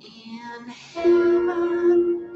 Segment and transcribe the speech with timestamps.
[0.00, 2.27] In heaven,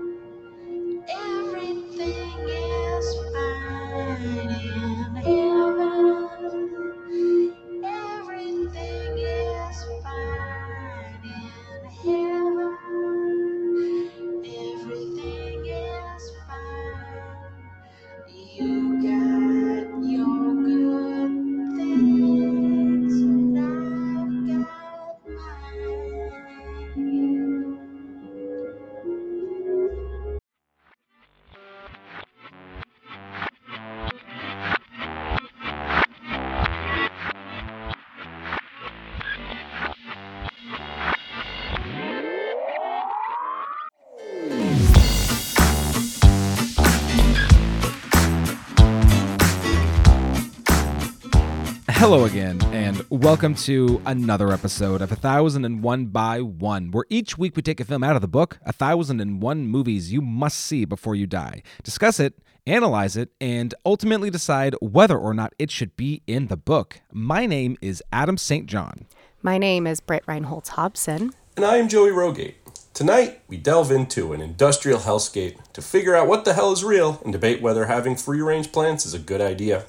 [52.12, 57.62] Hello again, and welcome to another episode of 1001 by 1, where each week we
[57.62, 61.63] take a film out of the book, 1001 movies you must see before you die,
[61.83, 62.35] discuss it,
[62.66, 67.00] analyze it, and ultimately decide whether or not it should be in the book.
[67.10, 68.66] My name is Adam St.
[68.66, 69.06] John.
[69.40, 71.33] My name is Britt Reinholtz Hobson.
[71.56, 72.56] And I am Joey Rogate.
[72.92, 77.22] Tonight, we delve into an industrial hellscape to figure out what the hell is real
[77.24, 79.86] and debate whether having free range plants is a good idea.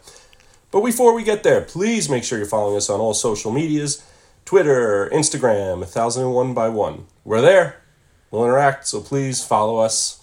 [0.74, 4.04] But before we get there, please make sure you're following us on all social medias
[4.44, 7.06] Twitter, Instagram, 1001 by 1.
[7.24, 7.84] We're there.
[8.32, 10.20] We'll interact, so please follow us.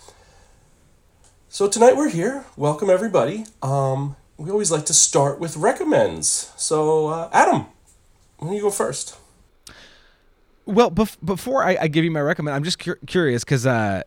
[1.48, 2.46] So tonight we're here.
[2.56, 3.46] Welcome everybody.
[3.62, 6.52] Um, we always like to start with recommends.
[6.56, 7.66] So uh, Adam,
[8.40, 9.16] don't you go first?
[10.66, 14.02] Well, bef- before I, I give you my recommend, I'm just cur- curious because uh,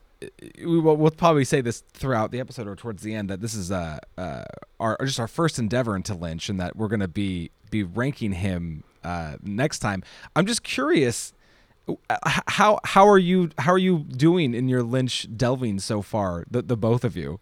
[0.57, 3.53] we will we'll probably say this throughout the episode or towards the end that this
[3.53, 4.43] is uh, uh,
[4.79, 8.33] our just our first endeavor into Lynch, and that we're going to be be ranking
[8.33, 10.03] him uh, next time.
[10.35, 11.33] I'm just curious
[11.87, 16.45] uh, how how are you how are you doing in your Lynch delving so far?
[16.49, 17.39] The the both of you.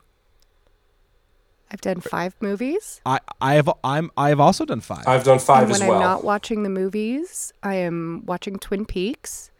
[1.69, 3.01] I've done five movies.
[3.05, 5.07] I I have I'm I have also done five.
[5.07, 5.97] I've done five and as when well.
[5.97, 9.51] I'm not watching the movies, I am watching Twin Peaks.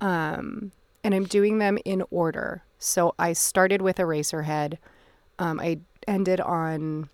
[0.00, 0.72] Um,
[1.04, 2.62] and I'm doing them in order.
[2.78, 4.78] So I started with Eraserhead.
[5.38, 7.08] Um, I ended on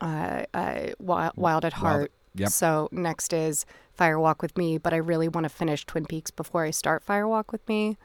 [0.00, 2.12] uh, uh, Wild, Wild at Heart.
[2.34, 2.50] yep.
[2.50, 3.64] So next is
[3.98, 7.50] Firewalk with Me, but I really want to finish Twin Peaks before I start Firewalk
[7.52, 7.96] with Me.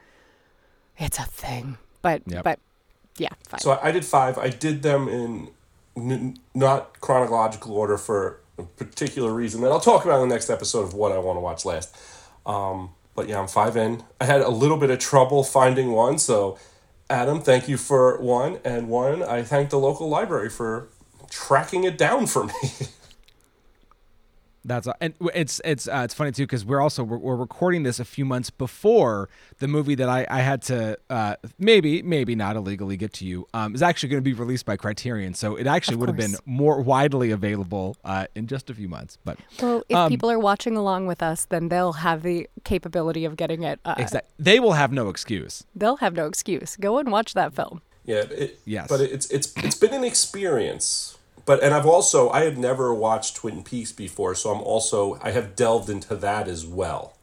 [0.98, 2.44] It's a thing, but Yep.
[2.44, 2.58] but
[3.18, 3.60] yeah, fine.
[3.60, 4.38] So I I did five.
[4.38, 5.48] I did them in
[5.96, 10.50] n- not chronological order for a particular reason that I'll talk about in the next
[10.50, 11.94] episode of what I want to watch last.
[12.46, 14.02] Um, but yeah, I'm five in.
[14.20, 16.58] I had a little bit of trouble finding one, so
[17.10, 20.88] Adam, thank you for one, and one I thank the local library for
[21.30, 22.52] tracking it down for me.
[24.64, 27.98] That's and it's it's uh, it's funny too because we're also we're, we're recording this
[27.98, 29.28] a few months before
[29.58, 33.46] the movie that I, I had to uh, maybe maybe not illegally get to you
[33.54, 36.36] um, is actually going to be released by Criterion, so it actually would have been
[36.46, 39.18] more widely available uh, in just a few months.
[39.24, 43.24] But Well, if Um, people are watching along with us, then they'll have the capability
[43.24, 43.80] of getting it.
[43.84, 45.64] Uh, exact, they will have no excuse.
[45.74, 46.76] They'll have no excuse.
[46.76, 47.82] Go and watch that film.
[48.04, 48.88] Yeah, it, Yes.
[48.88, 51.18] But it's it's it's been an experience.
[51.44, 55.30] But and I've also I had never watched Twin Peaks before, so I'm also I
[55.32, 57.16] have delved into that as well.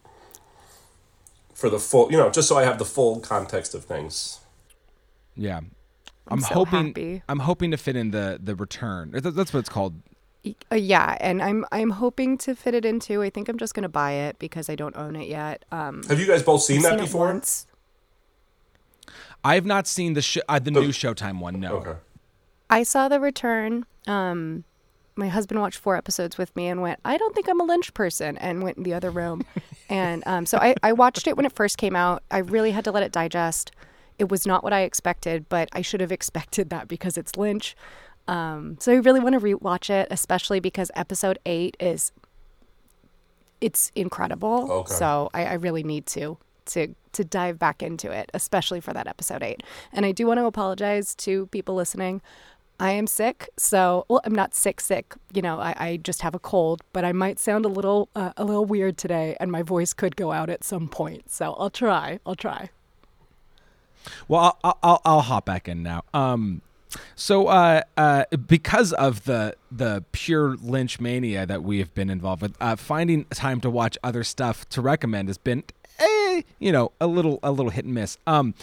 [1.54, 4.40] For the full, you know, just so I have the full context of things.
[5.36, 5.62] Yeah,
[6.28, 7.24] I'm, so hoping happy.
[7.28, 9.12] I'm hoping to fit in the the return.
[9.12, 9.96] That's what it's called.
[10.72, 13.22] Uh, yeah, and I'm I'm hoping to fit it into.
[13.22, 15.66] I think I'm just gonna buy it because I don't own it yet.
[15.72, 17.28] Um, Have you guys both seen I've that seen before?
[17.28, 17.68] once.
[19.44, 21.60] I have not seen the sh- uh, the new Showtime one.
[21.60, 21.76] No.
[21.78, 21.94] Okay.
[22.70, 23.86] I saw the return.
[24.10, 24.64] Um,
[25.16, 27.94] my husband watched four episodes with me and went, I don't think I'm a Lynch
[27.94, 29.46] person, and went in the other room.
[29.90, 32.24] and um, so I, I watched it when it first came out.
[32.32, 33.72] I really had to let it digest.
[34.18, 37.76] It was not what I expected, but I should have expected that because it's Lynch.
[38.28, 42.12] Um, so I really want to rewatch it, especially because episode eight is
[43.62, 44.72] it's incredible.
[44.72, 44.94] Okay.
[44.94, 46.38] So I, I really need to
[46.68, 49.64] to to dive back into it, especially for that episode eight.
[49.92, 52.22] And I do want to apologize to people listening.
[52.80, 55.14] I am sick, so well, I'm not sick, sick.
[55.34, 58.32] You know, I, I just have a cold, but I might sound a little uh,
[58.38, 61.30] a little weird today, and my voice could go out at some point.
[61.30, 62.20] So I'll try.
[62.26, 62.70] I'll try.
[64.28, 66.04] Well, I'll, I'll I'll hop back in now.
[66.14, 66.62] Um,
[67.16, 72.42] so uh, uh, because of the the pure Lynch mania that we have been involved
[72.42, 75.64] with, uh, finding time to watch other stuff to recommend has been
[76.00, 78.18] eh, you know, a little a little hit and miss.
[78.28, 78.54] Um,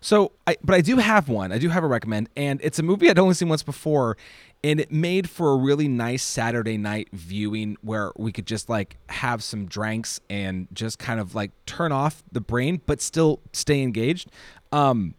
[0.00, 1.52] so I but I do have one.
[1.52, 4.16] I do have a recommend, and it's a movie I'd only seen once before,
[4.64, 8.96] and it made for a really nice Saturday night viewing where we could just like
[9.08, 13.82] have some drinks and just kind of like turn off the brain, but still stay
[13.82, 14.30] engaged.
[14.72, 15.14] Um,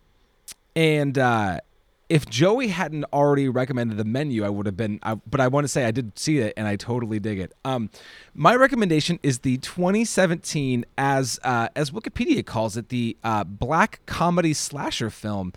[0.75, 1.59] and uh,
[2.09, 4.99] if Joey hadn't already recommended the menu, I would have been.
[5.03, 7.53] I, but I want to say I did see it and I totally dig it.
[7.65, 7.89] Um,
[8.33, 14.53] my recommendation is the 2017, as uh, as Wikipedia calls it, the uh, black comedy
[14.53, 15.53] slasher film,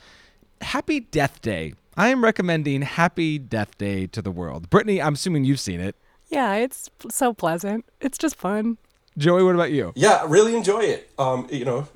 [0.61, 1.75] Happy Death Day.
[1.97, 4.71] I am recommending Happy Death Day to the world.
[4.71, 5.97] Brittany, I'm assuming you've seen it.
[6.29, 7.85] Yeah, it's so pleasant.
[8.01, 8.79] It's just fun.
[9.19, 9.93] Joey, what about you?
[9.97, 11.11] Yeah, really enjoy it.
[11.19, 11.89] Um, you know,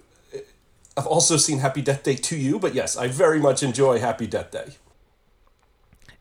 [0.97, 4.27] I've also seen Happy Death Day to you, but yes, I very much enjoy Happy
[4.27, 4.75] Death Day.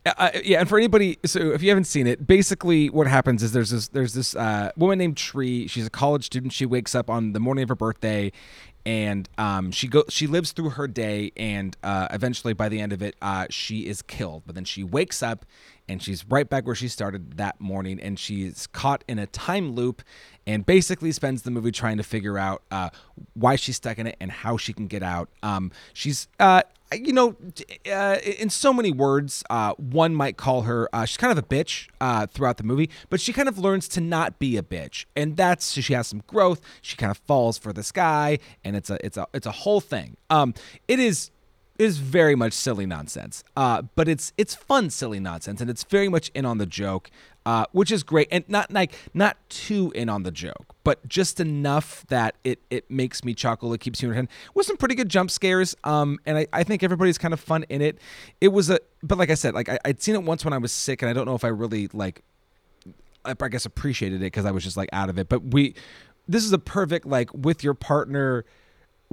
[0.05, 3.53] Uh, yeah, and for anybody, so if you haven't seen it, basically what happens is
[3.53, 5.65] there's this there's this uh, woman named Tree.
[5.67, 6.51] She's a college student.
[6.51, 8.33] She wakes up on the morning of her birthday,
[8.85, 12.91] and um, she go she lives through her day, and uh, eventually by the end
[12.91, 14.43] of it, uh, she is killed.
[14.45, 15.45] But then she wakes up,
[15.87, 19.73] and she's right back where she started that morning, and she's caught in a time
[19.75, 20.01] loop,
[20.45, 22.89] and basically spends the movie trying to figure out uh,
[23.33, 25.29] why she's stuck in it and how she can get out.
[25.41, 26.61] Um, she's uh,
[26.93, 27.35] you know,
[27.91, 30.89] uh, in so many words, uh, one might call her.
[30.93, 33.87] Uh, she's kind of a bitch uh, throughout the movie, but she kind of learns
[33.89, 36.61] to not be a bitch, and that's she has some growth.
[36.81, 39.81] She kind of falls for this guy, and it's a it's a it's a whole
[39.81, 40.17] thing.
[40.29, 40.53] Um,
[40.87, 41.31] it is
[41.79, 46.07] is very much silly nonsense, uh, but it's it's fun silly nonsense, and it's very
[46.07, 47.09] much in on the joke,
[47.45, 51.39] uh, which is great, and not like not too in on the joke, but just
[51.39, 53.73] enough that it it makes me chuckle.
[53.73, 56.83] It keeps you entertained with some pretty good jump scares, um, and I, I think
[56.83, 57.97] everybody's kind of fun in it.
[58.39, 60.59] It was a, but like I said, like I, I'd seen it once when I
[60.59, 62.21] was sick, and I don't know if I really like
[63.25, 65.29] I I guess appreciated it because I was just like out of it.
[65.29, 65.75] But we,
[66.27, 68.45] this is a perfect like with your partner,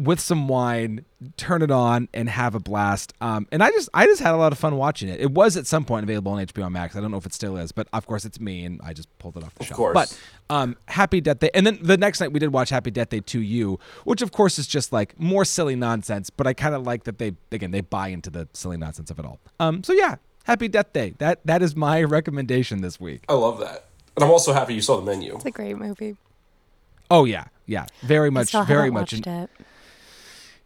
[0.00, 1.05] with some wine,
[1.37, 3.12] turn it on and have a blast.
[3.20, 5.20] Um, and I just I just had a lot of fun watching it.
[5.20, 6.97] It was at some point available on HBO Max.
[6.97, 9.08] I don't know if it still is, but of course it's me and I just
[9.19, 9.76] pulled it off the Of shelf.
[9.76, 9.94] course.
[9.94, 13.11] But um, Happy Death Day, and then the next night we did watch Happy Death
[13.11, 16.31] Day to You, which of course is just like more silly nonsense.
[16.31, 19.19] But I kind of like that they again they buy into the silly nonsense of
[19.19, 19.38] it all.
[19.61, 21.14] Um, so yeah, Happy Death Day.
[21.19, 23.25] That that is my recommendation this week.
[23.29, 23.87] I love that.
[24.17, 25.37] And I'm also happy you saw the menu.
[25.37, 26.17] It's a great movie.
[27.12, 29.12] Oh yeah, yeah, very I much, still very much.
[29.12, 29.50] it.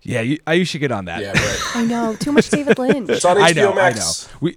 [0.05, 1.21] Yeah, you, I you should get on that.
[1.21, 1.61] Yeah, right.
[1.77, 3.11] I know too much David Lynch.
[3.11, 4.11] It's on HBO I know, I know.
[4.41, 4.57] We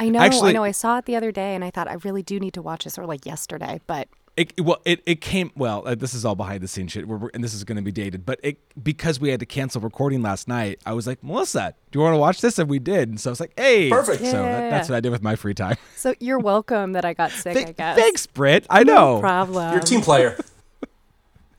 [0.00, 0.18] I know.
[0.20, 0.64] Actually- I know.
[0.64, 2.84] I saw it the other day, and I thought I really do need to watch
[2.84, 3.80] this, or like yesterday.
[3.86, 7.06] But it well it, it came well uh, this is all behind the scenes shit
[7.06, 9.44] we're, we're- and this is going to be dated but it because we had to
[9.44, 12.70] cancel recording last night i was like melissa do you want to watch this and
[12.70, 14.24] we did and so i was like hey Perfect.
[14.24, 17.12] so that, that's what i did with my free time so you're welcome that I
[17.12, 17.54] got sick.
[17.58, 17.94] I guess.
[17.98, 18.64] thanks Britt.
[18.70, 19.70] i No know problem.
[19.72, 20.38] You're a team player.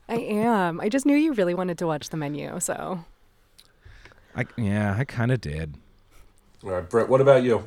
[0.08, 0.80] I am.
[0.80, 3.04] I just knew you really wanted to watch the menu, so
[4.36, 5.76] I, yeah i kind of did
[6.62, 7.64] All right, Britt, what about you?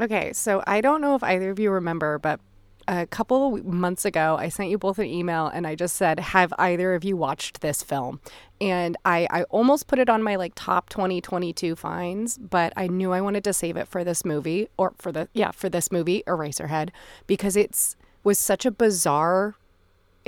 [0.00, 2.40] Okay, so I don't know if either of you remember, but
[2.86, 6.18] a couple of months ago, I sent you both an email and I just said,
[6.20, 8.20] Have either of you watched this film?
[8.60, 13.12] And I, I almost put it on my like top 2022 finds, but I knew
[13.12, 16.22] I wanted to save it for this movie or for the, yeah, for this movie,
[16.26, 16.90] Eraserhead,
[17.26, 19.56] because it's was such a bizarre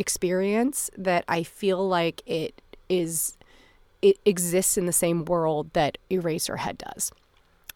[0.00, 3.36] experience that I feel like it is,
[4.02, 7.12] it exists in the same world that Eraserhead does.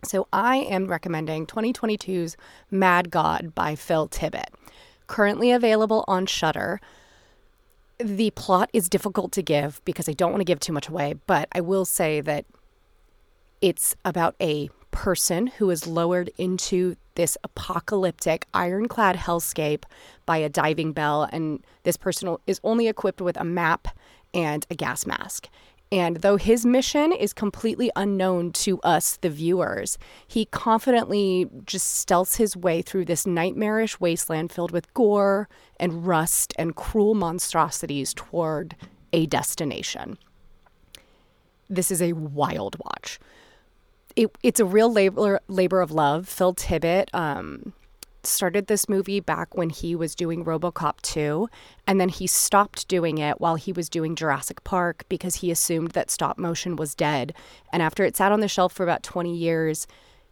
[0.03, 2.37] So I am recommending 2022's
[2.71, 4.49] Mad God by Phil Tippett.
[5.06, 6.81] Currently available on Shudder.
[7.99, 11.14] The plot is difficult to give because I don't want to give too much away,
[11.26, 12.47] but I will say that
[13.61, 19.84] it's about a person who is lowered into this apocalyptic ironclad hellscape
[20.25, 23.88] by a diving bell and this person is only equipped with a map
[24.32, 25.49] and a gas mask.
[25.92, 29.96] And though his mission is completely unknown to us, the viewers,
[30.26, 36.52] he confidently just stealths his way through this nightmarish wasteland filled with gore and rust
[36.58, 38.75] and cruel monstrosities toward
[39.12, 40.18] a destination.
[41.68, 43.20] This is a wild watch.
[44.16, 46.28] It, it's a real labor labor of love.
[46.28, 47.73] Phil Tippett um,
[48.26, 51.49] started this movie back when he was doing RoboCop 2
[51.87, 55.92] and then he stopped doing it while he was doing Jurassic Park because he assumed
[55.92, 57.35] that stop motion was dead.
[57.73, 59.87] And after it sat on the shelf for about 20 years,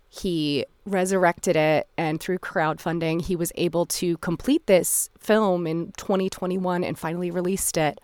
[0.08, 6.84] he resurrected it and through crowdfunding he was able to complete this film in 2021
[6.84, 8.00] and finally released it.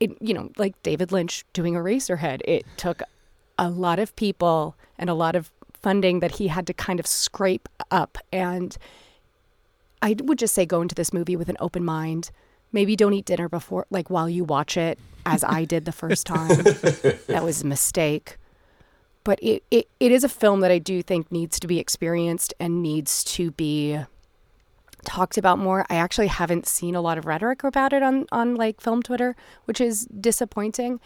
[0.00, 3.02] It you know, like David Lynch doing Eraserhead, it took
[3.60, 5.52] a lot of people and a lot of
[5.82, 8.18] funding that he had to kind of scrape up.
[8.32, 8.76] And
[10.02, 12.30] I would just say go into this movie with an open mind.
[12.72, 16.26] maybe don't eat dinner before, like while you watch it, as I did the first
[16.26, 16.48] time.
[17.28, 18.38] that was a mistake.
[19.24, 22.54] But it, it, it is a film that I do think needs to be experienced
[22.58, 23.98] and needs to be
[25.04, 25.84] talked about more.
[25.90, 29.36] I actually haven't seen a lot of rhetoric about it on, on like film Twitter,
[29.64, 31.00] which is disappointing.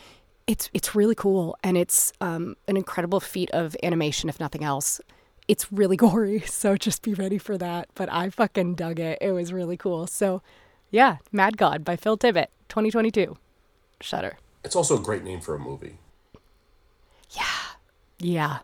[0.47, 5.01] It's it's really cool and it's um, an incredible feat of animation, if nothing else.
[5.49, 7.89] It's really gory, so just be ready for that.
[7.95, 9.19] But I fucking dug it.
[9.21, 10.07] It was really cool.
[10.07, 10.43] So,
[10.91, 13.37] yeah, Mad God by Phil Tippett, 2022.
[14.01, 14.39] Shudder.
[14.65, 15.99] It's also a great name for a movie.
[17.31, 17.43] Yeah.
[18.19, 18.59] Yeah.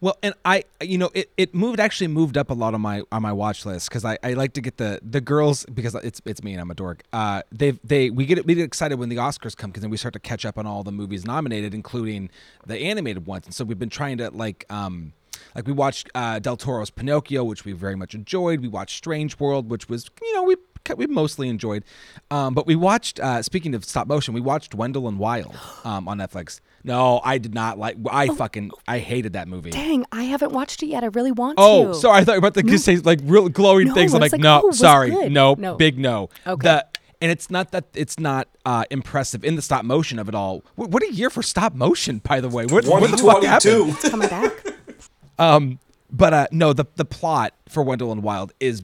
[0.00, 3.02] Well, and I, you know, it, it moved actually moved up a lot on my
[3.12, 6.20] on my watch list because I, I like to get the the girls because it's
[6.24, 7.02] it's me and I'm a dork.
[7.12, 9.96] Uh, they they we get we get excited when the Oscars come because then we
[9.96, 12.30] start to catch up on all the movies nominated, including
[12.66, 13.46] the animated ones.
[13.46, 15.12] And so we've been trying to like um
[15.54, 18.60] like we watched uh, Del Toro's Pinocchio, which we very much enjoyed.
[18.60, 20.56] We watched Strange World, which was you know we
[20.96, 21.84] we mostly enjoyed.
[22.30, 23.20] Um, but we watched.
[23.20, 25.54] Uh, speaking of stop motion, we watched Wendell and Wild
[25.84, 26.60] um, on Netflix.
[26.84, 27.96] No, I did not like.
[28.10, 29.70] I fucking I hated that movie.
[29.70, 31.02] Dang, I haven't watched it yet.
[31.02, 31.90] I really want Oh, to.
[31.90, 32.18] Oh, sorry.
[32.18, 34.14] I thought you were about to say like real glowing No, things.
[34.14, 35.74] I'm like, like, no, oh, sorry, no, No.
[35.74, 36.30] big no.
[36.46, 36.62] Okay.
[36.68, 36.86] The,
[37.20, 40.62] and it's not that it's not uh, impressive in the stop motion of it all.
[40.76, 42.64] What, what a year for stop motion, by the way.
[42.64, 43.88] What, what the fuck happened?
[43.88, 44.10] 122.
[44.10, 45.78] Coming back.
[46.10, 48.82] But uh, no, the the plot for Wendell and Wild is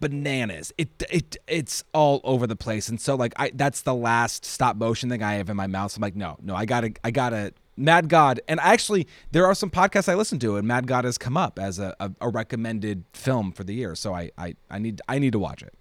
[0.00, 0.72] bananas.
[0.78, 4.76] It it it's all over the place, and so like I that's the last stop
[4.76, 5.92] motion thing I have in my mouth.
[5.92, 7.52] So I'm like, no, no, I gotta I gotta.
[7.76, 11.16] Mad God, and actually, there are some podcasts I listen to, and Mad God has
[11.16, 13.94] come up as a, a, a recommended film for the year.
[13.94, 15.72] So I, I, I need I need to watch it.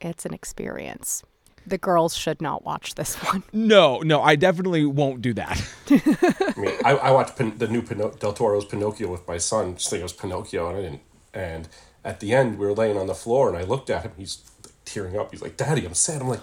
[0.00, 1.24] It's an experience.
[1.66, 3.42] The girls should not watch this one.
[3.52, 5.60] No, no, I definitely won't do that.
[5.90, 9.74] I mean, I, I watched Pin- the new Pino- Del Toro's Pinocchio with my son.
[9.74, 11.02] Just think it was Pinocchio, and I didn't.
[11.34, 11.68] And
[12.04, 14.12] at the end, we were laying on the floor, and I looked at him.
[14.16, 15.30] He's like, tearing up.
[15.30, 16.40] He's like, "Daddy, I'm sad." I'm like,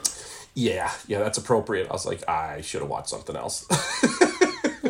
[0.54, 3.66] "Yeah, yeah, that's appropriate." I was like, "I should have watched something else."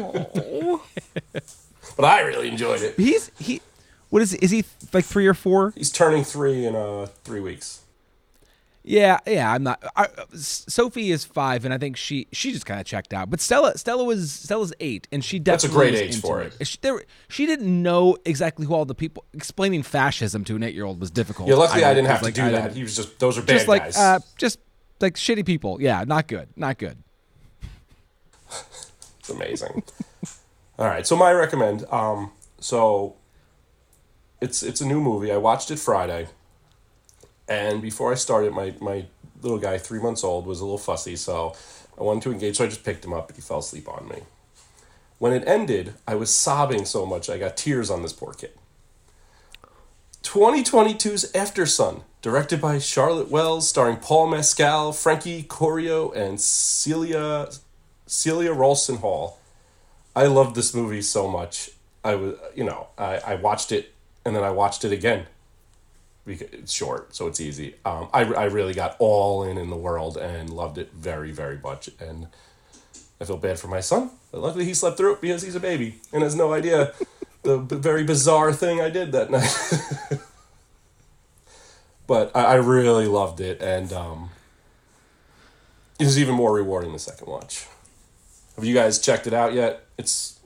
[1.95, 2.95] but I really enjoyed it.
[2.97, 3.61] He's he,
[4.09, 5.73] what is is he like three or four?
[5.75, 7.81] He's turning three in uh three weeks.
[8.87, 9.51] Yeah, yeah.
[9.51, 9.83] I'm not.
[9.95, 13.31] I, Sophie is five, and I think she she just kind of checked out.
[13.31, 16.55] But Stella Stella was Stella's eight, and she definitely That's a great age for it.
[16.59, 16.67] it.
[16.67, 19.25] She, there, she didn't know exactly who all the people.
[19.33, 21.49] Explaining fascism to an eight year old was difficult.
[21.49, 22.75] Yeah, luckily I, didn't have was to like, do I that.
[22.75, 23.97] He was just those are bad Just like guys.
[23.97, 24.59] uh, just
[25.01, 25.81] like shitty people.
[25.81, 26.49] Yeah, not good.
[26.55, 26.97] Not good.
[29.19, 29.81] It's amazing.
[30.77, 31.83] All right, so my recommend.
[31.91, 33.15] Um, so
[34.39, 35.31] it's it's a new movie.
[35.31, 36.27] I watched it Friday,
[37.47, 39.05] and before I started, my my
[39.41, 41.55] little guy, three months old, was a little fussy, so
[41.97, 42.57] I wanted to engage.
[42.57, 44.21] So I just picked him up, but he fell asleep on me.
[45.17, 48.51] When it ended, I was sobbing so much I got tears on this poor kid.
[50.23, 57.49] 2022's Aftersun, directed by Charlotte Wells, starring Paul Mescal, Frankie Corio, and Celia
[58.07, 59.39] Celia Rowlson-Hall.
[60.15, 61.71] I loved this movie so much.
[62.03, 63.93] I was, you know, I, I watched it
[64.25, 65.25] and then I watched it again.
[66.25, 67.75] Because it's short, so it's easy.
[67.85, 71.59] Um, I, I really got all in in the world and loved it very, very
[71.59, 71.89] much.
[71.99, 72.27] And
[73.21, 75.59] I feel bad for my son, but luckily he slept through it because he's a
[75.59, 76.93] baby and has no idea
[77.43, 80.19] the b- very bizarre thing I did that night.
[82.07, 84.31] but I, I really loved it, and um,
[85.99, 87.67] it was even more rewarding the second watch.
[88.55, 89.85] Have you guys checked it out yet?
[89.97, 90.39] It's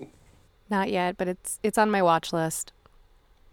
[0.70, 2.72] Not yet, but it's it's on my watch list.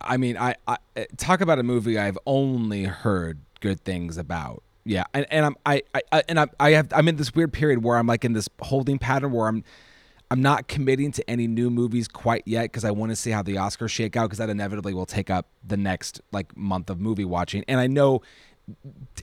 [0.01, 4.63] I mean, I, I eh, talk about a movie I've only heard good things about.
[4.85, 7.83] Yeah, and, and I'm I, I and I'm I have I'm in this weird period
[7.83, 9.65] where I'm like in this holding pattern where I'm
[10.31, 13.43] I'm not committing to any new movies quite yet because I want to see how
[13.43, 17.01] the Oscars shake out because that inevitably will take up the next like month of
[17.01, 17.65] movie watching.
[17.67, 18.23] And I know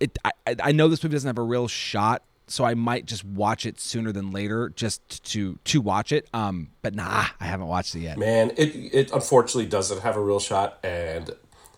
[0.01, 3.23] it I, I know this movie doesn't have a real shot, so I might just
[3.23, 6.27] watch it sooner than later just to to watch it.
[6.33, 8.17] Um, but nah, I haven't watched it yet.
[8.17, 11.31] man, it it unfortunately doesn't have a real shot, and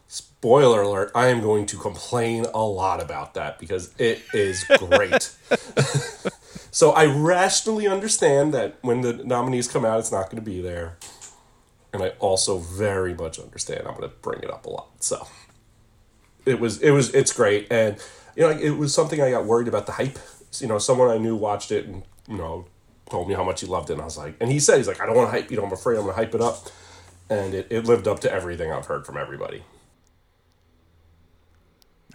[0.07, 5.35] spoiler alert, I am going to complain a lot about that because it is great.
[6.71, 10.61] so I rationally understand that when the nominees come out, it's not going to be
[10.61, 10.97] there,
[11.91, 14.89] and I also very much understand I'm going to bring it up a lot.
[14.99, 15.27] So
[16.45, 17.97] it was it was it's great, and
[18.35, 20.19] you know it was something I got worried about the hype.
[20.61, 22.65] You know, someone I knew watched it and you know
[23.09, 24.87] told me how much he loved it, and I was like, and he said he's
[24.87, 26.41] like, I don't want to hype you know, I'm afraid I'm going to hype it
[26.41, 26.67] up,
[27.29, 29.63] and it, it lived up to everything I've heard from everybody.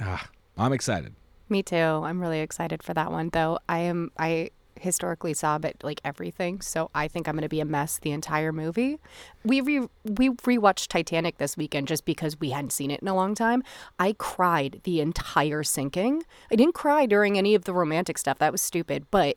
[0.00, 1.14] Ah, I'm excited.
[1.48, 1.76] Me too.
[1.76, 3.58] I'm really excited for that one, though.
[3.68, 4.12] I am.
[4.18, 7.98] I historically sob at like everything, so I think I'm going to be a mess
[7.98, 8.98] the entire movie.
[9.44, 13.14] We re- we rewatched Titanic this weekend just because we hadn't seen it in a
[13.14, 13.62] long time.
[13.98, 16.24] I cried the entire sinking.
[16.50, 18.38] I didn't cry during any of the romantic stuff.
[18.38, 19.36] That was stupid, but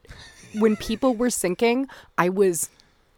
[0.57, 2.69] when people were sinking, I was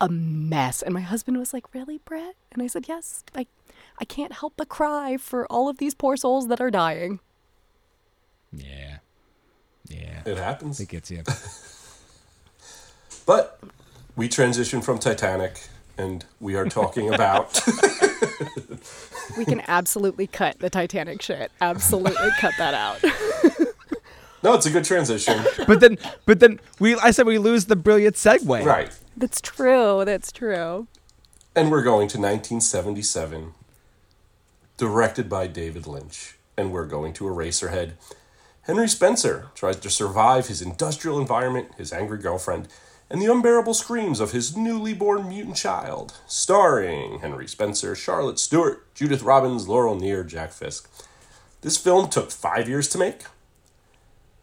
[0.01, 0.81] a mess.
[0.81, 3.23] And my husband was like, "Really, Britt?" And I said, "Yes.
[3.35, 3.47] I
[3.99, 7.19] I can't help but cry for all of these poor souls that are dying."
[8.51, 8.97] Yeah.
[9.87, 10.23] Yeah.
[10.25, 10.79] It happens.
[10.79, 11.23] It gets you.
[13.25, 13.59] But
[14.15, 15.61] we transition from Titanic
[15.97, 17.59] and we are talking about
[19.37, 21.51] We can absolutely cut the Titanic shit.
[21.61, 23.03] Absolutely cut that out.
[24.43, 25.43] No, it's a good transition.
[25.65, 28.63] but then but then we I said we lose the brilliant segue.
[28.63, 28.91] right.
[29.17, 30.03] That's true.
[30.05, 30.87] That's true.
[31.55, 33.53] And we're going to 1977,
[34.77, 36.37] directed by David Lynch.
[36.55, 37.93] And we're going to Eraserhead.
[38.63, 42.67] Henry Spencer tries to survive his industrial environment, his angry girlfriend,
[43.09, 46.17] and the unbearable screams of his newly born mutant child.
[46.27, 50.89] Starring Henry Spencer, Charlotte Stewart, Judith Robbins, Laurel Near, Jack Fisk.
[51.61, 53.23] This film took five years to make.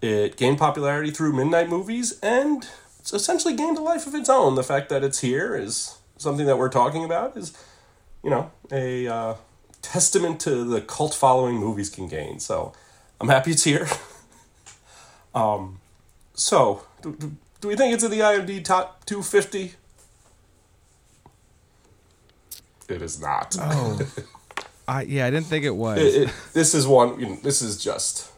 [0.01, 4.55] It gained popularity through midnight movies and it's essentially gained a life of its own.
[4.55, 7.53] The fact that it's here is something that we're talking about is,
[8.23, 9.35] you know, a uh,
[9.83, 12.39] testament to the cult following movies can gain.
[12.39, 12.73] So
[13.21, 13.89] I'm happy it's here.
[15.35, 15.81] um,
[16.35, 16.83] so,
[17.63, 19.75] do we think it's in the IMDb top 250?
[22.89, 23.57] It is not.
[23.59, 23.99] Oh.
[24.89, 25.99] I yeah, I didn't think it was.
[25.99, 27.19] It- it- this is one.
[27.19, 28.31] You know, this is just.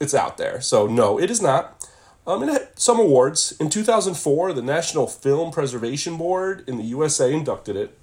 [0.00, 0.60] It's out there.
[0.60, 1.86] So no, it is not.
[2.26, 4.52] Um, it had some awards in 2004.
[4.52, 7.96] The National Film Preservation Board in the USA inducted it.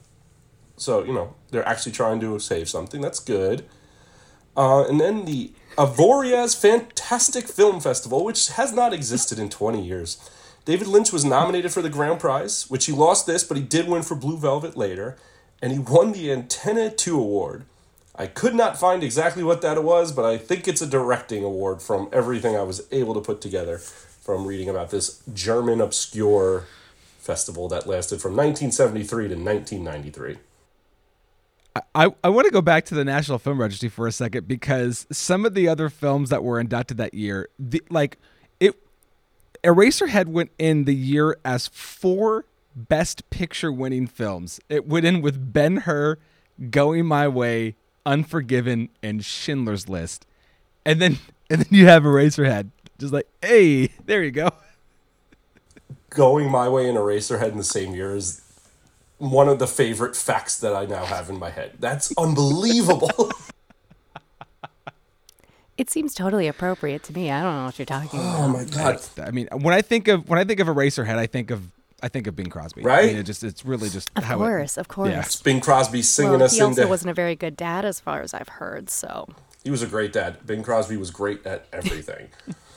[0.78, 3.02] So you know they're actually trying to save something.
[3.02, 3.66] That's good.
[4.56, 10.18] Uh, and then the Avoriaz Fantastic Film Festival, which has not existed in 20 years.
[10.68, 13.88] David Lynch was nominated for the Grand Prize, which he lost this, but he did
[13.88, 15.16] win for Blue Velvet later,
[15.62, 17.64] and he won the Antenna 2 Award.
[18.14, 21.82] I could not find exactly what that was, but I think it's a directing award
[21.82, 26.66] from everything I was able to put together from reading about this German obscure
[27.18, 30.36] festival that lasted from 1973 to 1993.
[31.96, 35.08] I, I want to go back to the National Film Registry for a second because
[35.14, 38.18] some of the other films that were inducted that year, the like
[39.68, 44.62] Eraserhead went in the year as four best picture winning films.
[44.70, 46.18] It went in with Ben Hur,
[46.70, 47.76] Going My Way,
[48.06, 50.26] Unforgiven, and Schindler's List.
[50.86, 52.72] And then and then you have Eraserhead.
[52.98, 54.50] Just like, hey, there you go.
[56.10, 58.42] going my way and Eraserhead in the same year is
[59.18, 61.74] one of the favorite facts that I now have in my head.
[61.80, 63.12] That's unbelievable.
[65.78, 67.30] It seems totally appropriate to me.
[67.30, 68.40] I don't know what you're talking oh about.
[68.44, 69.00] oh my god.
[69.20, 71.62] I mean, when I think of when I think of Eraserhead, I think of
[72.02, 72.82] I think of Bing Crosby.
[72.84, 73.06] I Right?
[73.08, 75.10] mean, it just it's really just Of how it- course, of course.
[75.10, 75.26] yeah.
[75.44, 76.90] Bing Crosby singing Well, us he also into.
[76.90, 78.90] wasn't a very good dad, as far as I've heard.
[78.90, 79.28] So
[79.64, 80.46] He was a great dad.
[80.48, 82.30] Bing Crosby was great at everything.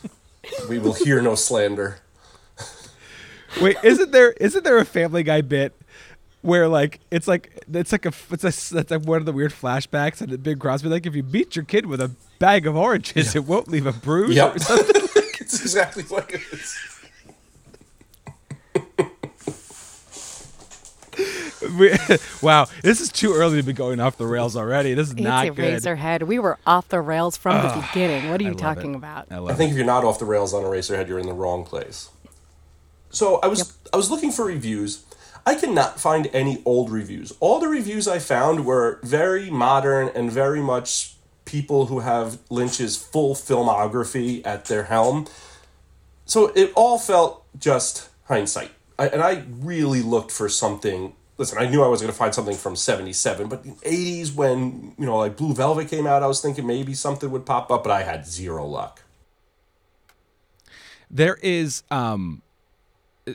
[0.69, 1.99] we will hear no slander.
[3.61, 5.75] Wait, isn't there isn't there a Family Guy bit
[6.43, 9.53] where like it's like it's like a it's a it's like one of the weird
[9.53, 13.37] flashbacks and Bing Crosby like if you beat your kid with a bag of oranges
[13.37, 14.35] it won't leave a bruise.
[14.35, 14.57] Yep.
[14.57, 15.03] Or something.
[15.41, 16.77] it's exactly like it is.
[21.77, 21.93] We-
[22.43, 24.95] wow, this is too early to be going off the rails already.
[24.95, 25.83] This is it's not a good.
[25.83, 26.23] Razorhead.
[26.23, 28.31] We were off the rails from the beginning.
[28.31, 28.97] What are you love talking it.
[28.97, 29.27] about?
[29.31, 31.35] I I love think if you're not off the rails on Eraserhead, you're in the
[31.35, 32.09] wrong place.
[33.11, 35.05] So I was I was looking for reviews.
[35.51, 37.33] I cannot find any old reviews.
[37.41, 42.97] All the reviews I found were very modern and very much people who have Lynch's
[42.97, 45.27] full filmography at their helm.
[46.25, 48.71] So it all felt just hindsight.
[48.97, 51.15] I, and I really looked for something.
[51.37, 54.95] Listen, I knew I was going to find something from 77, but in 80s when,
[55.01, 57.83] you know, like Blue Velvet came out, I was thinking maybe something would pop up,
[57.83, 59.03] but I had zero luck.
[61.11, 62.43] There is um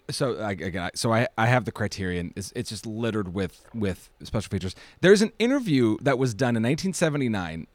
[0.10, 2.34] so like, again I- so I I have the criterion.
[2.36, 4.76] It's, it's just littered with with special features.
[5.02, 7.68] There's an interview that was done in 1979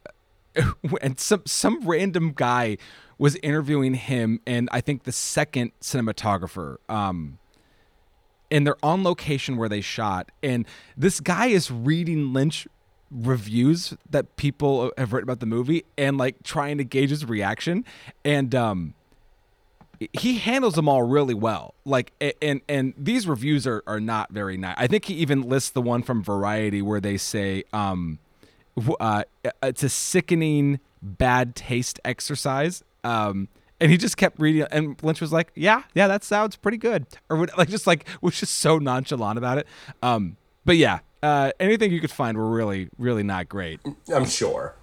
[1.01, 2.77] and some some random guy
[3.17, 7.37] was interviewing him and I think the second cinematographer um
[8.49, 10.29] and they're on location where they shot.
[10.43, 10.65] And
[10.97, 12.67] this guy is reading Lynch
[13.09, 17.85] reviews that people have written about the movie and like trying to gauge his reaction.
[18.25, 18.93] And um
[20.13, 21.73] he handles them all really well.
[21.85, 24.75] Like and and these reviews are are not very nice.
[24.77, 28.19] I think he even lists the one from Variety where they say um
[28.99, 29.23] uh
[29.63, 32.83] it's a sickening bad taste exercise.
[33.03, 33.47] Um
[33.81, 37.07] And he just kept reading, and Lynch was like, "Yeah, yeah, that sounds pretty good,"
[37.31, 39.65] or like just like was just so nonchalant about it.
[40.03, 43.79] Um, but yeah, uh, anything you could find were really, really not great.
[44.13, 44.75] I'm sure.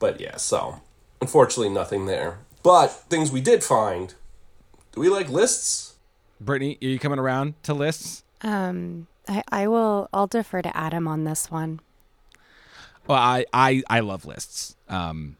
[0.00, 0.80] But yeah, so
[1.20, 2.40] unfortunately nothing there.
[2.64, 4.14] But things we did find.
[4.92, 5.94] Do we like lists?
[6.40, 8.24] Brittany, are you coming around to lists?
[8.42, 10.08] Um, I, I will.
[10.12, 11.80] I'll defer to Adam on this one.
[13.06, 14.76] Well, I I, I love lists.
[14.88, 15.36] Um,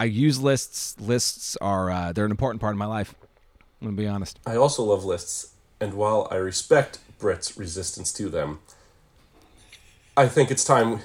[0.00, 0.98] I use lists.
[0.98, 3.14] Lists are uh, they're an important part of my life.
[3.80, 4.38] I'm gonna be honest.
[4.46, 8.60] I also love lists, and while I respect Britt's resistance to them,
[10.16, 11.00] I think it's time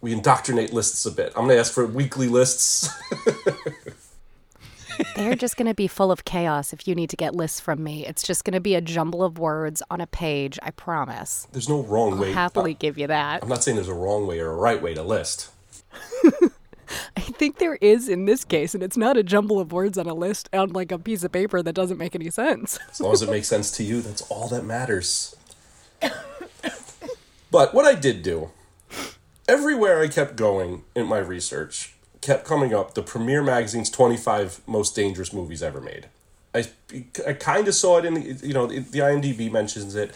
[0.00, 1.32] we indoctrinate lists a bit.
[1.36, 2.88] I'm gonna ask for weekly lists.
[5.16, 7.82] They're just going to be full of chaos if you need to get lists from
[7.82, 8.06] me.
[8.06, 10.58] It's just going to be a jumble of words on a page.
[10.62, 11.46] I promise.
[11.52, 12.28] There's no wrong way.
[12.28, 13.42] To happily uh, give you that.
[13.42, 15.50] I'm not saying there's a wrong way or a right way to list.
[17.16, 20.06] I think there is in this case, and it's not a jumble of words on
[20.06, 22.78] a list on like a piece of paper that doesn't make any sense.
[22.90, 25.34] As long as it makes sense to you, that's all that matters.
[27.52, 28.50] But what I did do,
[29.46, 34.96] everywhere I kept going in my research, kept coming up the Premiere Magazine's 25 most
[34.96, 36.06] dangerous movies ever made.
[36.54, 36.66] I,
[37.26, 40.14] I kind of saw it in the, you know, the the IMDb mentions it,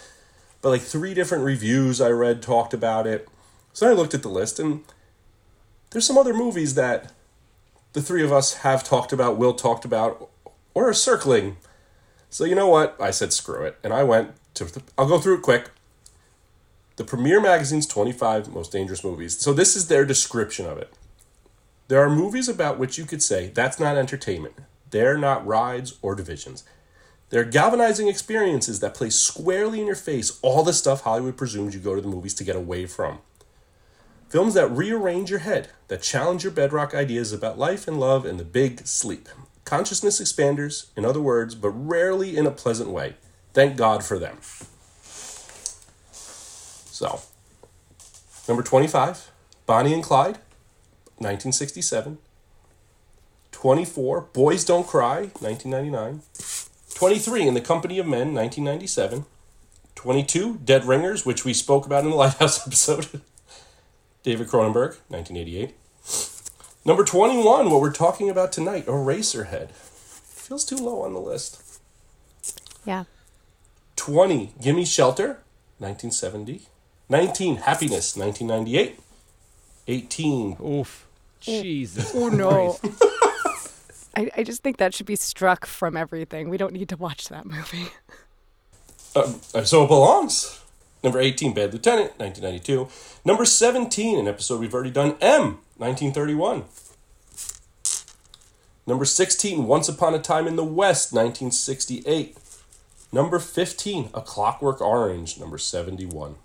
[0.63, 3.29] but like three different reviews I read talked about it.
[3.73, 4.85] So I looked at the list, and
[5.91, 7.13] there's some other movies that
[7.93, 10.31] the three of us have talked about, will talked about,
[10.75, 11.57] or are circling.
[12.31, 12.97] So you know what?
[13.01, 14.83] I said screw it, and I went to.
[14.97, 15.71] I'll go through it quick.
[16.97, 19.39] The Premiere Magazine's 25 most dangerous movies.
[19.39, 20.93] So this is their description of it.
[21.89, 24.55] There are movies about which you could say that's not entertainment.
[24.91, 26.65] They're not rides or divisions.
[27.29, 31.81] They're galvanizing experiences that place squarely in your face all the stuff Hollywood presumes you
[31.81, 33.19] go to the movies to get away from.
[34.29, 38.41] Films that rearrange your head, that challenge your bedrock ideas about life and love and
[38.41, 39.29] the big sleep.
[39.65, 43.15] Consciousness expanders, in other words, but rarely in a pleasant way.
[43.53, 44.39] Thank God for them.
[46.13, 47.21] So,
[48.49, 49.31] number 25,
[49.67, 50.39] Bonnie and Clyde,
[51.19, 52.19] 1967.
[53.53, 56.23] 24, Boys Don't Cry, 1999.
[56.95, 59.25] 23, In the Company of Men, 1997.
[59.95, 63.21] 22, Dead Ringers, which we spoke about in the Lighthouse episode.
[64.23, 65.75] David Cronenberg, 1988.
[66.85, 69.71] Number 21, what we're talking about tonight, Eraserhead.
[69.71, 71.81] Feels too low on the list.
[72.85, 73.05] Yeah.
[73.97, 75.41] 20, Gimme Shelter,
[75.79, 76.63] 1970.
[77.09, 79.01] 19, Happiness, 1998.
[79.89, 81.06] 18, Oof.
[81.47, 82.13] Jesus.
[82.15, 82.79] Oh no.
[84.17, 86.49] I, I just think that should be struck from everything.
[86.49, 87.89] We don't need to watch that movie.
[89.15, 89.31] uh,
[89.65, 90.61] So It Belongs.
[91.03, 92.89] Number 18, Bad Lieutenant, 1992.
[93.25, 96.65] Number 17, an episode we've already done, M, 1931.
[98.89, 102.37] Number 16, Once Upon a Time in the West, 1968.
[103.13, 106.37] Number 15, A Clockwork Orange, number 71.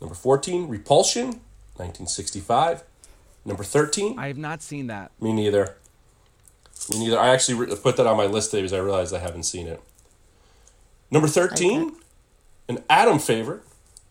[0.00, 1.26] Number 14, Repulsion,
[1.76, 2.82] 1965.
[3.44, 5.12] Number 13, I have not seen that.
[5.20, 5.76] me neither.
[6.90, 7.18] Me neither.
[7.18, 9.66] I actually re- put that on my list today because I realized I haven't seen
[9.66, 9.82] it.
[11.10, 11.92] Number 13,
[12.68, 13.62] an Adam favorite,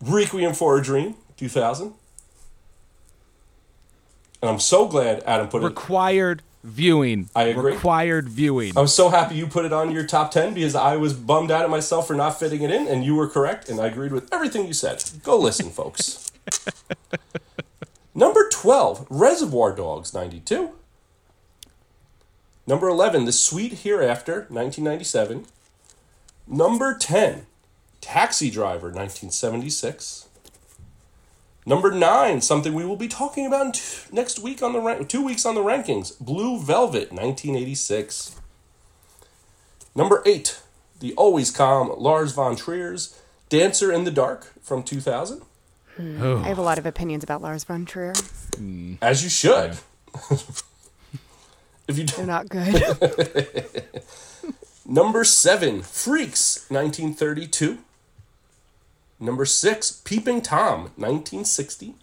[0.01, 1.93] Requiem for a Dream, 2000.
[4.41, 5.65] And I'm so glad Adam put it.
[5.65, 7.29] Required viewing.
[7.35, 7.73] I agree.
[7.73, 8.73] Required viewing.
[8.77, 11.63] I'm so happy you put it on your top 10 because I was bummed out
[11.63, 14.31] at myself for not fitting it in, and you were correct, and I agreed with
[14.33, 15.03] everything you said.
[15.23, 16.31] Go listen, folks.
[18.15, 20.71] Number 12, Reservoir Dogs, 92.
[22.67, 25.45] Number 11, The Sweet Hereafter, 1997.
[26.47, 27.45] Number 10,
[28.01, 30.27] Taxi Driver, 1976.
[31.65, 35.45] Number 9, something we will be talking about t- next week on the two weeks
[35.45, 38.35] on the rankings, Blue Velvet, 1986.
[39.95, 40.59] Number 8,
[40.99, 45.41] the always calm Lars von Trier's Dancer in the Dark from 2000.
[45.99, 48.13] I have a lot of opinions about Lars von Trier.
[48.55, 48.95] Hmm.
[49.01, 49.77] As you should.
[51.87, 52.49] if you They're don't.
[52.49, 53.83] good.
[54.85, 57.77] Number 7, Freaks, 1932.
[59.19, 61.95] Number 6, Peeping Tom, 1960.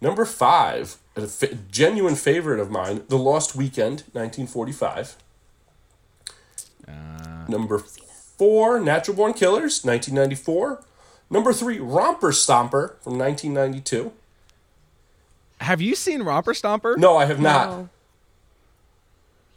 [0.00, 1.28] Number 5, a
[1.70, 5.16] genuine favorite of mine, The Lost Weekend, 1945.
[6.86, 6.92] Uh.
[7.48, 10.84] Number 4, Natural Born Killers, 1994.
[11.32, 14.12] Number 3, Romper Stomper from 1992.
[15.62, 16.98] have you seen Romper Stomper?
[16.98, 17.68] No, I have not.
[17.68, 17.88] No.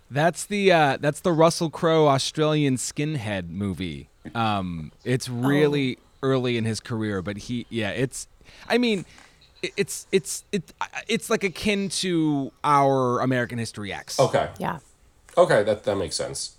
[0.10, 4.08] That's the uh, that's the Russell Crowe Australian skinhead movie.
[4.34, 8.28] Um, it's really early in his career, but he yeah, it's
[8.70, 9.04] I mean,
[9.62, 10.74] it, it's it's it
[11.08, 14.20] it's like akin to our American History X.
[14.20, 14.50] Okay.
[14.60, 14.80] Yeah.
[15.38, 16.55] Okay, that that makes sense.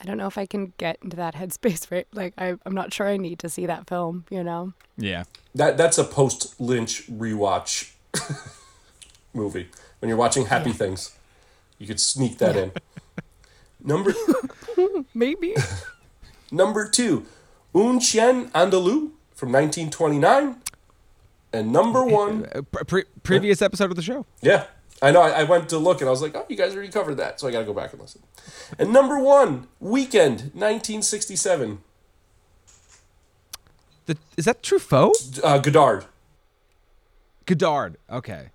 [0.00, 2.06] I don't know if I can get into that headspace right.
[2.12, 4.24] Like I, I'm not sure I need to see that film.
[4.30, 4.72] You know.
[4.96, 5.24] Yeah.
[5.54, 7.92] That that's a post Lynch rewatch
[9.34, 9.68] movie.
[9.98, 11.16] When you're watching Happy Things,
[11.78, 12.72] you could sneak that in.
[13.82, 14.12] Number
[15.14, 15.54] Maybe.
[16.50, 17.26] number two,
[17.74, 20.56] Un Chien Andalou from 1929,
[21.52, 22.44] and number one.
[22.72, 24.26] Pre- pre- previous episode of the show.
[24.42, 24.66] Yeah,
[25.02, 25.22] I know.
[25.22, 27.40] I, I went to look and I was like, oh, you guys already covered that,
[27.40, 28.22] so I got to go back and listen.
[28.78, 31.78] And number one, Weekend, 1967,
[34.06, 35.40] The, is that Truffaut?
[35.42, 36.04] uh, Godard.
[37.46, 37.96] Godard.
[38.10, 38.50] Okay.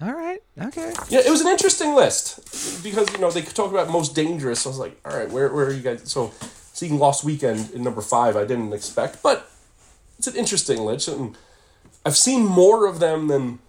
[0.00, 0.42] All right.
[0.60, 0.92] Okay.
[1.08, 4.66] Yeah, it was an interesting list because you know they could talk about most dangerous.
[4.66, 6.10] I was like, all right, where where are you guys?
[6.10, 6.32] So
[6.72, 9.48] seeing Lost Weekend in number five, I didn't expect, but
[10.18, 11.36] it's an interesting list, and
[12.04, 13.60] I've seen more of them than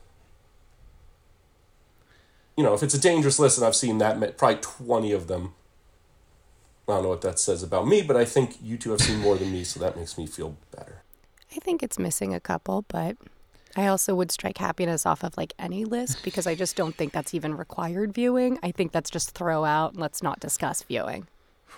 [2.57, 2.73] you know.
[2.73, 5.53] If it's a dangerous list, and I've seen that probably twenty of them.
[6.87, 9.19] I don't know what that says about me, but I think you two have seen
[9.19, 11.01] more than me, so that makes me feel better.
[11.55, 13.15] I think it's missing a couple, but
[13.77, 17.13] I also would strike happiness off of like any list because I just don't think
[17.13, 18.59] that's even required viewing.
[18.61, 21.27] I think that's just throw out and let's not discuss viewing.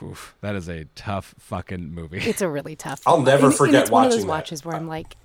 [0.02, 2.18] Oof, that is a tough fucking movie.
[2.20, 3.02] It's a really tough.
[3.06, 3.26] I'll one.
[3.26, 4.34] never And- and forget it's one of those watching that.
[4.34, 5.25] watches where I'm like, i-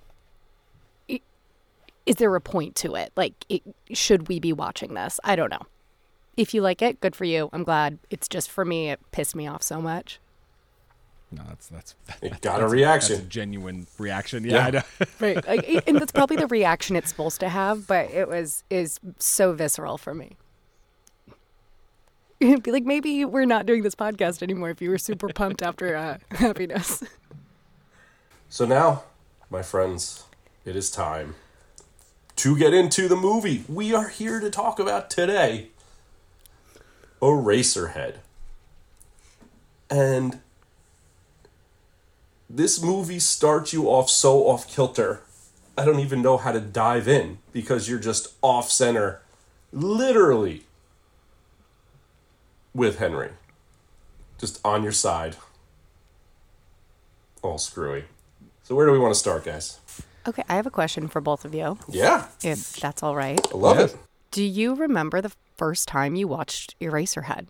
[2.07, 3.13] is there a point to it?
[3.17, 5.21] Like, it, should we be watching this?
[5.25, 5.67] I don't know.
[6.37, 7.51] If you like it, good for you.
[7.53, 7.99] I'm glad.
[8.09, 10.19] It's just for me, it pissed me off so much.
[11.31, 13.17] no, that's that's It got a reaction.
[13.17, 14.45] That's a genuine reaction.
[14.45, 14.53] Yeah.
[14.53, 14.67] Yeah.
[14.67, 14.83] I know.
[15.21, 15.47] Right.
[15.47, 19.53] Like, and that's probably the reaction it's supposed to have, but it was is so
[19.53, 20.37] visceral for me.
[22.41, 25.63] It'd be like maybe we're not doing this podcast anymore if you were super pumped
[25.63, 27.03] after uh, happiness.
[28.49, 29.05] So now,
[29.51, 30.25] my friends,
[30.65, 31.35] it is time
[32.41, 35.69] to get into the movie we are here to talk about today
[37.21, 38.17] Eraserhead.
[39.91, 40.41] And
[42.49, 45.21] this movie starts you off so off kilter.
[45.77, 49.21] I don't even know how to dive in because you're just off center,
[49.71, 50.65] literally,
[52.75, 53.31] with Henry.
[54.39, 55.37] Just on your side.
[57.43, 58.05] All screwy.
[58.63, 59.79] So, where do we want to start, guys?
[60.29, 63.41] Okay, I have a question for both of you, Yeah, if that's all right.
[63.53, 63.95] I love Yes.
[63.95, 64.01] it.
[64.31, 67.47] Do you remember the first time you watched Eraserhead?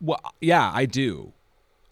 [0.00, 1.32] Well, yeah, I do.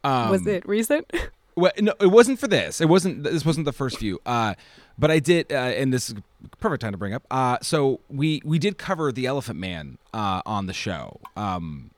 [0.02, 1.10] Um, Was it recent?
[1.56, 2.80] Well, no, it wasn't for this.
[2.80, 3.24] It wasn't.
[3.24, 4.18] This wasn't the first view.
[4.24, 4.54] Uh,
[4.98, 7.24] but I did, uh, and this is a perfect time to bring up.
[7.30, 11.20] Uh, so we we did cover the Elephant Man uh, on the show.
[11.36, 11.90] Um,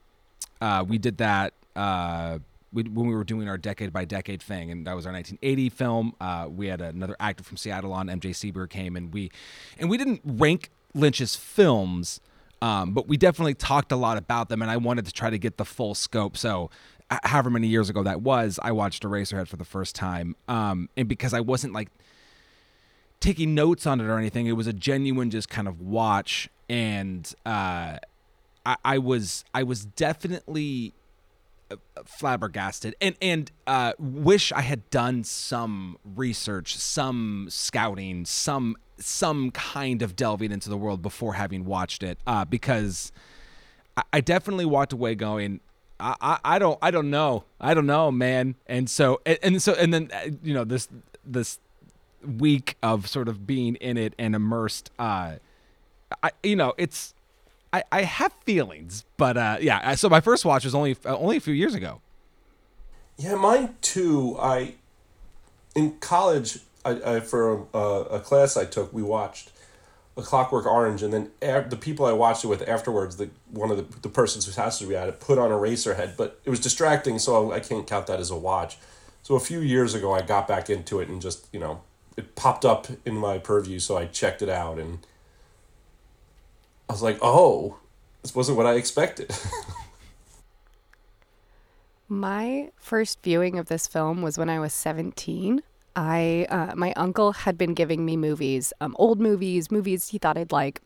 [0.59, 2.39] uh, we did that uh,
[2.73, 5.69] we, when we were doing our decade by decade thing, and that was our 1980
[5.69, 6.15] film.
[6.19, 8.07] Uh, we had another actor from Seattle on.
[8.07, 9.31] MJ Sieber came, and we
[9.77, 12.19] and we didn't rank Lynch's films.
[12.61, 15.37] Um, but we definitely talked a lot about them, and I wanted to try to
[15.37, 16.37] get the full scope.
[16.37, 16.69] So,
[17.23, 21.07] however many years ago that was, I watched Eraserhead for the first time, um, and
[21.07, 21.89] because I wasn't like
[23.19, 27.33] taking notes on it or anything, it was a genuine just kind of watch, and
[27.45, 27.97] uh,
[28.65, 30.93] I, I was I was definitely
[32.05, 40.01] flabbergasted and and uh, wish I had done some research, some scouting, some some kind
[40.01, 43.11] of delving into the world before having watched it, uh, because
[43.97, 45.59] I, I definitely walked away going.
[45.99, 49.73] I, I, don't I don't know I don't know man and so and, and so
[49.73, 50.89] and then uh, you know this
[51.23, 51.59] this
[52.25, 55.35] week of sort of being in it and immersed uh
[56.21, 57.13] I you know it's
[57.73, 61.37] I, I have feelings but uh yeah so my first watch was only uh, only
[61.37, 61.99] a few years ago
[63.17, 64.37] Yeah, mine too.
[64.39, 64.75] I
[65.75, 69.51] in college, I, I for a, a class I took, we watched
[70.17, 73.71] A Clockwork Orange, and then a- the people I watched it with afterwards, the one
[73.71, 76.59] of the the persons whose house we at it put on Eraserhead, but it was
[76.59, 78.77] distracting, so I can't count that as a watch.
[79.23, 81.81] So a few years ago, I got back into it and just you know
[82.17, 85.12] it popped up in my purview, so I checked it out, and I
[86.93, 87.77] was like, oh,
[88.21, 89.35] this wasn't what I expected.
[92.07, 95.61] My first viewing of this film was when I was 17.
[95.95, 100.37] I uh, my uncle had been giving me movies, um, old movies, movies he thought
[100.37, 100.81] I'd like,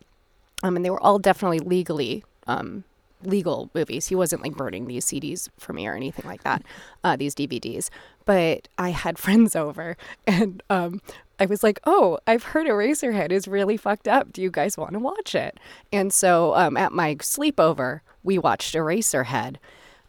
[0.64, 2.84] um, and they were all definitely legally um,
[3.24, 4.08] legal movies.
[4.08, 6.64] He wasn't like burning these CDs for me or anything like that,
[7.04, 7.90] uh, these DVDs.
[8.26, 11.02] But I had friends over, and um,
[11.40, 14.34] I was like, "Oh, I've heard Eraserhead is really fucked up.
[14.34, 15.60] Do you guys want to watch it?"
[15.92, 19.58] And so um, at my sleepover, we watched Eraserhead.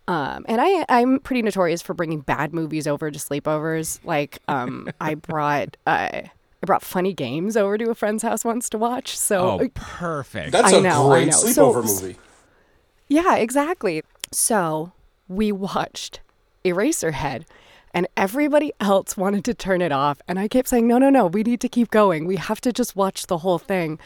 [0.06, 4.00] Um, and I, I'm pretty notorious for bringing bad movies over to sleepovers.
[4.04, 6.30] Like, um, I brought, uh, I
[6.64, 9.18] brought funny games over to a friend's house once to watch.
[9.18, 11.36] So, oh perfect That's I a know, I great know.
[11.36, 12.16] So- sleepover movie.
[13.08, 14.02] Yeah, exactly.
[14.32, 14.92] So
[15.28, 16.20] we watched
[16.64, 17.44] Eraserhead,
[17.92, 20.20] and everybody else wanted to turn it off.
[20.28, 22.26] And I kept saying, no, no, no, we need to keep going.
[22.26, 23.98] We have to just watch the whole thing.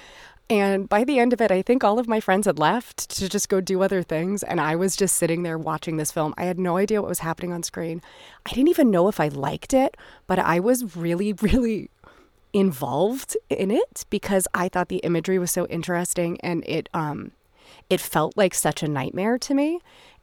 [0.50, 3.28] And by the end of it, I think all of my friends had left to
[3.28, 4.42] just go do other things.
[4.42, 6.34] And I was just sitting there watching this film.
[6.36, 8.02] I had no idea what was happening on screen.
[8.44, 11.90] I didn't even know if I liked it, but I was really, really
[12.52, 17.32] involved in it because I thought the imagery was so interesting and it um
[17.88, 19.80] it felt like such a nightmare to me.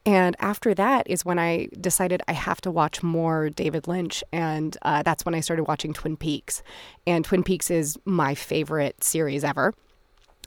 [0.10, 4.24] And after that is when I decided I have to watch more David Lynch.
[4.34, 6.64] And uh, that's when I started watching Twin Peaks.
[7.06, 9.72] And Twin Peaks is my favorite series ever.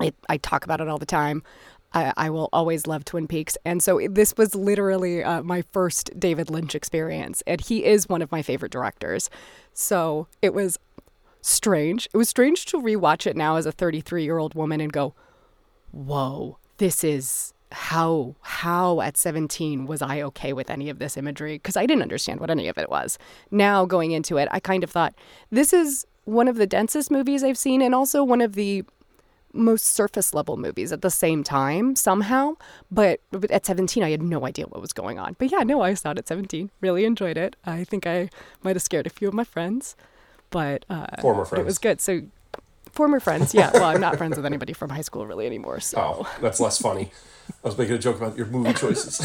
[0.00, 1.44] It, I talk about it all the time.
[1.92, 3.56] I, I will always love Twin Peaks.
[3.64, 7.40] And so this was literally uh, my first David Lynch experience.
[7.46, 9.30] And he is one of my favorite directors.
[9.74, 10.76] So it was
[11.40, 12.08] strange.
[12.12, 15.14] It was strange to rewatch it now as a 33 year old woman and go,
[15.92, 21.54] whoa, this is how how at 17 was I okay with any of this imagery?
[21.54, 23.18] Because I didn't understand what any of it was.
[23.50, 25.14] Now going into it, I kind of thought
[25.50, 28.84] this is one of the densest movies I've seen and also one of the
[29.54, 32.54] most surface level movies at the same time somehow.
[32.90, 35.36] But at 17 i had no idea what was going on.
[35.38, 37.56] But yeah no i saw it at 17 really enjoyed it.
[37.64, 38.30] I think i
[38.62, 39.96] might have scared a few of my friends
[40.50, 42.00] but uh Former but it was good.
[42.00, 42.22] So
[42.92, 45.98] former friends yeah well i'm not friends with anybody from high school really anymore so
[45.98, 47.10] Oh, that's less funny.
[47.64, 49.18] I was making a joke about your movie choices.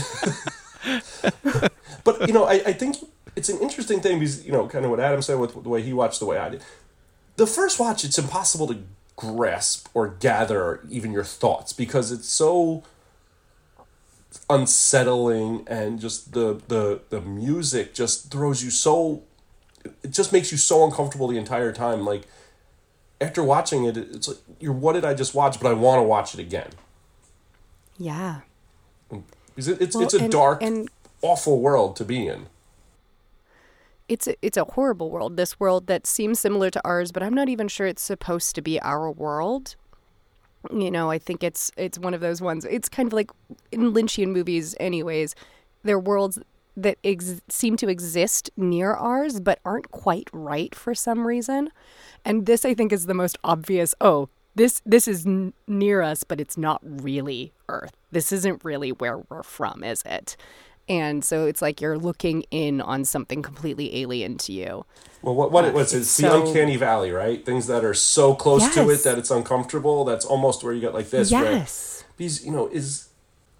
[2.03, 2.97] but, you know, I, I think
[3.35, 5.81] it's an interesting thing because, you know, kind of what Adam said with the way
[5.81, 6.63] he watched the way I did.
[7.35, 8.79] The first watch, it's impossible to
[9.15, 12.83] grasp or gather even your thoughts because it's so
[14.49, 19.23] unsettling and just the, the, the music just throws you so
[20.03, 22.27] it just makes you so uncomfortable the entire time like
[23.19, 26.03] after watching it it's like you're what did i just watch but i want to
[26.03, 26.69] watch it again.
[27.97, 28.41] Yeah.
[29.09, 30.87] Because it, it's Well, it's a and- dark and-
[31.23, 32.45] awful world to be in.
[34.07, 37.33] It's a, it's a horrible world this world that seems similar to ours but i'm
[37.33, 39.75] not even sure it's supposed to be our world.
[40.71, 43.31] You know i think it's it's one of those ones it's kind of like
[43.71, 45.33] in lynchian movies anyways
[45.83, 46.39] they're worlds
[46.77, 51.69] that ex- seem to exist near ours but aren't quite right for some reason.
[52.23, 56.23] And this i think is the most obvious oh this this is n- near us
[56.23, 57.91] but it's not really earth.
[58.11, 60.37] This isn't really where we're from is it?
[60.89, 64.85] And so it's like you're looking in on something completely alien to you.
[65.21, 67.45] Well what what it was it's the so- uncanny valley right?
[67.45, 70.93] Things that are so close to it that it's uncomfortable that's almost where you get
[70.93, 72.03] like this where yes.
[72.17, 73.06] Because you know is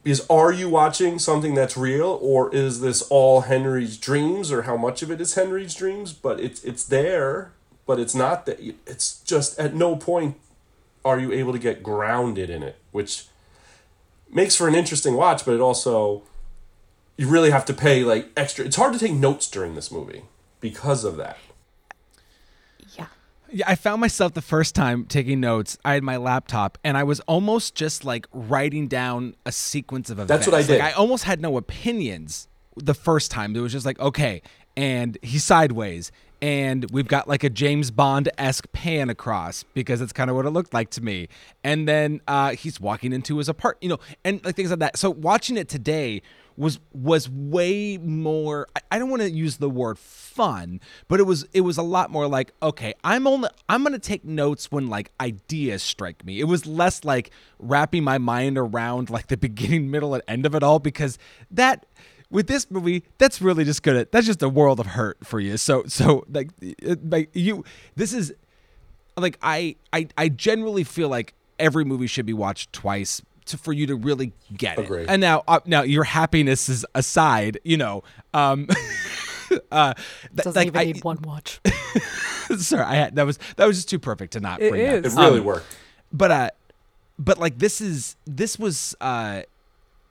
[0.07, 4.77] because are you watching something that's real or is this all henry's dreams or how
[4.77, 6.13] much of it is henry's dreams?
[6.13, 7.51] But it's it's there
[7.85, 10.37] but it's not that it's just at no point
[11.03, 13.25] are you able to get grounded in it which
[14.31, 16.23] makes for an interesting watch but it also
[17.17, 20.23] you really have to pay like extra it's hard to take notes during this movie
[20.61, 21.37] because of that
[23.51, 25.77] yeah I found myself the first time taking notes.
[25.85, 30.19] I had my laptop, and I was almost just like writing down a sequence of
[30.19, 30.29] events.
[30.29, 30.81] That's what I Like, did.
[30.81, 33.55] I almost had no opinions the first time.
[33.55, 34.41] It was just like, okay,
[34.75, 40.13] and he's sideways, and we've got like a James Bond esque pan across because it's
[40.13, 41.27] kind of what it looked like to me.
[41.63, 44.97] And then uh, he's walking into his apartment, you know, and like things like that.
[44.97, 46.21] So watching it today
[46.57, 51.23] was was way more I, I don't want to use the word fun but it
[51.23, 54.87] was it was a lot more like okay i'm only i'm gonna take notes when
[54.87, 56.39] like ideas strike me.
[56.39, 60.55] It was less like wrapping my mind around like the beginning middle and end of
[60.55, 61.17] it all because
[61.51, 61.85] that
[62.29, 65.57] with this movie that's really just gonna that's just a world of hurt for you.
[65.57, 66.49] So so like
[66.87, 67.63] uh, like you
[67.95, 68.33] this is
[69.15, 73.73] like I, I I generally feel like every movie should be watched twice to, for
[73.73, 75.03] you to really get Agree.
[75.03, 75.09] it.
[75.09, 78.03] And now uh, now your happiness is aside, you know.
[78.33, 78.67] Um
[79.71, 81.61] uh th- doesn't like even I, need one watch
[82.57, 85.05] sorry, I had that was that was just too perfect to not It bring that.
[85.05, 85.15] is.
[85.15, 85.77] it really Um, worked
[86.11, 86.49] but uh
[87.17, 89.43] but like this is this was uh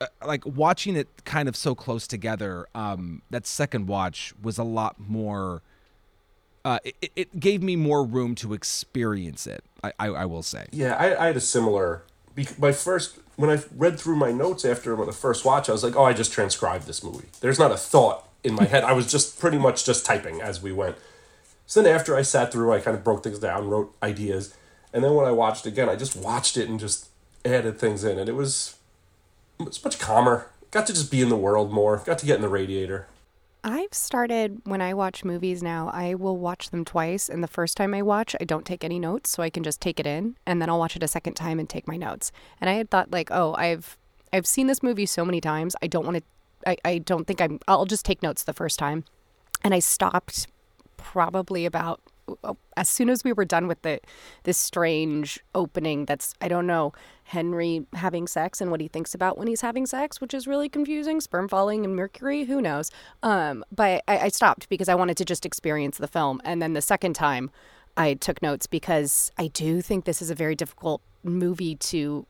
[0.01, 4.63] uh, like watching it kind of so close together um that second watch was a
[4.65, 5.63] lot more
[6.65, 10.67] uh it, it gave me more room to experience it i i, I will say
[10.73, 12.03] Yeah, I, I had a similar.
[12.59, 15.97] My first, when I read through my notes after the first watch, I was like,
[15.97, 17.29] oh, I just transcribed this movie.
[17.41, 18.85] There's not a thought in my head.
[18.85, 20.97] I was just pretty much just typing as we went.
[21.67, 24.55] So then after I sat through, I kind of broke things down, wrote ideas,
[24.93, 27.09] and then when I watched again, I just watched it and just
[27.45, 28.77] added things in, and it was
[29.61, 30.49] it's much calmer.
[30.71, 32.03] Got to just be in the world more.
[32.05, 33.07] Got to get in the radiator.
[33.69, 37.29] I've started when I watch movies now, I will watch them twice.
[37.29, 39.81] And the first time I watch, I don't take any notes, so I can just
[39.81, 40.37] take it in.
[40.47, 42.31] And then I'll watch it a second time and take my notes.
[42.61, 43.99] And I had thought, like, oh, I've
[44.33, 45.75] I've seen this movie so many times.
[45.83, 46.23] I don't want to.
[46.65, 47.59] I, I don't think I'm.
[47.67, 49.05] I'll just take notes the first time,
[49.65, 50.47] and I stopped
[50.97, 52.01] probably about
[52.77, 54.01] as soon as we were done with the
[54.45, 56.05] this strange opening.
[56.05, 56.93] That's I don't know
[57.25, 60.69] Henry having sex and what he thinks about when he's having sex, which is really
[60.69, 61.21] confusing.
[61.21, 62.91] Sperm falling and Mercury, who knows?
[63.23, 66.73] Um, but I, I stopped because I wanted to just experience the film, and then
[66.73, 67.51] the second time.
[67.99, 72.27] I took notes because I do think this is a very difficult movie to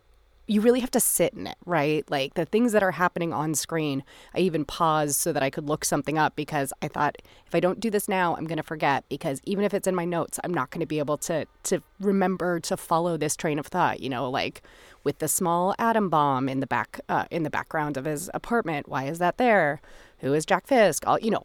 [0.46, 2.08] you really have to sit in it, right?
[2.10, 4.04] Like the things that are happening on screen.
[4.34, 7.16] I even paused so that I could look something up because I thought
[7.46, 9.94] if I don't do this now, I'm going to forget because even if it's in
[9.94, 13.58] my notes, I'm not going to be able to to remember to follow this train
[13.58, 14.62] of thought, you know, like
[15.02, 18.88] with the small atom bomb in the back uh, in the background of his apartment.
[18.88, 19.80] Why is that there?
[20.18, 21.06] Who is Jack Fisk?
[21.06, 21.44] All, you know,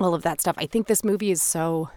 [0.00, 0.56] all of that stuff.
[0.58, 1.90] I think this movie is so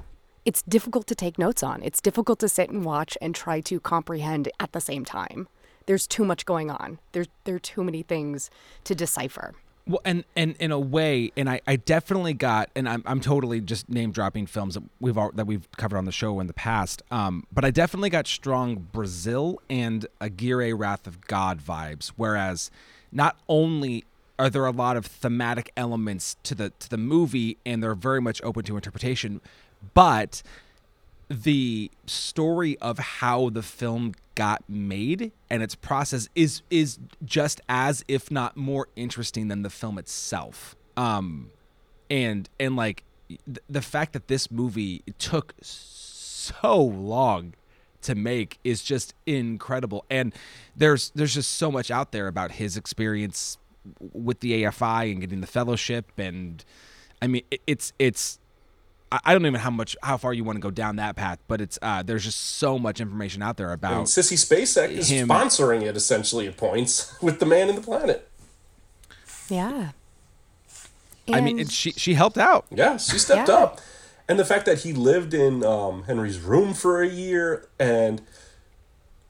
[0.45, 1.81] it's difficult to take notes on.
[1.83, 5.47] It's difficult to sit and watch and try to comprehend at the same time.
[5.89, 6.99] There's too much going on.
[7.13, 8.51] There's there are too many things
[8.83, 9.55] to decipher.
[9.87, 13.59] Well, and and in a way, and I, I definitely got, and I'm, I'm totally
[13.59, 16.53] just name dropping films that we've all, that we've covered on the show in the
[16.53, 17.01] past.
[17.09, 22.11] Um, but I definitely got strong Brazil and Aguirre Wrath of God vibes.
[22.15, 22.69] Whereas,
[23.11, 24.05] not only
[24.37, 28.21] are there a lot of thematic elements to the to the movie, and they're very
[28.21, 29.41] much open to interpretation,
[29.95, 30.43] but
[31.29, 38.03] the story of how the film got made and its process is is just as
[38.07, 40.75] if not more interesting than the film itself.
[40.97, 41.51] Um
[42.09, 47.53] and and like th- the fact that this movie took so long
[48.01, 50.05] to make is just incredible.
[50.09, 50.33] And
[50.75, 53.57] there's there's just so much out there about his experience
[54.13, 56.63] with the AFI and getting the fellowship and
[57.21, 58.39] I mean it's it's
[59.11, 61.15] I I don't even know how much how far you want to go down that
[61.15, 64.33] path, but it's uh, there's just so much information out there about And about Sissy
[64.37, 68.27] Spacek is him- sponsoring it essentially at points with the man in the planet.
[69.49, 69.91] Yeah.
[71.31, 72.65] I mean, it, she she helped out.
[72.71, 73.55] Yeah, she stepped Yeah.
[73.55, 73.79] up.
[74.27, 78.21] And the fact that he lived in um, Henry's room for a year and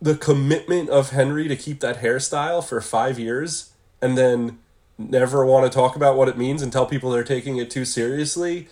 [0.02, 3.72] the commitment of Henry to keep that hairstyle for five years
[4.02, 4.60] and then
[4.98, 7.86] never want to talk about what it means and tell people they're taking it too
[7.86, 8.68] seriously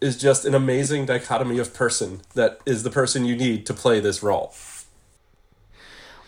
[0.00, 4.00] is just an amazing dichotomy of person that is the person you need to play
[4.00, 4.54] this role.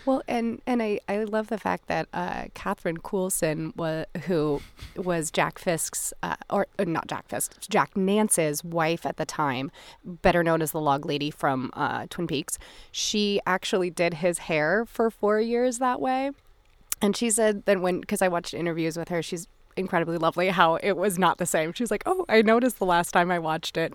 [0.06, 4.62] Well, and and I, I love the fact that uh, Catherine Coulson, wa- who
[4.96, 9.70] was Jack Fisk's, uh, or uh, not Jack Fisk, Jack Nance's wife at the time,
[10.04, 12.58] better known as the log lady from uh, Twin Peaks,
[12.90, 16.30] she actually did his hair for four years that way.
[17.02, 19.48] And she said that when, because I watched interviews with her, she's
[19.80, 21.72] incredibly lovely, how it was not the same.
[21.72, 23.92] She was like, oh, I noticed the last time I watched it.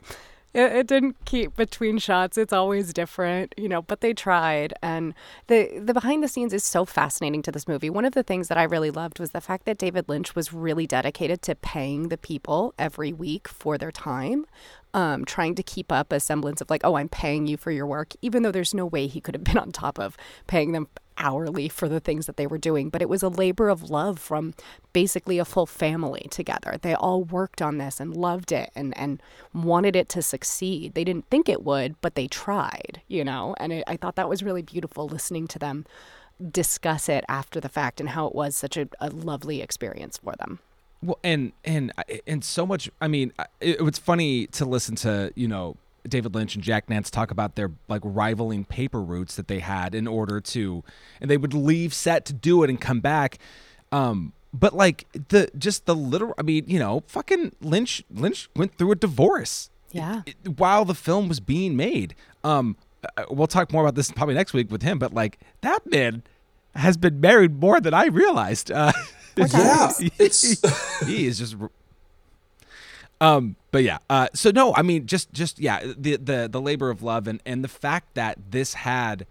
[0.54, 2.38] It, it didn't keep between shots.
[2.38, 4.74] It's always different, you know, but they tried.
[4.82, 5.14] And
[5.48, 7.90] the, the behind the scenes is so fascinating to this movie.
[7.90, 10.54] One of the things that I really loved was the fact that David Lynch was
[10.54, 14.46] really dedicated to paying the people every week for their time.
[14.94, 17.86] Um, trying to keep up a semblance of like, oh, I'm paying you for your
[17.86, 20.16] work, even though there's no way he could have been on top of
[20.48, 22.90] paying them hourly for the things that they were doing.
[22.90, 24.54] But it was a labor of love from
[24.94, 26.78] basically a full family together.
[26.82, 29.22] They all worked on this and loved it and, and
[29.54, 30.94] wanted it to succeed.
[30.94, 33.56] They didn't think it would, but they tried, you know?
[33.58, 35.86] And it, I thought that was really beautiful listening to them
[36.52, 40.34] discuss it after the fact and how it was such a, a lovely experience for
[40.38, 40.60] them.
[41.02, 41.94] Well, and and
[42.26, 42.90] and so much.
[43.00, 45.78] I mean, it, it was funny to listen to you know
[46.08, 49.94] David Lynch and Jack Nance talk about their like rivaling paper routes that they had
[49.96, 50.84] in order to,
[51.22, 53.38] and they would leave set to do it and come back.
[53.92, 56.34] Um, but like the just the literal.
[56.38, 58.04] I mean, you know, fucking Lynch.
[58.10, 59.70] Lynch went through a divorce.
[59.92, 60.24] Yeah.
[60.26, 62.16] it- while the film was being made.
[62.44, 62.76] Um,
[63.18, 65.00] uh, we'll talk more about this probably next week with him.
[65.00, 66.24] But like that man
[66.76, 68.72] has been married more than I realized.
[68.72, 68.92] Uh,
[69.38, 70.62] Yeah, it's
[71.06, 71.56] he is just.
[73.22, 74.00] Um, but yeah.
[74.10, 77.42] Uh, so no, I mean, just just yeah, the the the labor of love and
[77.46, 79.26] and the fact that this had.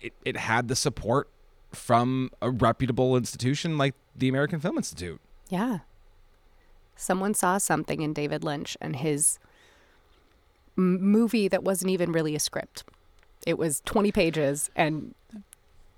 [0.00, 1.28] It, it had the support
[1.72, 5.20] from a reputable institution like the American Film Institute.
[5.48, 5.78] Yeah.
[6.94, 9.38] Someone saw something in David Lynch and his
[10.76, 12.84] movie that wasn't even really a script.
[13.46, 15.14] It was 20 pages and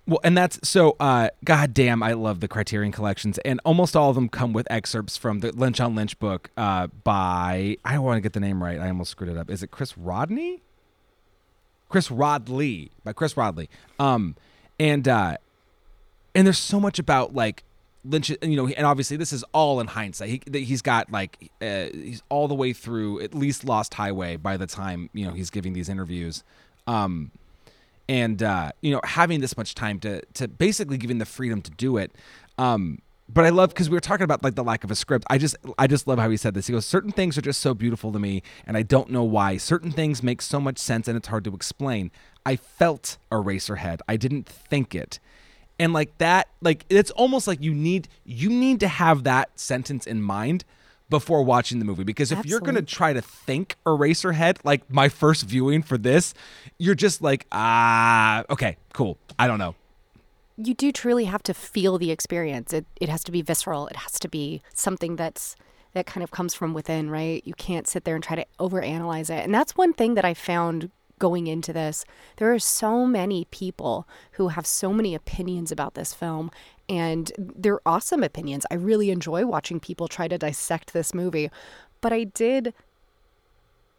[0.06, 0.96] Well, and that's so.
[0.98, 4.66] Uh, God damn, I love the Criterion collections, and almost all of them come with
[4.70, 8.40] excerpts from the Lynch on Lynch book uh, by I don't want to get the
[8.40, 8.78] name right.
[8.80, 9.50] I almost screwed it up.
[9.50, 10.62] Is it Chris Rodney?
[11.90, 13.68] Chris Rodley by Chris Rodley.
[13.98, 14.36] Um,
[14.78, 15.36] and uh,
[16.34, 17.64] and there's so much about like
[18.04, 20.28] Lynch, you know, and obviously this is all in hindsight.
[20.30, 24.56] He he's got like uh, he's all the way through at least Lost Highway by
[24.56, 26.42] the time you know he's giving these interviews.
[26.86, 27.30] Um,
[28.10, 31.70] and uh, you know having this much time to to basically giving the freedom to
[31.70, 32.12] do it.
[32.58, 33.00] Um,
[33.32, 35.24] but I love because we were talking about like the lack of a script.
[35.30, 36.66] I just I just love how he said this.
[36.66, 39.56] He goes, certain things are just so beautiful to me, and I don't know why.
[39.56, 42.10] Certain things make so much sense, and it's hard to explain.
[42.44, 44.00] I felt a Eraserhead.
[44.08, 45.20] I didn't think it.
[45.78, 50.04] And like that, like it's almost like you need you need to have that sentence
[50.04, 50.64] in mind
[51.10, 55.08] before watching the movie because if you're going to try to think Eraserhead like my
[55.08, 56.32] first viewing for this,
[56.78, 59.18] you're just like, ah, okay, cool.
[59.38, 59.74] I don't know.
[60.56, 62.72] you do truly have to feel the experience.
[62.72, 63.88] It it has to be visceral.
[63.88, 65.56] It has to be something that's
[65.94, 67.42] that kind of comes from within, right?
[67.44, 69.44] You can't sit there and try to overanalyze it.
[69.44, 70.90] And that's one thing that I found
[71.20, 72.04] going into this.
[72.38, 76.50] There are so many people who have so many opinions about this film
[76.88, 78.66] and they're awesome opinions.
[78.68, 81.48] I really enjoy watching people try to dissect this movie.
[82.00, 82.74] But I did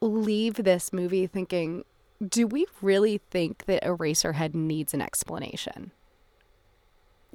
[0.02, 1.86] leave this movie thinking,
[2.28, 5.92] do we really think that Eraserhead needs an explanation?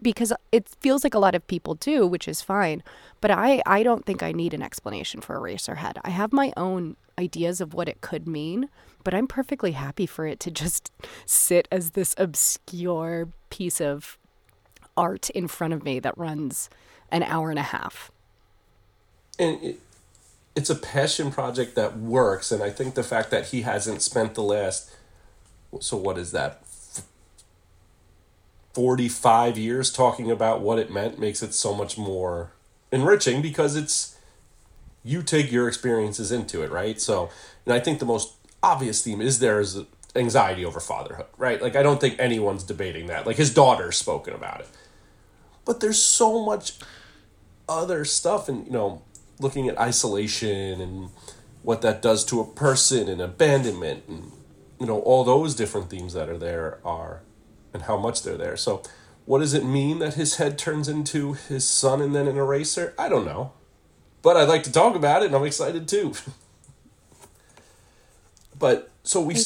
[0.00, 2.82] because it feels like a lot of people do, which is fine.
[3.20, 5.96] But I, I don't think I need an explanation for Eraserhead.
[6.04, 8.68] I have my own ideas of what it could mean,
[9.04, 10.90] but I'm perfectly happy for it to just
[11.26, 14.18] sit as this obscure piece of
[14.96, 16.68] art in front of me that runs
[17.10, 18.10] an hour and a half.
[19.38, 19.80] and it,
[20.56, 24.34] it's a passion project that works and i think the fact that he hasn't spent
[24.34, 24.90] the last
[25.80, 27.04] so what is that F-
[28.72, 32.52] 45 years talking about what it meant makes it so much more
[32.90, 34.15] enriching because it's
[35.06, 37.00] you take your experiences into it right?
[37.00, 37.30] So
[37.64, 39.78] and i think the most obvious theme is there is
[40.14, 41.62] anxiety over fatherhood right?
[41.62, 43.26] Like i don't think anyone's debating that.
[43.26, 44.68] Like his daughter's spoken about it.
[45.64, 46.74] But there's so much
[47.68, 49.02] other stuff and you know
[49.38, 51.10] looking at isolation and
[51.62, 54.32] what that does to a person and abandonment and
[54.80, 57.22] you know all those different themes that are there are
[57.72, 58.56] and how much they're there.
[58.56, 58.82] So
[59.24, 62.94] what does it mean that his head turns into his son and then an eraser?
[62.98, 63.52] I don't know
[64.26, 66.12] but i'd like to talk about it and i'm excited too
[68.58, 69.36] but so we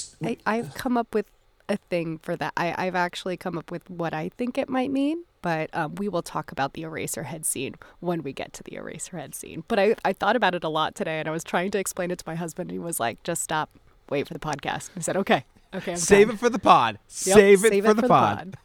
[0.47, 1.26] I've come up with
[1.70, 2.53] a thing for that.
[2.57, 6.09] I, I've actually come up with what I think it might mean, but um, we
[6.09, 9.64] will talk about the Eraserhead scene when we get to the Eraserhead scene.
[9.68, 12.11] But I, I thought about it a lot today, and I was trying to explain
[12.11, 13.70] it to my husband, and he was like, just stop,
[14.11, 14.91] wait for the podcast.
[14.97, 16.99] I said, okay, okay, I'm Save done." it for the pod.
[17.24, 18.57] Yep, save it for the pod.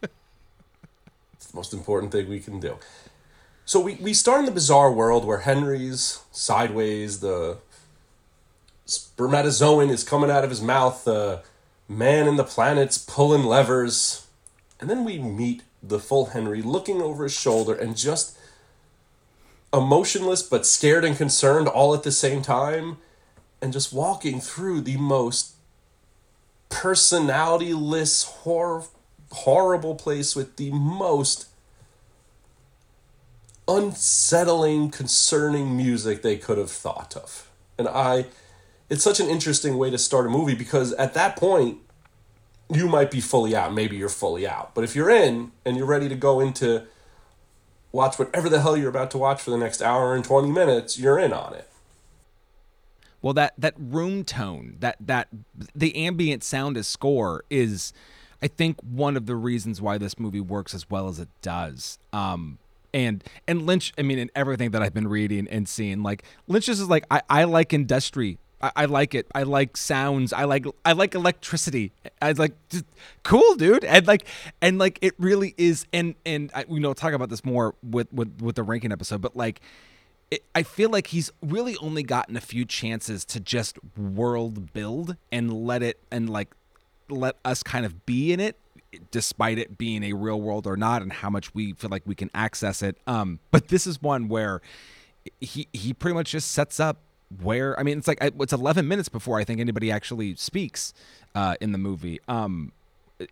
[1.33, 2.77] It's the most important thing we can do.
[3.67, 7.57] So we, we start in the bizarre world where Henry's sideways, the
[8.85, 11.41] spermatozoan is coming out of his mouth, the
[11.89, 14.27] man in the planet's pulling levers.
[14.79, 18.37] And then we meet the full Henry looking over his shoulder and just
[19.73, 22.97] emotionless but scared and concerned all at the same time
[23.63, 25.55] and just walking through the most
[26.69, 28.85] personalityless hor-
[29.31, 31.47] horrible place with the most
[33.67, 37.49] unsettling concerning music they could have thought of.
[37.77, 38.25] And i
[38.87, 41.79] it's such an interesting way to start a movie because at that point
[42.69, 43.73] you might be fully out.
[43.73, 44.75] Maybe you're fully out.
[44.75, 46.83] But if you're in and you're ready to go into
[47.91, 50.99] watch whatever the hell you're about to watch for the next hour and 20 minutes
[50.99, 51.69] you're in on it.
[53.21, 55.29] Well, that that room tone, that that
[55.73, 57.91] the ambient sound as score is,
[58.39, 61.97] I think, one of the reasons why this movie works as well as it does.
[62.13, 62.59] Um,
[62.95, 66.69] and and Lynch, I mean, in everything that I've been reading and seeing, like Lynch
[66.69, 68.39] is like I, I like industry.
[68.75, 69.27] I, like it.
[69.35, 70.33] I like sounds.
[70.33, 71.91] I like I like electricity.
[72.19, 72.85] I like, just,
[73.21, 73.83] cool, dude.
[73.83, 74.25] And like
[74.59, 75.85] and like it really is.
[75.93, 79.21] And and I, we know talk about this more with with with the ranking episode,
[79.21, 79.61] but like
[80.31, 85.17] it, I feel like he's really only gotten a few chances to just world build
[85.31, 86.55] and let it and like
[87.07, 88.57] let us kind of be in it
[89.11, 92.15] despite it being a real world or not and how much we feel like we
[92.15, 92.97] can access it.
[93.07, 94.61] Um but this is one where
[95.39, 96.97] he he pretty much just sets up
[97.41, 100.93] where I mean it's like it's 11 minutes before I think anybody actually speaks
[101.33, 102.19] uh in the movie.
[102.27, 102.71] Um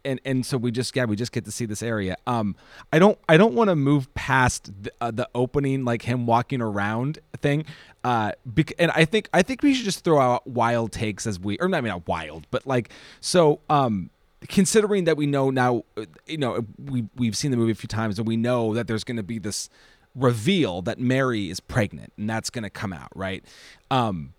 [0.06, 2.16] and and so we just yeah we just get to see this area.
[2.28, 2.56] Um
[2.92, 6.62] i don't i don't want to move past the, uh, the opening like him walking
[6.62, 7.66] around thing
[8.04, 11.40] uh bec- and i think i think we should just throw out wild takes as
[11.40, 12.90] we or not I mean not wild but like
[13.20, 14.10] so um
[14.48, 17.88] considering that we know now uh, you know we we've seen the movie a few
[17.88, 19.70] times and we know that there's going to be this
[20.16, 23.44] reveal that mary is pregnant and that's going to come out right
[23.90, 24.34] um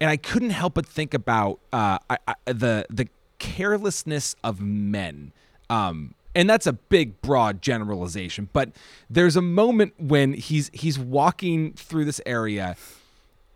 [0.00, 3.08] and I couldn't help but think about uh, I, I, the the
[3.38, 5.32] carelessness of men.
[5.68, 8.50] Um, and that's a big, broad generalization.
[8.52, 8.70] But
[9.08, 12.76] there's a moment when he's he's walking through this area,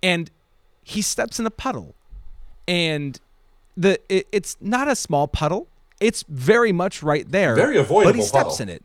[0.02, 0.30] and
[0.82, 1.94] he steps in a puddle,
[2.66, 3.20] and
[3.76, 5.68] the it, it's not a small puddle.
[6.00, 7.54] It's very much right there.
[7.54, 8.12] Very avoidable.
[8.12, 8.62] But he steps puddle.
[8.62, 8.84] in it.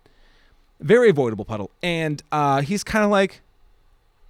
[0.81, 1.71] Very avoidable puddle.
[1.81, 3.41] And uh, he's kind of like,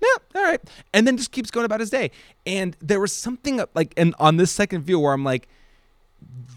[0.02, 0.62] yeah, all right.
[0.94, 2.12] And then just keeps going about his day.
[2.46, 5.48] And there was something like, and on this second view where I'm like,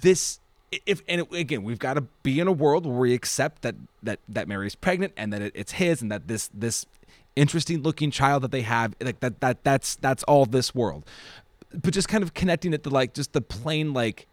[0.03, 0.39] this,
[0.85, 3.75] if, and it, again, we've got to be in a world where we accept that,
[4.03, 6.85] that, that Mary's pregnant and that it, it's his and that this, this
[7.35, 11.05] interesting looking child that they have, like that, that, that's, that's all this world.
[11.73, 14.27] But just kind of connecting it to like, just the plain, like,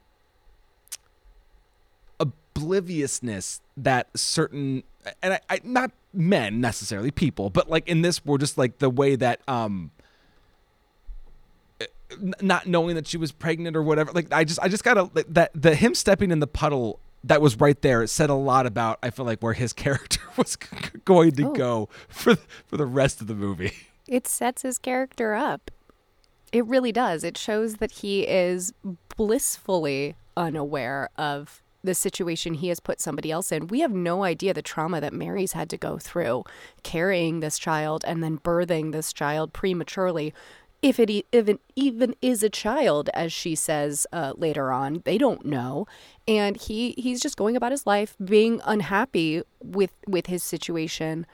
[2.55, 4.83] obliviousness that certain
[5.21, 8.89] and I, I not men necessarily people but like in this we're just like the
[8.89, 9.91] way that um
[12.41, 15.25] not knowing that she was pregnant or whatever like i just i just gotta like,
[15.27, 18.65] that the him stepping in the puddle that was right there it said a lot
[18.65, 20.55] about i feel like where his character was
[21.03, 21.53] going to Oh.
[21.53, 22.35] go for
[22.67, 23.73] for the rest of the movie
[24.07, 25.71] it sets his character up.
[26.51, 27.23] It really does.
[27.23, 28.71] It shows that he is
[29.17, 33.67] blissfully unaware of the situation he has put somebody else in.
[33.67, 36.43] We have no idea the trauma that Mary's had to go through
[36.83, 40.33] carrying this child and then birthing this child prematurely.
[40.81, 45.17] If it, e- if even is a child, as she says uh, later on, they
[45.17, 45.87] don't know,
[46.27, 51.25] and he he's just going about his life being unhappy with with his situation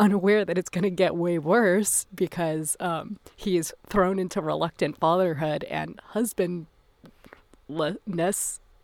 [0.00, 4.96] unaware that it's going to get way worse because um, he is thrown into reluctant
[4.98, 6.66] fatherhood and husbandlessness,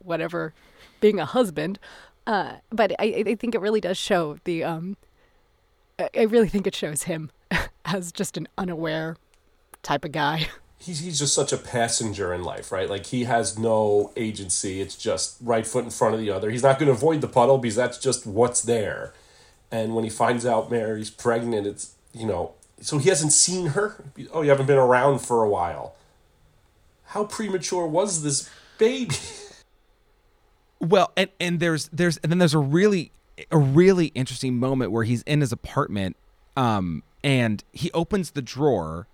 [0.07, 0.55] whatever,
[1.01, 1.79] being a husband.
[2.27, 4.65] Uh, but I, I think it really does show the.
[4.65, 4.97] Um,
[5.99, 7.31] I- really think it shows him
[7.85, 9.17] as just an unaware
[9.83, 10.49] type of guy.
[10.79, 12.91] he's, he's just such a passenger in life, right?
[12.91, 14.81] Like he has no agency.
[14.81, 16.51] It's just right foot in front of the other.
[16.51, 19.15] He's not going to avoid the puddle because that's just what's there.
[19.71, 24.05] And when he finds out Mary's pregnant, it's, you know, so he hasn't seen her.
[24.33, 25.95] Oh, you haven't been around for a while.
[27.07, 29.15] How premature was this baby?
[30.89, 33.11] Well, and and there's there's and then there's a really
[33.51, 36.17] a really interesting moment where he's in his apartment,
[36.57, 39.07] um, and he opens the drawer,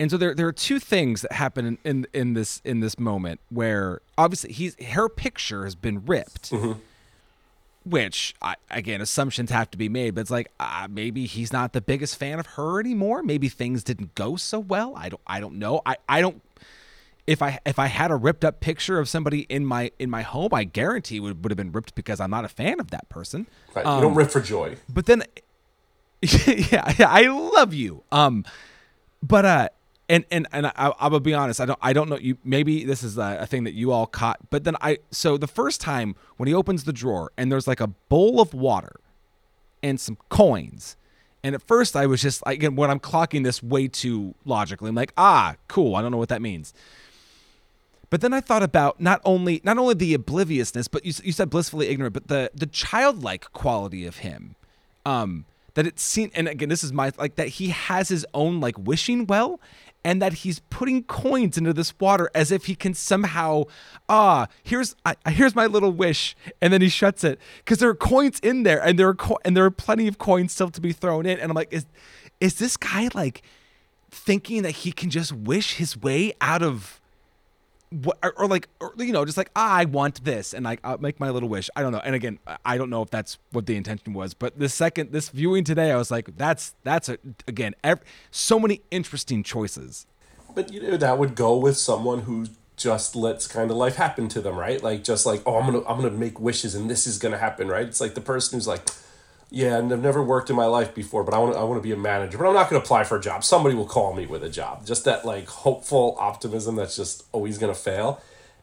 [0.00, 2.98] and so there there are two things that happen in in, in this in this
[2.98, 6.52] moment where obviously he's her picture has been ripped.
[7.84, 11.72] Which I, again, assumptions have to be made, but it's like uh, maybe he's not
[11.72, 13.24] the biggest fan of her anymore.
[13.24, 14.94] Maybe things didn't go so well.
[14.96, 15.82] I don't, I don't know.
[15.84, 16.40] I, I don't
[17.26, 20.22] if I if I had a ripped up picture of somebody in my in my
[20.22, 22.90] home, I guarantee it would would have been ripped because I'm not a fan of
[22.90, 23.46] that person.
[23.74, 23.84] Right.
[23.84, 24.76] you don't rip for joy.
[24.92, 25.22] But then,
[26.20, 28.02] yeah, yeah, I love you.
[28.10, 28.44] Um,
[29.22, 29.68] but uh,
[30.08, 31.60] and and and I, I will be honest.
[31.60, 32.38] I don't I don't know you.
[32.44, 34.38] Maybe this is a, a thing that you all caught.
[34.50, 37.80] But then I so the first time when he opens the drawer and there's like
[37.80, 38.96] a bowl of water
[39.82, 40.96] and some coins.
[41.44, 44.88] And at first, I was just like, again, when I'm clocking this way too logically,
[44.88, 45.96] I'm like, ah, cool.
[45.96, 46.72] I don't know what that means.
[48.12, 51.48] But then I thought about not only not only the obliviousness, but you, you said
[51.48, 54.54] blissfully ignorant, but the the childlike quality of him.
[55.06, 58.60] Um, that it seemed, and again, this is my like that he has his own
[58.60, 59.60] like wishing well,
[60.04, 63.64] and that he's putting coins into this water as if he can somehow,
[64.10, 67.94] ah, here's I, here's my little wish, and then he shuts it because there are
[67.94, 70.82] coins in there, and there are co- and there are plenty of coins still to
[70.82, 71.86] be thrown in, and I'm like, is
[72.40, 73.40] is this guy like
[74.10, 77.00] thinking that he can just wish his way out of
[77.92, 80.80] what or, or like or, you know just like ah, i want this and like
[80.84, 83.38] i'll make my little wish i don't know and again I- don't know if that's
[83.50, 87.08] what the intention was but the second this viewing today i was like that's that's
[87.08, 90.06] a, again ev- so many interesting choices
[90.54, 94.28] But you know that would go with someone who just lets kind of life happen
[94.28, 94.82] to them, right?
[94.82, 97.68] Like just like oh, I'm gonna I'm gonna make wishes and this is gonna happen,
[97.68, 97.86] right?
[97.86, 98.82] It's like the person who's like,
[99.54, 101.86] yeah, and I've never worked in my life before, but I want I want to
[101.86, 103.44] be a manager, but I'm not gonna apply for a job.
[103.44, 104.86] Somebody will call me with a job.
[104.86, 108.22] Just that like hopeful optimism that's just always gonna fail,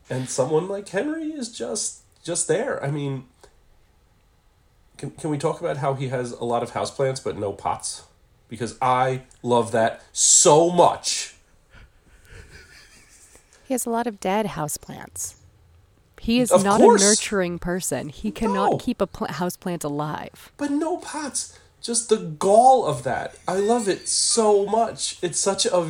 [0.10, 2.84] and someone like Henry is just just there.
[2.84, 3.26] I mean.
[4.98, 8.04] Can, can we talk about how he has a lot of houseplants but no pots?
[8.50, 11.36] Because I love that so much.
[13.66, 15.36] He has a lot of dead houseplants.
[16.22, 17.02] He is Of not course.
[17.02, 18.10] a nurturing person.
[18.10, 18.78] He cannot No.
[18.78, 20.52] keep a pl- houseplant alive.
[20.58, 21.58] but no pots.
[21.82, 23.36] Just the gall of that.
[23.48, 25.18] I love it so much.
[25.22, 25.88] It's such a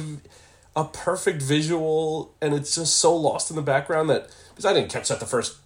[0.75, 4.89] a perfect visual, and it's just so lost in the background that because I didn't
[4.91, 5.57] catch that the first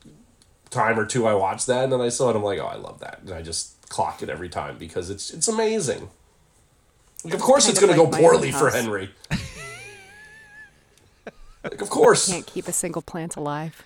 [0.72, 2.36] time or two I watched that, and then I saw it.
[2.38, 5.30] I'm like, oh, I love that, and I just clock it every time because it's
[5.30, 6.09] it's amazing.
[7.26, 8.70] Like, of course, it's going to go poorly for.
[8.70, 9.11] Henry.
[11.64, 12.30] like, of course.
[12.30, 13.82] Can't keep a single plant alive.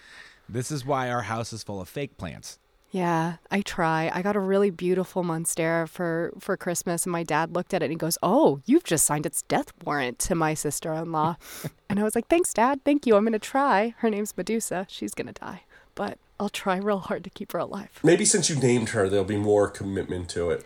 [0.49, 2.59] This is why our house is full of fake plants
[2.91, 4.09] Yeah, I try.
[4.13, 7.85] I got a really beautiful monstera for for Christmas, and my dad looked at it
[7.85, 11.35] and he goes, "Oh, you've just signed its death warrant to my sister-in-law,"
[11.89, 12.79] and I was like, "Thanks, Dad.
[12.85, 13.15] Thank you.
[13.17, 14.85] I'm gonna try." Her name's Medusa.
[14.89, 15.63] She's gonna die,
[15.95, 17.99] but I'll try real hard to keep her alive.
[18.03, 20.65] Maybe since you named her, there'll be more commitment to it.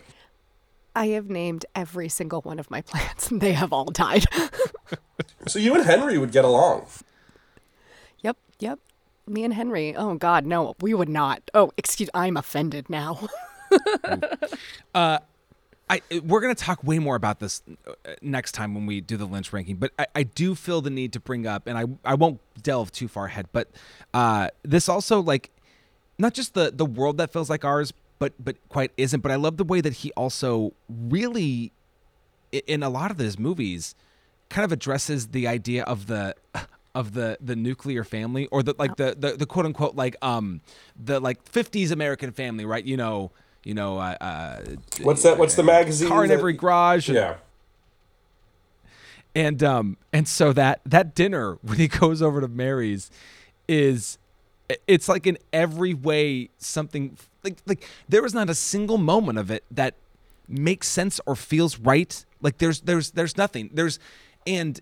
[0.94, 4.24] I have named every single one of my plants, and they have all died.
[5.46, 6.86] So you and Henry would get along.
[8.22, 8.78] yep, yep.
[9.32, 9.96] Me and Henry.
[9.96, 11.50] Oh God, no, we would not.
[11.54, 12.10] Oh, excuse.
[12.12, 13.28] I'm offended now.
[14.94, 19.26] I we're gonna talk way more about this uh, next time when we do the
[19.26, 22.14] Lynch ranking, but I, I do feel the need to bring up, and I I
[22.14, 23.68] won't delve too far ahead, but
[24.14, 25.50] uh, this also like
[26.18, 29.20] not just the the world that feels like ours, but but quite isn't.
[29.20, 31.72] But I love the way that he also really
[32.52, 33.94] in a lot of his movies
[34.48, 36.34] kind of addresses the idea of the
[36.94, 40.60] of the the nuclear family or the like the, the the quote unquote like um
[41.02, 42.84] the like 50s American family, right?
[42.84, 43.30] You know,
[43.64, 44.60] you know, uh, uh
[45.02, 45.38] What's that?
[45.38, 46.08] What's the magazine?
[46.08, 47.08] car in that- every garage.
[47.08, 47.34] and- Yeah.
[49.34, 53.10] and um and so that that dinner when he goes over to Mary's
[53.68, 54.18] is
[54.86, 59.50] it's like in every way something like like there is not a single moment of
[59.50, 59.94] it that
[60.48, 62.24] makes sense or feels right.
[62.40, 63.70] Like there's there's there's nothing.
[63.72, 63.98] There's
[64.46, 64.80] and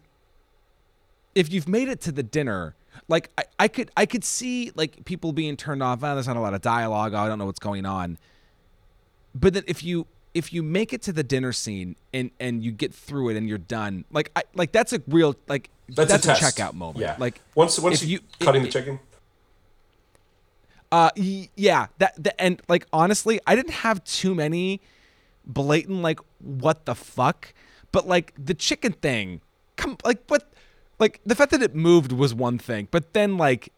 [1.41, 2.75] if you've made it to the dinner,
[3.09, 6.05] like I, I could I could see like people being turned off.
[6.05, 7.15] Oh, there's not a lot of dialogue.
[7.15, 8.19] Oh, I don't know what's going on.
[9.35, 12.73] But then if you if you make it to the dinner scene and and you
[12.73, 16.27] get through it and you're done, like I like that's a real like That's, that's,
[16.27, 16.99] a, a, checkout moment.
[16.99, 17.17] Yeah.
[17.19, 19.01] Like once once you, you- cutting it- the chicken.
[20.93, 24.81] Uh, yeah, that, that and like honestly, I didn't have too many
[25.47, 27.55] blatant like what the fuck,
[27.93, 29.41] but like the chicken thing,
[29.77, 30.50] come like what,
[31.01, 33.73] like the fact that it moved was one thing, but then like,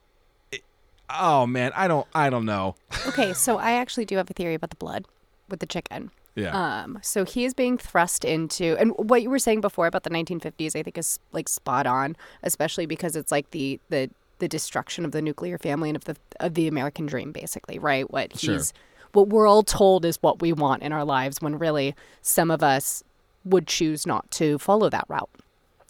[0.51, 0.63] it,
[1.09, 2.75] oh man, I don't, I don't know.
[3.07, 5.07] okay, so I actually do have a theory about the blood
[5.49, 6.11] with the chicken.
[6.35, 10.03] Yeah, Um, so he is being thrust into, and what you were saying before about
[10.03, 14.49] the 1950s, I think is like spot on, especially because it's like the the the
[14.49, 18.11] destruction of the nuclear family and of the of the American dream, basically, right?
[18.11, 18.55] What Sure.
[18.55, 18.73] he's
[19.13, 22.63] what we're all told is what we want in our lives, when really some of
[22.63, 23.05] us
[23.45, 25.29] would choose not to follow that route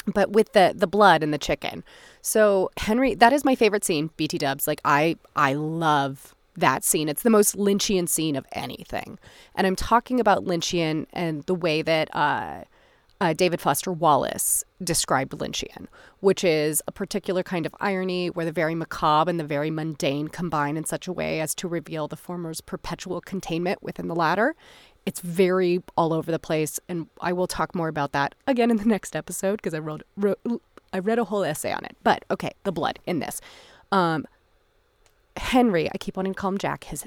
[0.07, 1.84] but with the the blood and the chicken.
[2.20, 4.11] So Henry, that is my favorite scene.
[4.16, 7.09] BT Dubs, like I I love that scene.
[7.09, 9.18] It's the most Lynchian scene of anything,
[9.55, 12.64] and I'm talking about Lynchian and the way that uh,
[13.22, 15.86] uh, David Foster Wallace described Lynchian,
[16.18, 20.26] which is a particular kind of irony where the very macabre and the very mundane
[20.26, 24.57] combine in such a way as to reveal the former's perpetual containment within the latter.
[25.05, 28.76] It's very all over the place, and I will talk more about that again in
[28.76, 30.40] the next episode because I wrote, wrote
[30.92, 31.96] I read a whole essay on it.
[32.03, 33.40] But okay, the blood in this.
[33.90, 34.26] Um,
[35.36, 36.84] Henry, I keep wanting to call him Jack.
[36.84, 37.07] His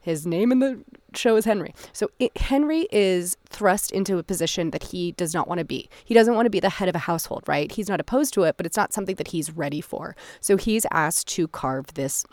[0.00, 0.84] his name in the
[1.14, 1.74] show is Henry.
[1.94, 5.88] So it, Henry is thrust into a position that he does not want to be.
[6.04, 7.72] He doesn't want to be the head of a household, right?
[7.72, 10.14] He's not opposed to it, but it's not something that he's ready for.
[10.42, 12.24] So he's asked to carve this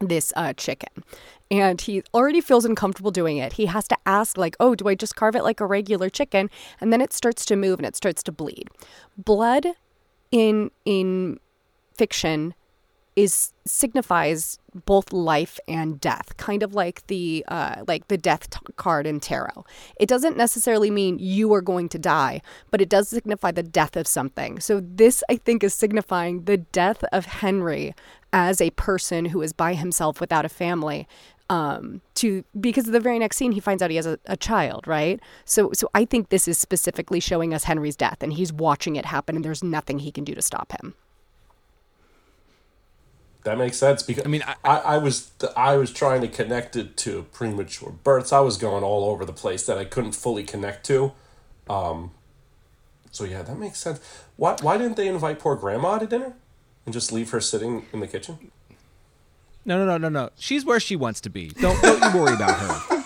[0.00, 1.04] this uh, chicken
[1.50, 3.54] and he already feels uncomfortable doing it.
[3.54, 6.50] He has to ask like oh do i just carve it like a regular chicken?
[6.80, 8.68] And then it starts to move and it starts to bleed.
[9.16, 9.66] Blood
[10.30, 11.40] in in
[11.96, 12.54] fiction
[13.16, 18.60] is signifies both life and death kind of like the uh, like the death t-
[18.76, 19.64] card in tarot.
[19.98, 22.40] It doesn't necessarily mean you are going to die
[22.70, 24.60] but it does signify the death of something.
[24.60, 27.94] So this i think is signifying the death of henry
[28.32, 31.08] as a person who is by himself without a family
[31.50, 34.86] um, to because the very next scene he finds out he has a, a child
[34.88, 38.96] right so so i think this is specifically showing us henry's death and he's watching
[38.96, 40.94] it happen and there's nothing he can do to stop him
[43.44, 46.76] That makes sense because I mean, I, I- I, was I was trying to connect
[46.76, 48.32] it to premature births.
[48.32, 51.12] I was going all over the place that I couldn't fully connect to.
[51.68, 52.12] Um,
[53.10, 54.00] so yeah, that makes sense.
[54.36, 56.34] Why why didn't they invite poor grandma to dinner
[56.84, 58.50] and just leave her sitting in the kitchen?
[59.64, 60.30] No, no, no, no, no.
[60.36, 61.48] She's where she wants to be.
[61.48, 62.96] Don't don't you worry about her.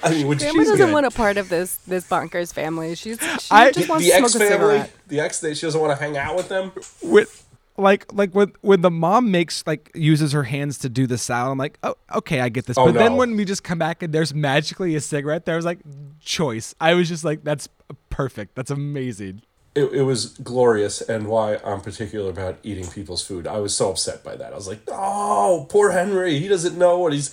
[0.02, 0.92] I mean, would Grandma she's doesn't good.
[0.92, 2.94] want a part of this this bonkers family.
[2.94, 4.92] She's she I- just the, wants the to ex smoke a family, cigarette.
[5.08, 6.72] the ex that she doesn't want to hang out with them.
[7.02, 7.44] with
[7.76, 11.52] like like when when the mom makes like uses her hands to do the salad,
[11.52, 12.78] I'm like, oh okay, I get this.
[12.78, 15.56] Oh, but then when we just come back and there's magically a cigarette, there I
[15.56, 15.80] was like
[16.20, 16.74] choice.
[16.80, 17.68] I was just like, that's
[18.10, 18.54] perfect.
[18.54, 19.42] That's amazing.
[19.78, 23.46] It, it was glorious, and why I'm particular about eating people's food.
[23.46, 24.52] I was so upset by that.
[24.52, 26.38] I was like, "Oh, poor Henry.
[26.40, 27.30] He doesn't know what he's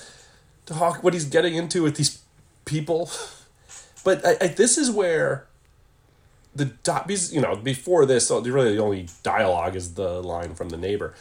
[0.65, 2.21] talk, what he's getting into with these
[2.65, 3.09] people."
[4.03, 5.47] But I, I, this is where
[6.55, 10.69] the because, you know before this, uh, really the only dialogue is the line from
[10.69, 11.15] the neighbor.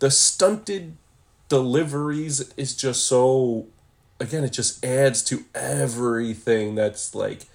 [0.00, 0.98] The stunted
[1.48, 3.66] deliveries is just so.
[4.20, 7.46] Again, it just adds to everything that's like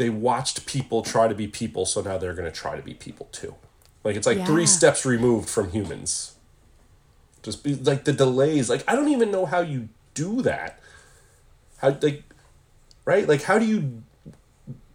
[0.00, 2.94] they watched people try to be people, so now they're going to try to be
[2.94, 3.54] people too.
[4.02, 6.36] Like it's like three steps removed from humans.
[7.42, 8.70] Just be like the delays.
[8.70, 10.80] Like I don't even know how you do that.
[11.76, 12.24] How like
[13.04, 13.28] right?
[13.28, 14.02] Like how do you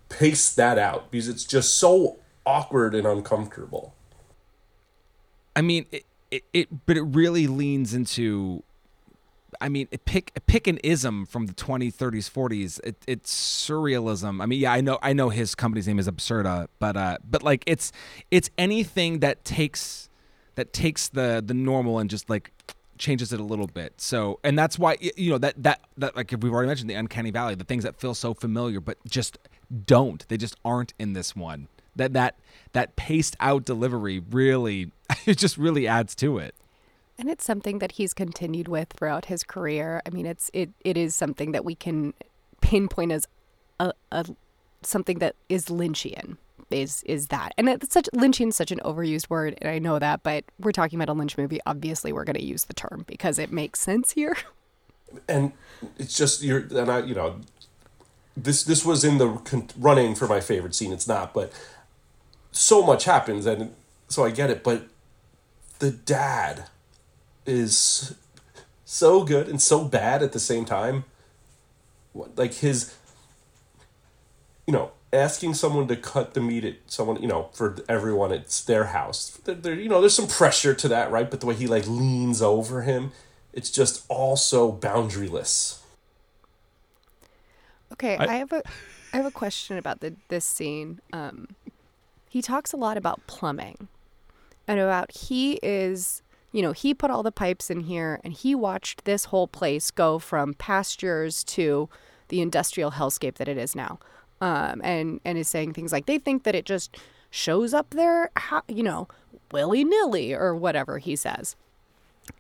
[0.09, 1.11] pace that out?
[1.11, 3.93] Because it's just so awkward and uncomfortable.
[5.55, 8.63] I mean, it, it, it but it really leans into.
[9.61, 12.79] I mean, pick pick an ism from the 20s, 30s, 40s.
[12.83, 14.41] It, it's surrealism.
[14.41, 17.43] I mean, yeah, I know, I know his company's name is Absurda, but uh, but
[17.43, 17.91] like it's
[18.31, 20.09] it's anything that takes
[20.55, 22.51] that takes the the normal and just like
[22.97, 23.93] changes it a little bit.
[23.97, 27.31] So, and that's why you know that that that like we've already mentioned the uncanny
[27.31, 29.37] valley, the things that feel so familiar but just
[29.85, 30.27] don't.
[30.27, 31.67] They just aren't in this one.
[31.95, 32.37] That that
[32.73, 34.91] that paced out delivery really
[35.25, 36.55] it just really adds to it.
[37.18, 40.01] And it's something that he's continued with throughout his career.
[40.05, 42.13] I mean, it's it it is something that we can
[42.61, 43.28] pinpoint as
[43.80, 44.26] a, a
[44.82, 46.38] something that is Lynchian.
[46.72, 47.53] Is is that?
[47.57, 50.72] And it's such Lynchian is such an overused word, and I know that, but we're
[50.72, 51.59] talking about a Lynch movie.
[51.66, 54.36] Obviously, we're going to use the term because it makes sense here.
[55.30, 55.53] and
[55.97, 57.39] it's just you're and I you know
[58.36, 59.28] this this was in the
[59.78, 60.91] running for my favorite scene.
[60.91, 61.53] It's not, but
[62.51, 63.74] so much happens, and
[64.07, 64.63] so I get it.
[64.63, 64.88] But
[65.80, 66.66] the dad
[67.45, 68.15] is
[68.83, 71.05] so good and so bad at the same time.
[72.13, 72.93] What- Like his,
[74.67, 78.63] you know, asking someone to cut the meat at someone, you know, for everyone, it's
[78.63, 79.29] their house.
[79.43, 81.29] There, there, you know, there's some pressure to that, right?
[81.29, 83.11] But the way he like leans over him,
[83.53, 85.79] it's just all so boundaryless.
[87.93, 88.61] Okay, I- I, have a
[89.13, 90.99] I have a question about the this scene.
[91.13, 91.49] Um,
[92.29, 93.87] he talks a lot about plumbing
[94.67, 96.21] and about he is
[96.55, 99.91] you know he put all the pipes in here and he watched this whole place
[99.91, 101.89] go from pastures to
[102.29, 103.99] the industrial hellscape that it is now
[104.39, 106.97] um, and and is saying things like they think that it just
[107.29, 108.31] shows up there
[108.69, 109.07] you know
[109.51, 111.57] willy-nilly or whatever he says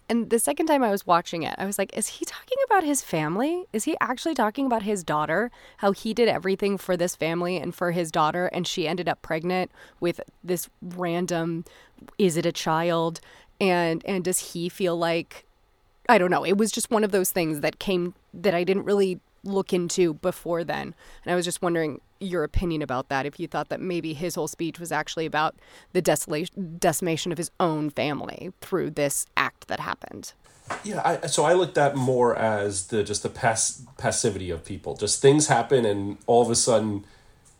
[0.09, 2.83] and the second time I was watching it, I was like, is he talking about
[2.83, 3.65] his family?
[3.73, 5.51] Is he actually talking about his daughter?
[5.77, 9.21] How he did everything for this family and for his daughter, and she ended up
[9.21, 11.65] pregnant with this random,
[12.17, 13.19] is it a child?
[13.59, 15.45] And and does he feel like
[16.07, 16.45] I don't know.
[16.45, 20.15] It was just one of those things that came that I didn't really look into
[20.15, 20.93] before then.
[21.23, 23.25] And I was just wondering your opinion about that.
[23.25, 25.55] If you thought that maybe his whole speech was actually about
[25.93, 30.33] the desolation, decimation of his own family through this act that happened.
[30.83, 34.95] Yeah, I, so I looked at more as the just the pass, passivity of people.
[34.95, 37.05] Just things happen, and all of a sudden,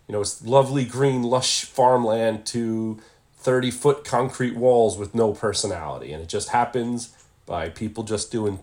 [0.07, 2.99] you know, it's lovely green, lush farmland to
[3.45, 7.15] thirty foot concrete walls with no personality, and it just happens
[7.45, 8.57] by people just doing,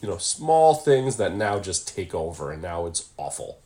[0.00, 3.58] you know, small things that now just take over, and now it's awful.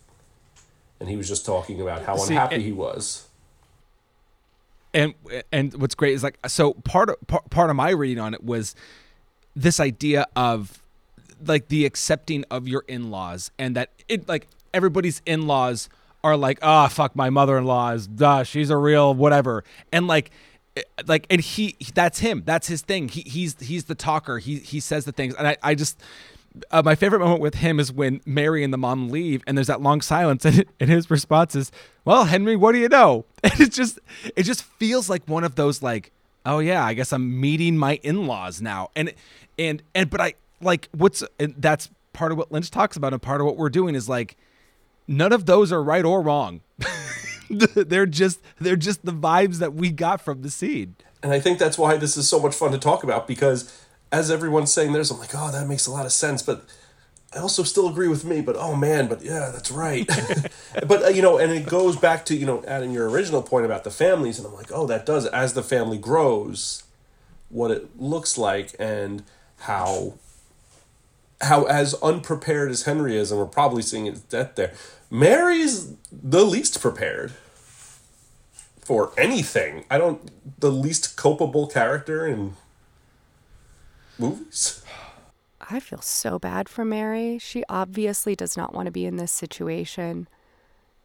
[0.98, 3.28] And he was just talking about how See, unhappy it- he was.
[4.92, 5.14] and
[5.52, 8.42] and what's great is like so part of part, part of my reading on it
[8.44, 8.74] was
[9.56, 10.82] this idea of
[11.46, 15.88] like the accepting of your in-laws and that it like everybody's in-laws
[16.24, 19.64] are like ah fuck my mother-in-law is duh she's a real whatever.
[19.92, 20.30] And like
[20.76, 22.42] eh, like and he that's him.
[22.44, 23.08] That's his thing.
[23.08, 24.38] He he's he's the talker.
[24.38, 25.34] He he says the things.
[25.34, 26.00] And i i just
[26.70, 29.68] uh, my favorite moment with him is when Mary and the mom leave, and there's
[29.68, 31.72] that long silence, and, and his response is,
[32.04, 33.98] "Well, Henry, what do you know?" And just,
[34.36, 36.12] it just feels like one of those like,
[36.44, 39.12] "Oh yeah, I guess I'm meeting my in-laws now," and
[39.58, 43.40] and and but I like what's that's part of what Lynch talks about, and part
[43.40, 44.36] of what we're doing is like,
[45.06, 46.60] none of those are right or wrong.
[47.50, 50.96] they're just they're just the vibes that we got from the scene.
[51.22, 54.30] And I think that's why this is so much fun to talk about because as
[54.30, 56.42] everyone's saying theirs, I'm like, oh, that makes a lot of sense.
[56.42, 56.64] But
[57.34, 58.40] I also still agree with me.
[58.40, 60.06] But oh man, but yeah, that's right.
[60.86, 63.66] but uh, you know, and it goes back to you know adding your original point
[63.66, 66.84] about the families, and I'm like, oh, that does as the family grows,
[67.48, 69.22] what it looks like and
[69.60, 70.14] how
[71.42, 74.72] how as unprepared as Henry is, and we're probably seeing his death there.
[75.10, 77.32] Mary's the least prepared
[78.80, 79.84] for anything.
[79.90, 80.30] I don't
[80.60, 82.54] the least culpable character in
[84.18, 84.82] movies.
[85.70, 87.38] I feel so bad for Mary.
[87.38, 90.28] She obviously does not want to be in this situation.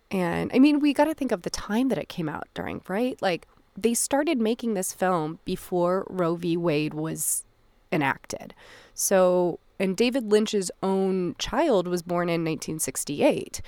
[0.10, 2.82] And I mean, we got to think of the time that it came out during,
[2.88, 3.22] right?
[3.22, 6.58] Like, they started making this film before Roe v.
[6.58, 7.44] Wade was
[7.92, 8.54] enacted.
[8.94, 13.62] So, and David Lynch's own child was born in 1968,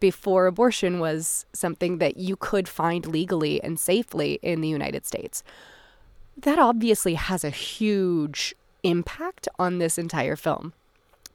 [0.00, 5.42] before abortion was something that you could find legally and safely in the United States
[6.36, 10.72] that obviously has a huge impact on this entire film.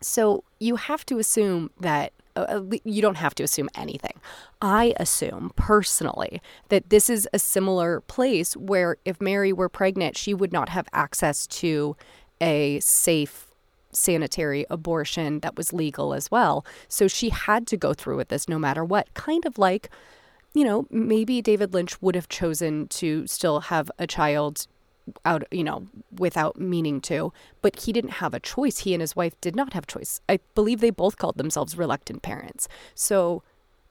[0.02, 4.20] So you have to assume that uh, you don't have to assume anything.
[4.62, 10.34] I assume personally that this is a similar place where if Mary were pregnant, she
[10.34, 11.96] would not have access to
[12.42, 13.48] a safe
[13.96, 16.66] sanitary abortion that was legal as well.
[16.88, 19.14] So she had to go through with this no matter what.
[19.14, 19.90] Kind of like,
[20.54, 24.68] you know, maybe David Lynch would have chosen to still have a child
[25.24, 25.88] out, you know,
[26.18, 27.32] without meaning to,
[27.62, 28.80] but he didn't have a choice.
[28.80, 30.20] He and his wife did not have choice.
[30.28, 32.68] I believe they both called themselves reluctant parents.
[32.96, 33.44] So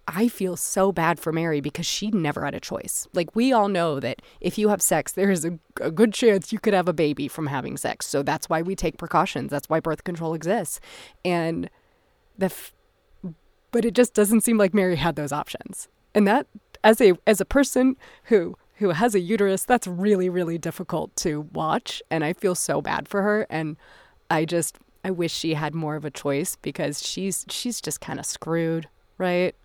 [0.07, 3.09] I feel so bad for Mary because she never had a choice.
[3.15, 6.53] Like, we all know that if you have sex, there is a, a, good chance
[6.53, 8.07] you could have a baby from having sex.
[8.07, 9.51] So that's why we take precautions.
[9.51, 10.79] That's why birth control exists.
[11.25, 11.71] And
[12.37, 12.75] the, f-
[13.71, 15.89] but it just doesn't seem like Mary had those options.
[16.15, 16.47] And that,
[16.85, 21.49] as a as a person who who has a uterus, that's really really difficult to
[21.53, 22.03] watch.
[22.11, 23.47] And I feel so bad for her.
[23.51, 23.77] And
[24.31, 28.21] I just I wish she had more of a choice because she's she's just kind
[28.21, 28.89] of screwed,
[29.19, 29.57] right?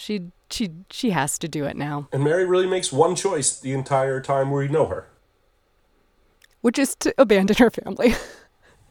[0.00, 3.72] She she she has to do it now, And Mary really makes one choice the
[3.72, 5.08] entire time we know her.
[6.62, 8.14] which is to abandon her family.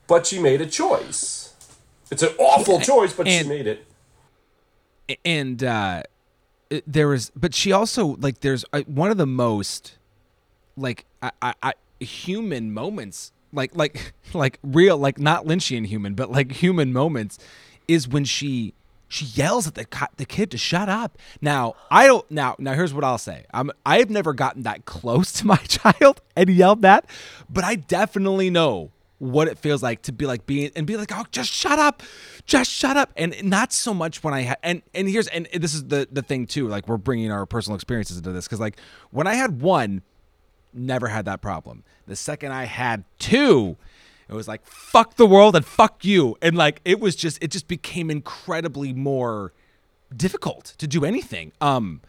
[0.07, 1.53] But she made a choice.
[2.12, 3.86] It's an awful choice, but she made it.
[5.26, 6.03] and uh
[6.70, 9.97] it- there was but she also like there's uh, one of the most
[10.78, 16.32] like I, I, I human moments like like like real like not lynchian human but
[16.32, 17.38] like human moments
[17.88, 18.74] is when she
[19.10, 21.18] she yells at the co- the kid to shut up.
[21.41, 23.45] Now i don't now now here's what i'll say.
[23.53, 27.05] I'm i've never gotten that close to my child and yelled that
[27.49, 31.12] but i definitely know what it feels like to be like being and be like
[31.14, 32.01] oh just shut up
[32.45, 33.12] just shut up.
[33.18, 36.22] And not so much when i had and and here's and this is the the
[36.22, 38.80] thing too like we're bringing our personal experiences into this because like
[39.12, 40.03] when i had one
[40.74, 41.84] never had that problem.
[42.07, 43.76] The second i had two
[44.30, 46.38] it was like fuck the world and fuck you.
[46.41, 49.53] And like it was just it just became incredibly more
[50.15, 51.51] difficult to do anything.
[51.59, 52.01] Um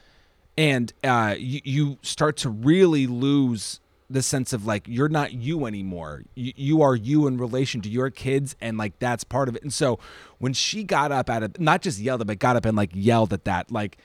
[0.58, 5.64] and uh you, you start to really lose the sense of like you're not you
[5.64, 6.24] anymore.
[6.34, 9.62] You, you are you in relation to your kids and like that's part of it.
[9.62, 9.98] And so
[10.38, 12.90] when she got up at it not just yelled at, but got up and like
[12.92, 13.96] yelled at that like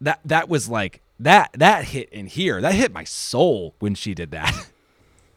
[0.00, 2.60] that that was like that that hit in here.
[2.60, 4.70] That hit my soul when she did that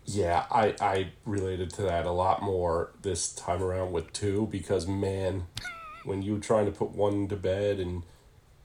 [0.06, 4.86] Yeah, I, I related to that a lot more this time around with two because
[4.86, 5.44] man,
[6.04, 8.04] when you're trying to put one to bed and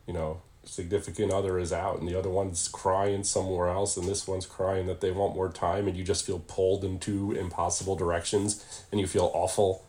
[0.06, 4.26] you know significant other is out and the other one's crying somewhere else and this
[4.26, 7.96] one's crying that they want more time and you just feel pulled in two impossible
[7.96, 9.84] directions and you feel awful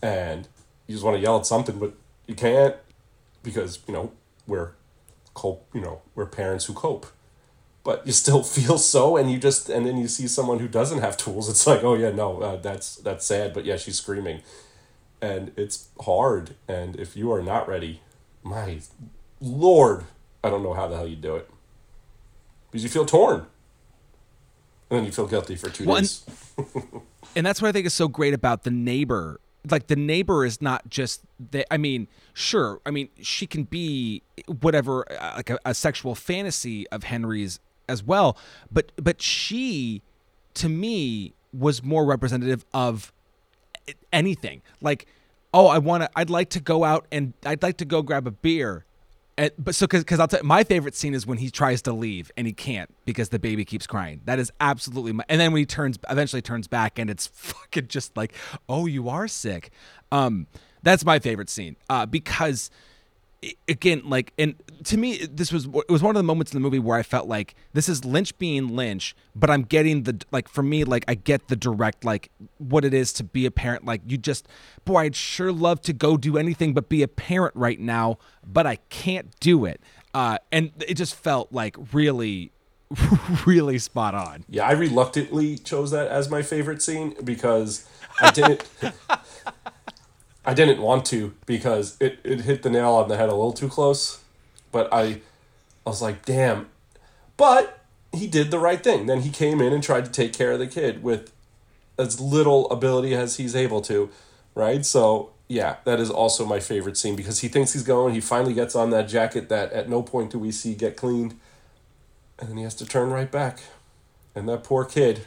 [0.00, 0.48] and
[0.86, 1.92] you just want to yell at something but
[2.26, 2.76] you can't
[3.42, 4.10] because you know
[4.46, 4.70] we're
[5.34, 7.06] cope you know we're parents who cope
[7.84, 11.00] but you still feel so and you just and then you see someone who doesn't
[11.00, 14.42] have tools it's like oh yeah no uh, that's that's sad but yeah she's screaming
[15.20, 18.00] and it's hard and if you are not ready
[18.42, 18.80] my
[19.40, 20.04] lord
[20.44, 21.50] i don't know how the hell you do it
[22.70, 23.46] because you feel torn
[24.90, 26.24] and then you feel guilty for two Well, days
[27.36, 29.40] and that's what I think is so great about the neighbor.
[29.70, 31.70] Like the neighbor is not just the.
[31.72, 32.80] I mean, sure.
[32.86, 38.02] I mean, she can be whatever, uh, like a, a sexual fantasy of Henry's as
[38.02, 38.36] well.
[38.70, 40.02] But but she,
[40.54, 43.12] to me, was more representative of
[44.12, 44.62] anything.
[44.80, 45.06] Like,
[45.54, 46.10] oh, I want to.
[46.16, 48.84] I'd like to go out and I'd like to go grab a beer.
[49.36, 51.92] And, but so because I'll tell you, my favorite scene is when he tries to
[51.92, 54.20] leave and he can't because the baby keeps crying.
[54.24, 55.24] That is absolutely my.
[55.28, 58.32] And then when he turns eventually turns back and it's fucking just like,
[58.68, 59.70] oh, you are sick.
[60.10, 60.48] Um,
[60.82, 61.76] that's my favorite scene.
[61.88, 62.70] Uh, because
[63.68, 66.60] again, like, and to me, this was it was one of the moments in the
[66.60, 70.48] movie where I felt like this is Lynch being Lynch, but I'm getting the like
[70.48, 73.84] for me, like I get the direct like what it is to be a parent.
[73.84, 74.48] Like you just,
[74.84, 78.66] boy, I'd sure love to go do anything but be a parent right now, but
[78.66, 79.80] I can't do it.
[80.14, 82.50] Uh, and it just felt like really,
[83.46, 84.44] really spot on.
[84.48, 87.86] yeah i reluctantly chose that as my favorite scene because
[88.18, 88.64] i didn't
[90.48, 93.52] I didn't want to because it, it hit the nail on the head a little
[93.52, 94.20] too close.
[94.72, 95.20] But I
[95.84, 96.70] I was like, damn.
[97.36, 97.80] But
[98.14, 99.04] he did the right thing.
[99.04, 101.32] Then he came in and tried to take care of the kid with
[101.98, 104.08] as little ability as he's able to,
[104.54, 104.86] right?
[104.86, 108.54] So yeah, that is also my favorite scene because he thinks he's going, he finally
[108.54, 111.38] gets on that jacket that at no point do we see get cleaned.
[112.38, 113.60] And then he has to turn right back.
[114.34, 115.26] And that poor kid.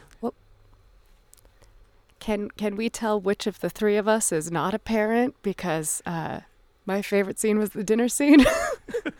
[2.21, 5.35] Can can we tell which of the three of us is not a parent?
[5.41, 6.41] Because uh,
[6.85, 8.45] my favorite scene was the dinner scene.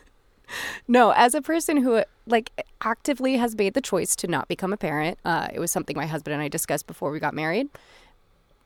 [0.88, 4.78] no, as a person who like actively has made the choice to not become a
[4.78, 7.70] parent, uh, it was something my husband and I discussed before we got married.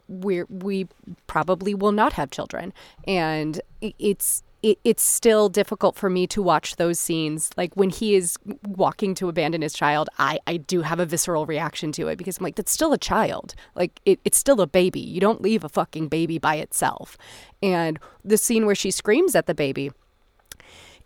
[0.10, 0.90] We we
[1.28, 2.74] probably will not have children,
[3.08, 7.52] and it's it, it's still difficult for me to watch those scenes.
[7.56, 11.46] Like when he is walking to abandon his child, I, I do have a visceral
[11.46, 13.54] reaction to it because I'm like, that's still a child.
[13.76, 15.00] Like it, it's still a baby.
[15.00, 17.16] You don't leave a fucking baby by itself.
[17.62, 19.92] And the scene where she screams at the baby,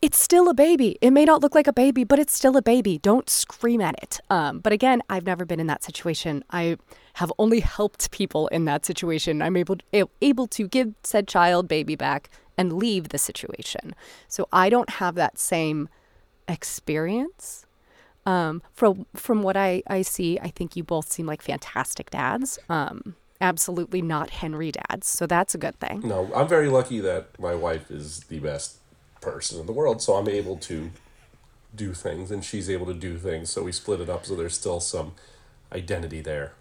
[0.02, 0.98] it's still a baby.
[1.02, 2.98] It may not look like a baby, but it's still a baby.
[3.00, 4.20] Don't scream at it.
[4.30, 6.44] Um, but again, I've never been in that situation.
[6.52, 6.78] I
[7.16, 9.42] have only helped people in that situation.
[9.42, 9.78] I'm able
[10.22, 13.94] able to give said child baby back and leave the situation.
[14.28, 15.90] So I don't have that same
[16.48, 17.66] experience.
[18.26, 22.58] Um, from from what I, I see, I think you both seem like fantastic dads.
[22.70, 26.02] Um, absolutely not Henry dads, so that's a good thing.
[26.06, 28.79] No, I'm very lucky that my wife is the best
[29.22, 30.92] person in the world, so I'm able to
[31.76, 33.50] do things and she's able to do things.
[33.50, 35.14] So we split it up so there's still some
[35.72, 36.54] identity there.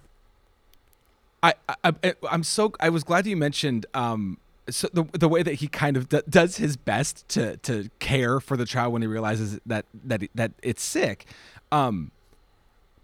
[1.43, 1.55] I,
[1.85, 4.39] I I'm so I was glad you mentioned um
[4.71, 8.41] so the the way that he kind of d- does his best to to care
[8.41, 11.27] for the child when he realizes that that that it's sick,
[11.73, 12.11] um,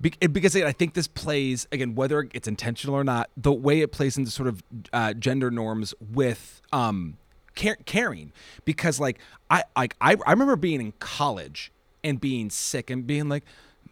[0.00, 3.92] be, because I think this plays again whether it's intentional or not the way it
[3.92, 7.16] plays into sort of uh, gender norms with um
[7.55, 8.32] caring
[8.64, 9.18] because like
[9.50, 13.44] I like I I remember being in college and being sick and being like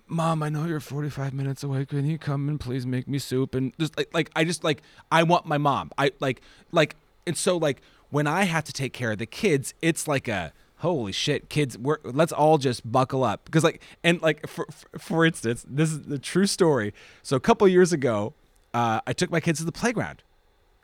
[0.07, 1.87] mom i know you're 45 minutes away.
[1.87, 3.55] Can you come and please make me soup?
[3.55, 5.91] And just like like i just like i want my mom.
[5.99, 6.97] I like like
[7.27, 10.53] and so like when i have to take care of the kids it's like a
[10.79, 13.45] holy shit kids we're let's all just buckle up.
[13.47, 16.93] Because like and like for for, for instance this is the true story.
[17.23, 18.35] So a couple years ago
[18.75, 20.23] uh, i took my kids to the playground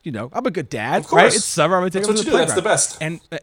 [0.08, 0.30] you know.
[0.32, 1.00] I'm a good dad.
[1.02, 1.22] Of course.
[1.22, 2.36] right it's summer i'm gonna take That's to the do.
[2.38, 2.96] That's the best.
[3.02, 3.36] and uh,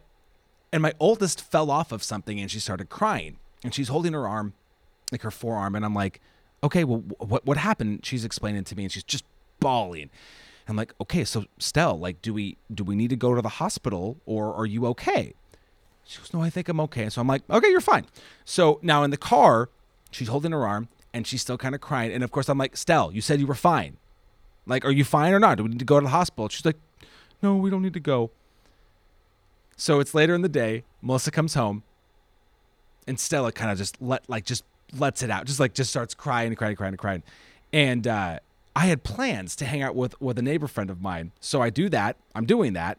[0.74, 3.38] and my oldest fell off of something and she started crying.
[3.64, 4.54] And she's holding her arm
[5.12, 6.20] like her forearm and i'm like
[6.64, 8.04] okay well what what happened?
[8.04, 9.26] She's explaining to me and she's just
[9.60, 10.10] bawling.
[10.68, 13.56] I'm like okay so stell like do we do we need to go to the
[13.62, 15.34] hospital or are you okay?
[16.04, 17.10] She goes no i think i'm okay.
[17.10, 18.06] So i'm like okay you're fine.
[18.44, 19.70] So now in the car
[20.10, 22.12] she's holding her arm and she's still kind of crying.
[22.12, 23.98] And of course i'm like stell you said you were fine
[24.66, 25.58] like are you fine or not?
[25.58, 26.50] Do we need to go to the hospital?
[26.50, 26.78] She's like
[27.42, 28.32] no we don't need to go.
[29.78, 30.84] So it's later in the day.
[31.02, 31.84] Melissa comes home,
[33.08, 34.64] and Stella kind of just let like just
[34.98, 37.24] lets it out, just like just starts crying and crying and crying and crying.
[37.74, 38.40] And uh,
[38.76, 41.70] I had plans to hang out with with a neighbor friend of mine, so I
[41.70, 42.16] do that.
[42.34, 42.98] I'm doing that,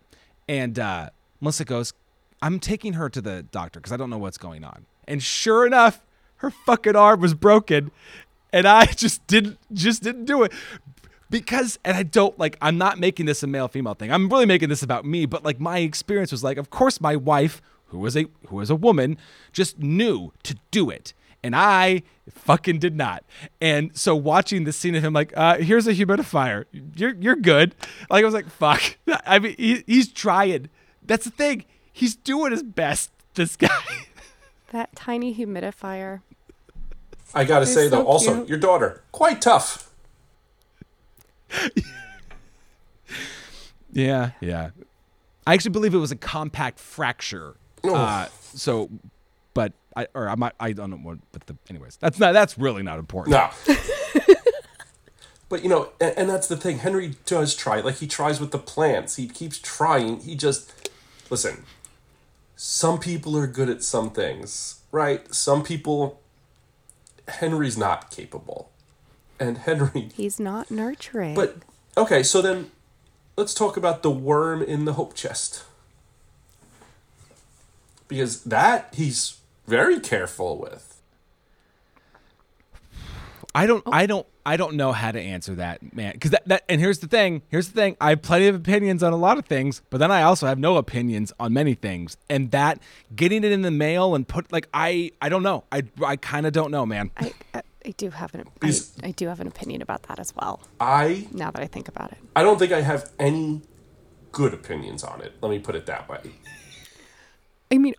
[0.49, 1.11] and uh,
[1.41, 1.95] Melissa goes,
[2.43, 5.67] "I'm taking her to the doctor because I don't know what's going on." And sure
[5.67, 6.03] enough,
[6.37, 7.91] her fucking arm was broken,
[8.53, 10.53] and I just didn't just didn't do it
[11.31, 14.13] because and I don't like I'm not making this a male female thing.
[14.13, 17.17] I'm really making this about me, but like my experience was like of course my
[17.17, 19.17] wife who was a who was a woman
[19.53, 21.15] just knew to do it.
[21.43, 23.23] And I fucking did not.
[23.61, 26.65] And so watching the scene of him like, uh, here's a humidifier.
[26.73, 27.75] You're you're good.
[28.11, 28.97] Like I was like, fuck.
[29.27, 30.69] I mean he, he's trying.
[31.05, 31.65] That's the thing.
[31.93, 33.69] He's doing his best, this guy.
[34.73, 36.23] That tiny humidifier.
[37.35, 39.91] I gotta They're say though, so also your daughter quite tough.
[43.97, 44.71] Yeah, yeah.
[45.47, 47.57] I actually believe it was a compact fracture.
[47.83, 48.91] Uh, so,
[49.55, 51.19] but I or I might I don't know what.
[51.33, 53.33] But the anyways, that's not that's really not important.
[53.33, 53.75] No.
[55.49, 56.81] but you know, and, and that's the thing.
[56.81, 57.81] Henry does try.
[57.81, 59.17] Like he tries with the plants.
[59.17, 60.21] He keeps trying.
[60.21, 60.91] He just
[61.31, 61.65] listen.
[62.55, 65.35] Some people are good at some things, right?
[65.35, 66.21] Some people.
[67.29, 68.71] Henry's not capable,
[69.39, 70.11] and Henry.
[70.15, 71.35] He's not nurturing.
[71.35, 71.57] But
[71.97, 72.71] okay, so then
[73.37, 75.65] let's talk about the worm in the hope chest.
[78.09, 81.01] Because that he's very careful with.
[83.55, 83.91] I don't oh.
[83.91, 86.13] I don't I don't know how to answer that, man.
[86.13, 87.43] Because that, that and here's the thing.
[87.49, 87.97] Here's the thing.
[88.01, 90.59] I have plenty of opinions on a lot of things, but then I also have
[90.59, 92.19] no opinions on many things.
[92.29, 92.81] And that
[93.15, 95.65] getting it in the mail and put like I I don't know.
[95.73, 97.11] I I kind of don't know, man.
[97.17, 97.33] I,
[97.87, 100.35] I, I do have an I, Is- I do have an opinion about that as
[100.35, 100.61] well.
[100.81, 103.63] I Now that I think about it, I don't think I have any
[104.33, 105.35] good opinions on it.
[105.41, 106.21] Let me put it that way.
[107.71, 107.95] I mean,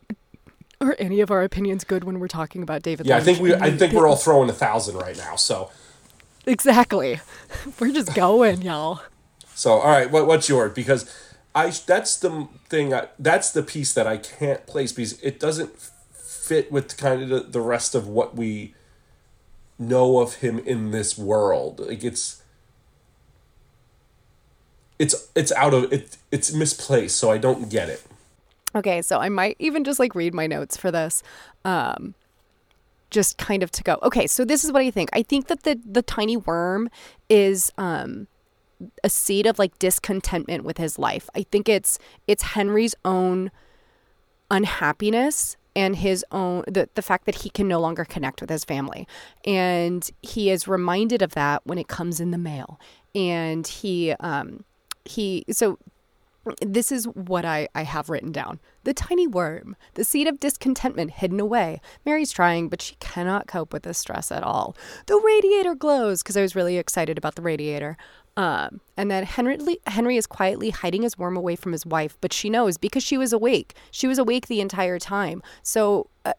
[0.80, 3.06] are any of our opinions good when we're talking about David?
[3.06, 5.36] Yeah, I think we I think we're all throwing a thousand right now.
[5.36, 5.72] So
[6.46, 7.20] exactly.
[7.80, 9.02] We're just going, y'all.
[9.56, 10.74] so all right, what what's yours?
[10.74, 11.14] Because
[11.56, 12.94] I that's the thing.
[12.94, 15.78] I, that's the piece that I can't place because it doesn't
[16.14, 18.74] fit with kind of the, the rest of what we
[19.80, 21.80] know of him in this world.
[21.80, 22.42] Like it's
[25.00, 26.18] it's it's out of it.
[26.32, 28.04] It's misplaced, so I don't get it.
[28.76, 31.24] Okay, so I might even just like read my notes for this.
[31.66, 32.16] Um
[33.10, 33.98] just kind of to go.
[34.04, 35.10] Okay, so this is what I think.
[35.14, 36.90] I think that the the tiny worm
[37.30, 38.28] is um
[39.04, 41.30] a seed of like discontentment with his life.
[41.36, 43.52] I think it's it's Henry's own
[44.50, 48.66] unhappiness and his own the, the fact that he can no longer connect with his
[48.66, 49.08] family
[49.46, 52.80] and he is reminded of that when it comes in the mail
[53.14, 54.66] and he um
[55.06, 55.78] he so
[56.62, 58.62] this is what I, I have written down.
[58.86, 61.82] The tiny worm, the seed of discontentment hidden away.
[62.06, 64.74] Mary's trying, but she cannot cope with the stress at all.
[65.08, 67.98] The radiator glows, because I was really excited about the radiator.
[68.38, 72.32] Um, and then Henry, Henry is quietly hiding his worm away from his wife, but
[72.32, 73.74] she knows because she was awake.
[73.92, 75.44] She was awake the entire time.
[75.64, 76.10] So.
[76.24, 76.34] Uh,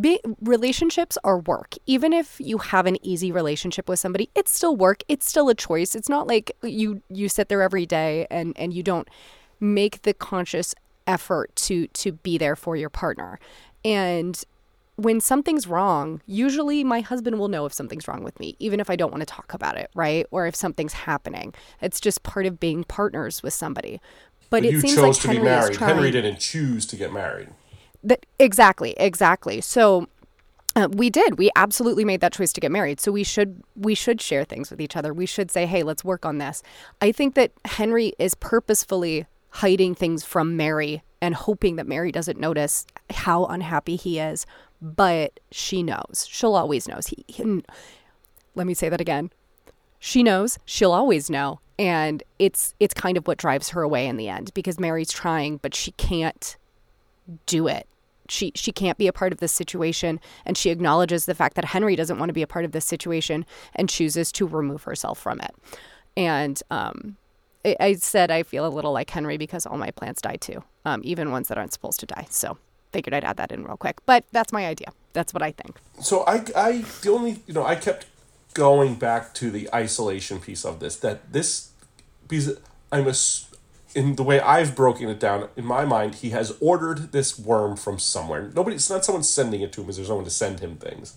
[0.00, 1.74] be, relationships are work.
[1.84, 5.02] Even if you have an easy relationship with somebody, it's still work.
[5.06, 5.94] It's still a choice.
[5.94, 9.06] It's not like you you sit there every day and and you don't
[9.60, 10.74] make the conscious
[11.06, 13.38] effort to to be there for your partner.
[13.84, 14.42] And
[15.02, 18.88] when something's wrong, usually my husband will know if something's wrong with me, even if
[18.90, 20.26] I don't want to talk about it, right?
[20.30, 21.54] Or if something's happening.
[21.80, 24.00] It's just part of being partners with somebody.
[24.50, 25.74] But, But it you seems chose like to Henry be married.
[25.74, 25.94] trying.
[25.94, 27.48] Henry didn't choose to get married.
[28.04, 29.60] That, exactly, exactly.
[29.60, 30.08] So
[30.74, 31.38] uh, we did.
[31.38, 33.00] We absolutely made that choice to get married.
[33.00, 35.12] So we should we should share things with each other.
[35.14, 36.62] We should say, "Hey, let's work on this."
[37.00, 42.40] I think that Henry is purposefully hiding things from Mary and hoping that Mary doesn't
[42.40, 44.46] notice how unhappy he is,
[44.82, 46.26] but she knows.
[46.28, 47.06] She'll always knows.
[47.06, 47.62] He, he
[48.54, 49.30] let me say that again.
[50.00, 54.16] She knows, she'll always know, and it's it's kind of what drives her away in
[54.16, 56.56] the end because Mary's trying but she can't
[57.46, 57.86] do it.
[58.28, 61.66] She she can't be a part of this situation and she acknowledges the fact that
[61.66, 63.46] Henry doesn't want to be a part of this situation
[63.76, 65.54] and chooses to remove herself from it.
[66.16, 67.16] And um
[67.64, 71.00] I, said I feel a little like Henry because all my plants die too, um,
[71.04, 72.26] even ones that aren't supposed to die.
[72.28, 72.58] So
[72.92, 73.98] figured I'd add that in real quick.
[74.06, 74.92] But that's my idea.
[75.12, 75.78] That's what I think.
[76.00, 78.06] So I, I, the only, you know, I kept
[78.54, 80.96] going back to the isolation piece of this.
[80.96, 81.70] That this,
[82.28, 82.58] because
[82.90, 83.14] I'm a,
[83.94, 87.76] in the way I've broken it down in my mind, he has ordered this worm
[87.76, 88.50] from somewhere.
[88.54, 89.86] Nobody, it's not someone sending it to him.
[89.86, 91.16] Because there's no one to send him things.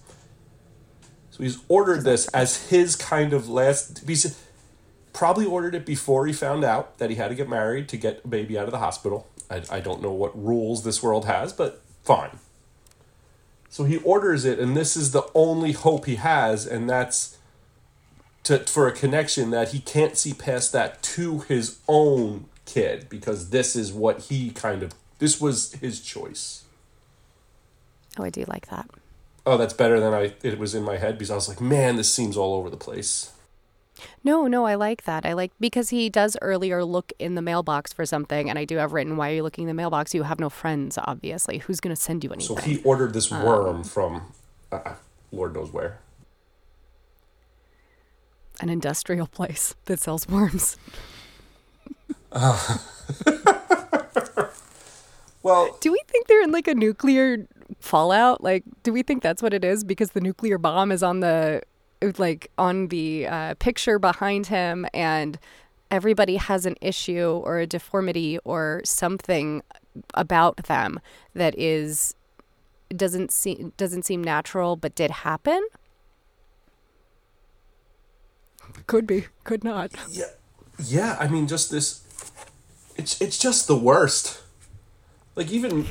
[1.32, 4.08] So he's ordered this as his kind of last.
[4.08, 4.42] He's
[5.12, 8.22] probably ordered it before he found out that he had to get married to get
[8.26, 9.28] a baby out of the hospital.
[9.50, 12.40] I, I don't know what rules this world has, but fine.
[13.70, 17.38] So he orders it, and this is the only hope he has, and that's
[18.44, 23.50] to for a connection that he can't see past that to his own kid because
[23.50, 26.64] this is what he kind of this was his choice.
[28.18, 28.90] Oh, I do like that.
[29.46, 31.98] Oh, that's better than I it was in my head because I was like, man,
[31.98, 33.32] this seems all over the place.
[34.24, 35.26] No, no, I like that.
[35.26, 38.78] I like because he does earlier look in the mailbox for something, and I do
[38.78, 40.14] have written, "Why are you looking in the mailbox?
[40.14, 41.60] You have no friends, obviously.
[41.60, 44.34] Who's going to send you anything?" So he ordered this worm from
[44.72, 44.96] uh,
[45.32, 46.00] Lord knows where.
[48.62, 50.78] An industrial place that sells worms.
[55.46, 57.46] Well, Do we think they're in like a nuclear
[57.80, 58.44] fallout?
[58.44, 59.84] Like, do we think that's what it is?
[59.84, 61.62] Because the nuclear bomb is on the
[62.18, 65.40] like on the uh, picture behind him, and
[65.92, 69.62] everybody has an issue or a deformity or something
[70.14, 71.00] about them
[71.34, 72.16] that is
[72.96, 75.68] doesn't seem doesn't seem natural, but did happen.
[78.88, 79.92] Could be, could not.
[80.10, 80.26] yeah,
[80.84, 81.18] yeah.
[81.20, 82.02] I mean, just this.
[82.96, 84.42] It's it's just the worst.
[85.36, 85.88] Like even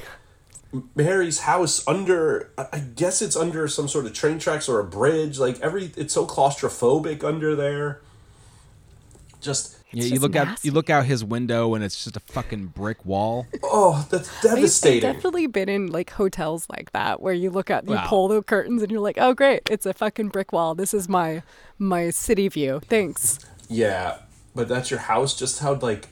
[0.94, 2.50] Mary's house under.
[2.58, 5.38] I I guess it's under some sort of train tracks or a bridge.
[5.38, 8.00] Like every, it's so claustrophobic under there.
[9.40, 12.20] Just Yeah, you just look out you look out his window and it's just a
[12.20, 13.46] fucking brick wall.
[13.62, 15.00] oh, that's I've- I've devastating.
[15.12, 18.06] definitely been in like hotels like that where you look at you Wow.
[18.08, 20.74] pull the curtains and you're like, oh great, it's a fucking brick wall.
[20.74, 21.42] This is my
[21.78, 22.80] my city view.
[22.88, 23.38] Thanks.
[23.68, 24.18] Yeah,
[24.54, 25.36] but that's your house.
[25.38, 26.08] Just how like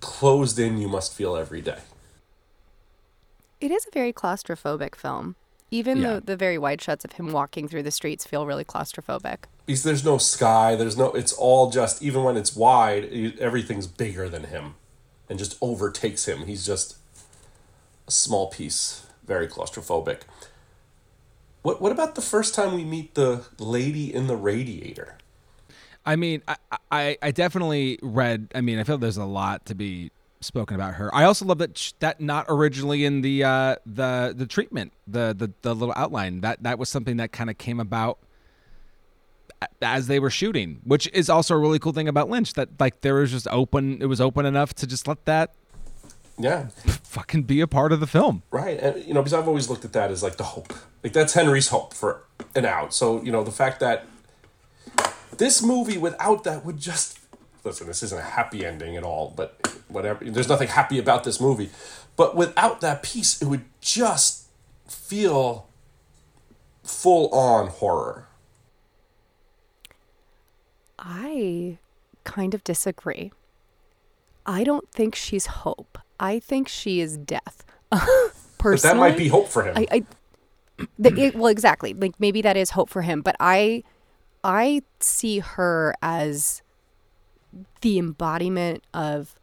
[0.00, 1.78] closed in you must feel every day.
[3.60, 5.36] It is a very claustrophobic film.
[5.70, 6.14] Even Yeah.
[6.14, 9.44] the the very wide shots of him walking through the streets feel really claustrophobic.
[9.66, 10.74] Because there's no sky.
[10.74, 11.12] There's no.
[11.12, 12.02] It's all just.
[12.02, 13.04] Even when it's wide,
[13.38, 14.74] everything's bigger than him,
[15.28, 16.46] and just overtakes him.
[16.46, 16.96] He's just
[18.08, 19.06] a small piece.
[19.24, 20.22] Very claustrophobic.
[21.62, 25.18] What What about the first time we meet the lady in the radiator?
[26.04, 26.56] I mean, I,
[26.90, 28.48] I, I definitely read.
[28.54, 30.10] I mean, I feel there's a lot to be
[30.40, 31.14] spoken about her.
[31.14, 35.34] I also love that sh- that not originally in the uh, the the treatment, the
[35.36, 38.18] the the little outline that that was something that kind of came about
[39.82, 42.54] as they were shooting, which is also a really cool thing about Lynch.
[42.54, 44.00] That like there was just open.
[44.00, 45.52] It was open enough to just let that
[46.38, 48.42] Yeah, fucking be a part of the film.
[48.50, 48.78] right.
[48.80, 50.72] And you know, because I've always looked at that as like the hope.
[51.04, 52.94] Like that's Henry's hope for an out.
[52.94, 54.06] So you know, the fact that
[55.36, 57.18] this movie without that would just
[57.64, 57.86] listen.
[57.86, 59.56] This isn't a happy ending at all, but
[59.88, 60.24] whatever.
[60.24, 61.70] There's nothing happy about this movie,
[62.16, 64.46] but without that piece, it would just
[64.86, 65.66] feel
[66.82, 68.26] full on horror.
[70.98, 71.78] I
[72.24, 73.32] kind of disagree.
[74.44, 75.98] I don't think she's hope.
[76.18, 77.64] I think she is death.
[78.62, 79.74] But that might be hope for him.
[79.76, 80.04] I, I
[80.98, 81.94] the, it, well, exactly.
[81.94, 83.84] Like maybe that is hope for him, but I,
[84.44, 86.62] I see her as
[87.80, 89.34] the embodiment of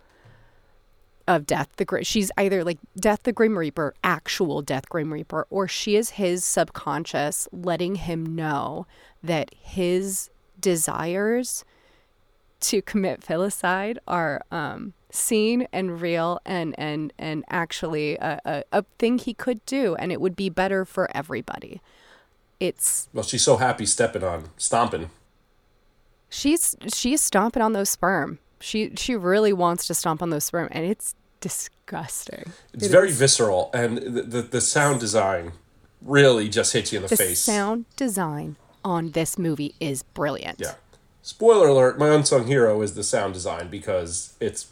[1.28, 1.70] of death.
[1.76, 6.12] The she's either like death, the Grim Reaper, actual death, Grim Reaper, or she is
[6.12, 8.88] his subconscious, letting him know
[9.22, 10.30] that his
[10.60, 11.66] desires
[12.60, 18.86] to commit filicide are um, seen and real and and and actually a, a, a
[18.98, 21.82] thing he could do and it would be better for everybody
[22.60, 25.10] it's well, she's so happy stepping on, stomping.
[26.38, 30.68] She's she's stomping on those sperm she she really wants to stomp on those sperm
[30.72, 33.18] and it's disgusting It's It very is.
[33.20, 35.54] visceral, and the, the the sound design
[36.02, 37.18] really just hits you in the, face.
[37.20, 37.40] the face.
[37.40, 40.76] sound design on this movie is brilliant Yeah.
[41.22, 44.68] Spoiler alert: my unsung hero is the sound design because it's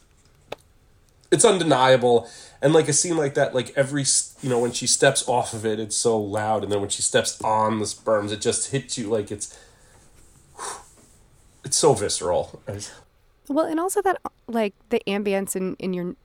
[1.31, 2.29] it's undeniable,
[2.61, 4.05] and like a scene like that, like every
[4.41, 7.01] you know when she steps off of it, it's so loud, and then when she
[7.01, 9.57] steps on the sperms, it just hits you like it's
[11.65, 12.61] it's so visceral.
[13.49, 16.15] Well, and also that like the ambience in, in your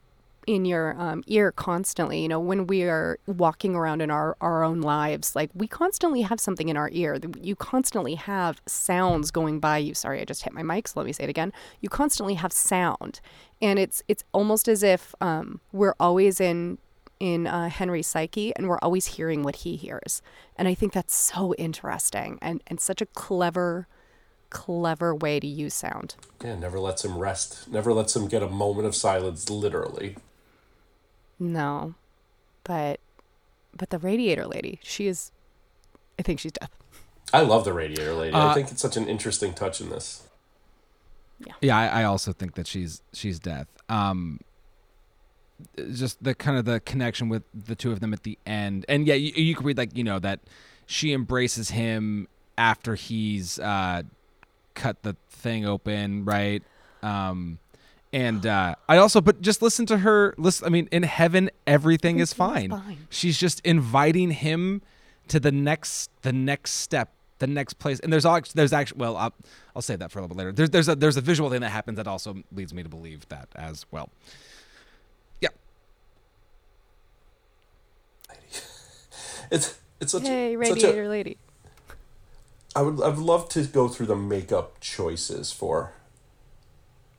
[0.47, 2.23] in your um, ear constantly.
[2.23, 6.23] You know, when we are walking around in our our own lives, like we constantly
[6.23, 7.19] have something in our ear.
[7.41, 9.95] You constantly have sounds going by you.
[9.95, 10.89] Sorry, I just hit my mic.
[10.89, 11.53] So let me say it again.
[11.81, 13.21] You constantly have sound,
[13.61, 16.79] and it's it's almost as if um, we're always in
[17.19, 20.23] in uh, Henry's psyche, and we're always hearing what he hears.
[20.57, 23.87] And I think that's so interesting and and such a clever
[24.51, 26.15] clever way to use sound.
[26.45, 27.69] Yeah, never lets him rest.
[27.71, 30.17] Never lets him get a moment of silence, literally.
[31.39, 31.95] No,
[32.65, 33.01] but
[33.77, 35.33] but the radiator lady, she is.
[36.19, 36.71] I think she's deaf.
[37.33, 38.35] I love the radiator lady.
[38.35, 40.25] I Uh, think it's such an interesting touch in this.
[41.63, 43.69] Yeah, I, I also think that she's she's death.
[43.89, 44.41] Um,
[45.93, 49.07] just the kind of the connection with the two of them at the end, and
[49.07, 50.41] yeah, you, you could read like you know that
[50.87, 52.29] she embraces him
[52.59, 54.03] after he's uh,
[54.81, 56.63] cut the thing open, right?
[57.03, 57.59] Um,
[58.13, 60.35] and uh, I also, but just listen to her.
[60.39, 62.71] Listen, I mean, in heaven, everything is fine.
[62.71, 63.07] fine.
[63.11, 64.83] She's just inviting him
[65.29, 68.01] to the next, the next step, the next place.
[68.01, 69.35] And there's all, there's actually, well, I'll,
[69.77, 70.53] I'll say that for a little bit later.
[70.53, 73.29] There's, there's a, there's a visual thing that happens that also leads me to believe
[73.29, 74.09] that as well.
[75.41, 75.51] Yeah.
[79.53, 81.37] It's it's such Hey, a, such radiator a, lady.
[82.81, 85.93] I would I'd love to go through the makeup choices for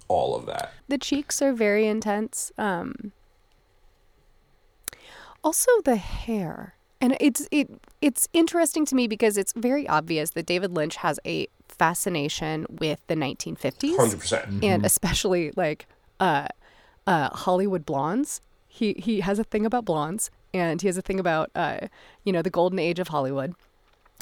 [0.07, 0.73] all of that.
[0.87, 2.51] The cheeks are very intense.
[2.57, 3.11] Um,
[5.43, 7.69] also, the hair, and it's it
[8.01, 12.99] it's interesting to me because it's very obvious that David Lynch has a fascination with
[13.05, 13.95] the 1950s.
[13.95, 14.63] Hundred percent.
[14.63, 15.85] and especially like
[16.19, 16.47] uh,
[17.05, 18.41] uh, Hollywood blondes.
[18.67, 21.81] He he has a thing about blondes, and he has a thing about uh,
[22.23, 23.53] you know the golden age of Hollywood.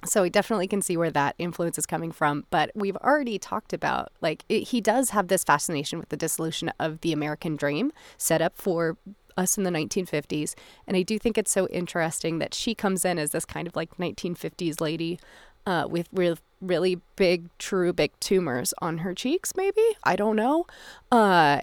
[0.05, 2.45] So we definitely can see where that influence is coming from.
[2.49, 6.71] But we've already talked about like it, he does have this fascination with the dissolution
[6.79, 8.97] of the American dream set up for
[9.37, 10.55] us in the 1950s.
[10.87, 13.75] And I do think it's so interesting that she comes in as this kind of
[13.75, 15.19] like 1950s lady
[15.65, 19.53] uh, with real, really big, true big tumors on her cheeks.
[19.55, 20.65] Maybe I don't know.
[21.11, 21.61] Uh,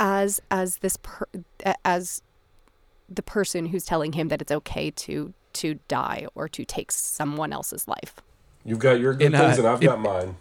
[0.00, 1.26] as as this per,
[1.84, 2.22] as
[3.08, 7.52] the person who's telling him that it's okay to to die or to take someone
[7.52, 8.16] else's life.
[8.64, 10.36] You've got your good In, uh, things and I've in- got mine.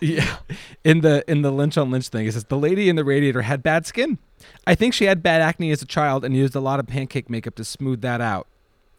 [0.00, 0.36] Yeah.
[0.84, 3.42] In the in the Lynch on Lynch thing, it says the lady in the radiator
[3.42, 4.18] had bad skin.
[4.66, 7.28] I think she had bad acne as a child and used a lot of pancake
[7.28, 8.46] makeup to smooth that out.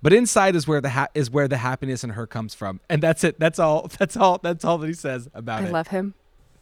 [0.01, 3.01] But inside is where the ha- is where the happiness in her comes from, and
[3.01, 3.39] that's it.
[3.39, 3.87] That's all.
[3.99, 4.39] That's all.
[4.41, 5.69] That's all that he says about I it.
[5.69, 6.13] I love him.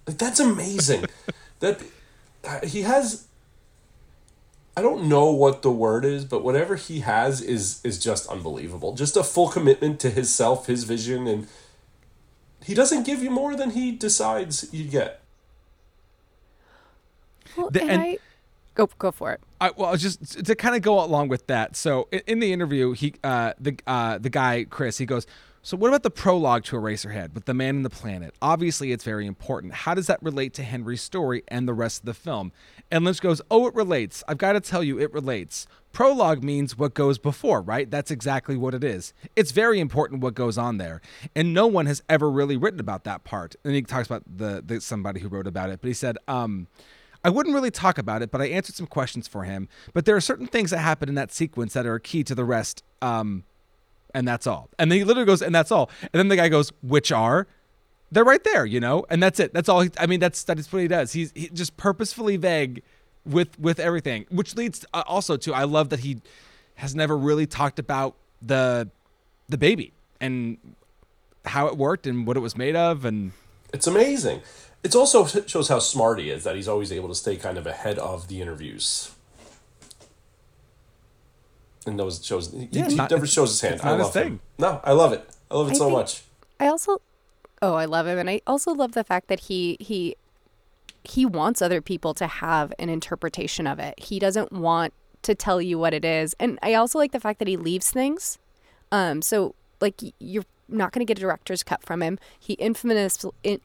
[0.06, 1.06] That's amazing.
[1.60, 1.82] that
[2.44, 3.27] uh, he has.
[4.78, 8.94] I don't know what the word is, but whatever he has is is just unbelievable.
[8.94, 11.48] Just a full commitment to his self, his vision, and
[12.64, 15.22] he doesn't give you more than he decides you get.
[17.58, 18.18] Well, The- and, and- I
[18.76, 19.42] go go for it.
[19.60, 21.76] I, well, just to kind of go along with that.
[21.76, 25.26] So in, in the interview, he uh, the uh, the guy Chris he goes.
[25.64, 28.34] So what about the prologue to Eraserhead with the man and the planet?
[28.42, 29.74] Obviously, it's very important.
[29.74, 32.54] How does that relate to Henry's story and the rest of the film?
[32.90, 34.24] And Lynch goes, "Oh, it relates.
[34.28, 35.68] I've got to tell you, it relates.
[35.92, 37.90] Prologue means what goes before, right?
[37.90, 39.14] That's exactly what it is.
[39.36, 41.02] It's very important what goes on there,
[41.36, 44.64] and no one has ever really written about that part." And he talks about the,
[44.66, 46.68] the somebody who wrote about it, but he said, um,
[47.24, 49.68] I wouldn't really talk about it, but I answered some questions for him.
[49.94, 52.46] But there are certain things that happen in that sequence that are key to the
[52.46, 52.84] rest.
[53.02, 53.44] Um,
[54.14, 54.70] and that's all.
[54.80, 55.90] And then he literally goes, and that's all.
[56.02, 57.48] And then the guy goes, which are?
[58.12, 59.54] They're right there, you know, and that's it.
[59.54, 59.82] That's all.
[59.82, 61.12] He, I mean, that's that's what he does.
[61.14, 62.82] He's he just purposefully vague
[63.26, 66.22] with with everything, which leads uh, also to I love that he
[66.76, 68.90] has never really talked about the
[69.50, 70.58] the baby and
[71.46, 73.32] how it worked and what it was made of and
[73.74, 74.42] It's amazing.
[74.84, 77.66] It's also shows how smart he is that he's always able to stay kind of
[77.68, 79.12] ahead of the interviews.
[81.86, 83.76] And those shows he, Yeah, he not- never shows his hand.
[83.76, 84.24] it's I not his love him.
[84.24, 84.40] thing.
[84.60, 85.28] No, I love it.
[85.50, 86.24] I love it I so think- much.
[86.60, 87.02] I also
[87.62, 90.16] Oh, I love him and I also love the fact that he he
[91.04, 93.98] he wants other people to have an interpretation of it.
[93.98, 94.94] He doesn't want
[95.24, 96.36] to tell you what it is.
[96.40, 98.38] And I also like the fact that he leaves things.
[98.92, 102.20] Um so like you're not going to get a director's cut from him.
[102.40, 103.62] He infamous in,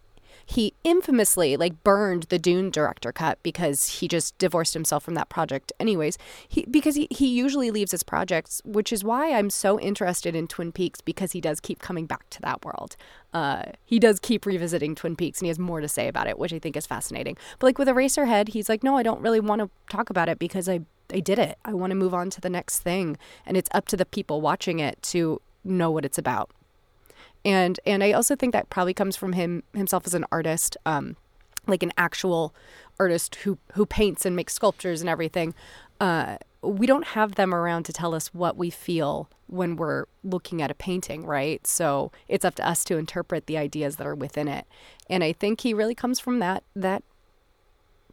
[0.46, 5.28] he infamously like burned the Dune director cut because he just divorced himself from that
[5.28, 6.18] project anyways.
[6.48, 10.46] He because he, he usually leaves his projects, which is why I'm so interested in
[10.46, 12.96] Twin Peaks because he does keep coming back to that world.
[13.32, 16.38] Uh, he does keep revisiting Twin Peaks and he has more to say about it,
[16.38, 17.36] which I think is fascinating.
[17.58, 20.38] But like with Eraserhead, he's like, no, I don't really want to talk about it
[20.38, 20.80] because I
[21.14, 21.58] I did it.
[21.64, 24.40] I want to move on to the next thing, and it's up to the people
[24.40, 26.50] watching it to know what it's about
[27.44, 31.16] and and I also think that probably comes from him himself as an artist, um,
[31.66, 32.54] like an actual
[32.98, 35.54] artist who who paints and makes sculptures and everything.
[36.00, 40.62] Uh, we don't have them around to tell us what we feel when we're looking
[40.62, 41.66] at a painting, right?
[41.66, 44.66] So it's up to us to interpret the ideas that are within it.
[45.10, 47.02] And I think he really comes from that that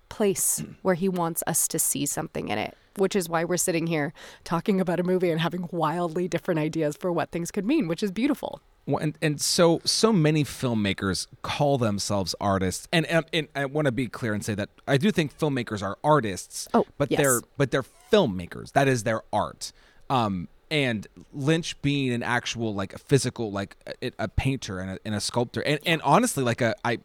[0.10, 3.88] place where he wants us to see something in it, which is why we're sitting
[3.88, 4.12] here
[4.44, 8.02] talking about a movie and having wildly different ideas for what things could mean, which
[8.02, 8.60] is beautiful.
[8.90, 12.88] Well, and, and so so many filmmakers call themselves artists.
[12.92, 15.84] And, and, and I want to be clear and say that I do think filmmakers
[15.84, 17.20] are artists Oh, but yes.
[17.20, 18.72] they're but they're filmmakers.
[18.72, 19.72] That is their art.
[20.10, 25.00] Um and Lynch being an actual like a physical like a, a painter and a,
[25.06, 27.00] and a sculptor and, and honestly like a I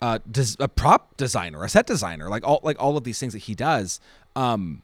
[0.00, 0.20] uh
[0.60, 3.54] a prop designer a set designer like all like all of these things that he
[3.54, 4.00] does
[4.36, 4.82] um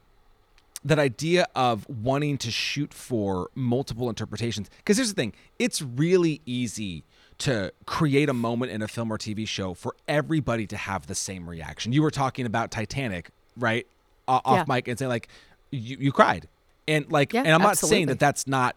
[0.87, 4.71] that idea of wanting to shoot for multiple interpretations.
[4.79, 7.03] Because here's the thing it's really easy
[7.39, 11.15] to create a moment in a film or tv show for everybody to have the
[11.15, 11.93] same reaction.
[11.93, 13.87] You were talking about titanic right
[14.29, 14.75] O- off Yeah.
[14.75, 15.29] mic and saying like
[15.71, 16.49] you, you cried.
[16.89, 18.77] And like Yeah, and i'm not saying that that's not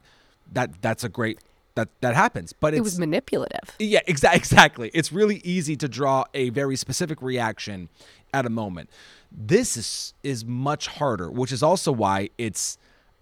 [0.51, 1.39] that that's a great
[1.75, 3.75] that that happens but it's it was manipulative.
[3.79, 4.91] yeah, exa- exactly.
[4.93, 7.89] It's really easy to draw a very specific reaction
[8.33, 8.89] at a moment.
[9.31, 12.77] This is is much harder, which is also why it's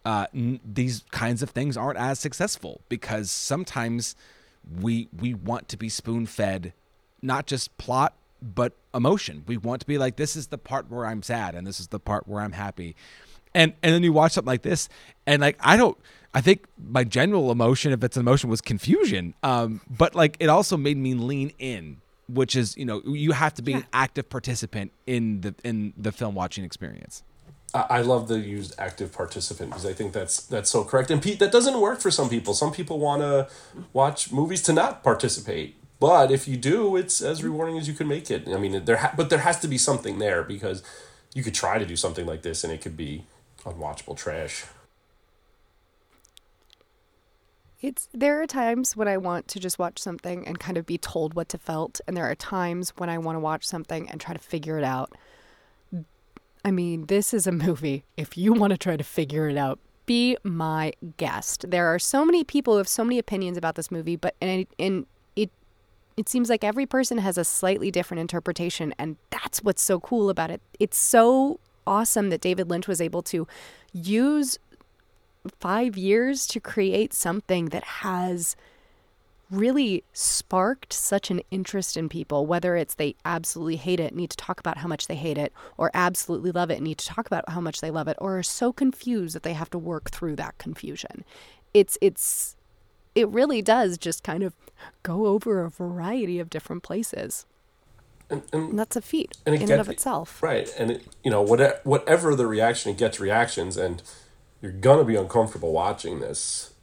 [0.06, 4.15] uh, n- these kinds of things aren't as successful because sometimes
[4.82, 6.74] we we want to be spoon fed
[7.22, 9.44] not just plot but emotion.
[9.48, 11.88] We want to be like this is the part where I'm sad and this is
[11.88, 12.95] the part where I'm happy.
[13.56, 14.88] And and then you watch something like this
[15.26, 15.98] and like I don't
[16.38, 19.34] I think my general emotion if it's an emotion was confusion.
[19.41, 21.84] Um but like it also made me lean in,
[22.30, 26.11] which is, you know, you have to be an active participant in the in the
[26.11, 27.23] film watching experience.
[27.73, 31.09] I I love the used active participant because I think that's that's so correct.
[31.09, 32.53] And Pete, that doesn't work for some people.
[32.53, 33.47] Some people want to
[33.91, 35.69] watch movies to not participate.
[35.99, 38.47] But if you do, it's as rewarding as you can make it.
[38.47, 40.84] I mean, there ha- but there has to be something there because
[41.34, 43.26] you could try to do something like this and it could be
[43.65, 44.65] unwatchable trash.
[47.79, 50.97] It's there are times when I want to just watch something and kind of be
[50.97, 54.19] told what to felt, and there are times when I want to watch something and
[54.19, 55.11] try to figure it out.
[56.65, 58.03] I mean, this is a movie.
[58.17, 61.65] If you want to try to figure it out, be my guest.
[61.69, 64.65] There are so many people who have so many opinions about this movie, but and
[64.79, 65.05] and
[65.35, 65.51] it
[66.17, 70.31] it seems like every person has a slightly different interpretation, and that's what's so cool
[70.31, 70.61] about it.
[70.79, 73.47] It's so awesome that David Lynch was able to
[73.93, 74.57] use
[75.49, 78.56] five years to create something that has
[79.49, 84.36] really sparked such an interest in people, whether it's they absolutely hate it, need to
[84.38, 87.48] talk about how much they hate it, or absolutely love it, need to talk about
[87.49, 90.36] how much they love it, or are so confused that they have to work through
[90.36, 91.24] that confusion.
[91.74, 92.56] It's it's
[93.15, 94.53] it really does just kind of
[95.02, 97.45] go over a variety of different places.
[98.30, 100.44] And, and And that's a feat And in get- and of itself.
[100.44, 104.03] Right, and it, you know whatever whatever the reaction, it gets reactions, and
[104.61, 106.73] you're gonna be uncomfortable watching this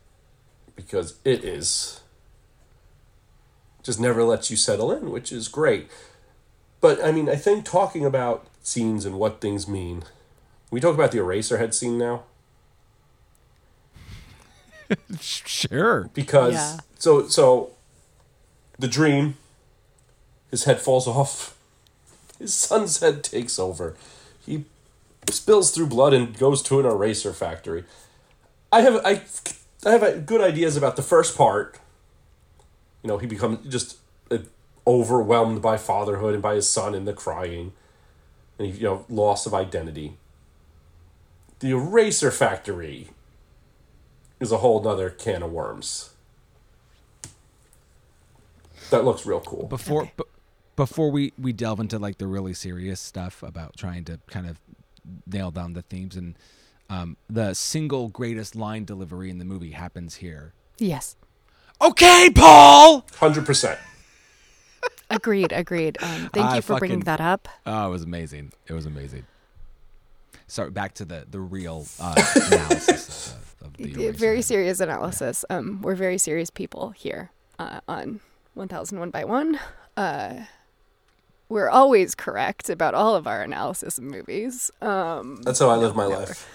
[0.77, 2.01] because it is
[3.83, 5.89] just never lets you settle in, which is great.
[6.81, 10.05] But I mean, I think talking about scenes and what things mean.
[10.71, 12.25] We talk about the Eraserhead scene now
[15.21, 16.11] Sure.
[16.15, 16.79] because Yeah.
[16.99, 17.71] so so
[18.79, 19.37] the dream,
[20.51, 21.57] his head falls off.
[22.39, 23.95] His son's head takes over.
[24.45, 24.65] He
[25.31, 27.85] spills through blood and goes to an eraser factory.
[28.73, 29.23] I have I,
[29.87, 31.79] I have uh, good ideas about the first part.
[33.03, 33.99] You know, he becomes just
[34.31, 34.39] uh,
[34.87, 37.73] overwhelmed by fatherhood and by his son and the crying,
[38.59, 40.17] and you know, loss of identity.
[41.61, 43.11] The eraser factory
[44.41, 46.11] is a whole nother can of worms.
[48.91, 49.67] That looks real cool.
[49.67, 50.25] before b-
[50.77, 54.59] before we we delve into like the really serious stuff about trying to kind of
[55.27, 56.37] nail down the themes and
[56.91, 60.53] um, the single greatest line delivery in the movie happens here.
[60.79, 61.17] Yes.
[61.81, 63.05] Okay, Paul.
[63.17, 63.79] Hundred percent.
[65.11, 65.53] Agreed.
[65.53, 65.99] Agreed.
[66.03, 67.49] Um, thank I you for bringing that up.
[67.67, 68.53] Oh, it was amazing.
[68.67, 69.25] It was amazing.
[70.47, 75.45] Sorry, back to the the real uh, analysis of the, of the very serious analysis.
[75.51, 78.21] Um, we're very serious people here uh, on
[78.55, 79.59] 1001 by 1.
[79.97, 80.35] Uh,
[81.55, 84.73] we're always correct about all of our analysis of movies.
[84.83, 86.51] Um, That's how I live my life.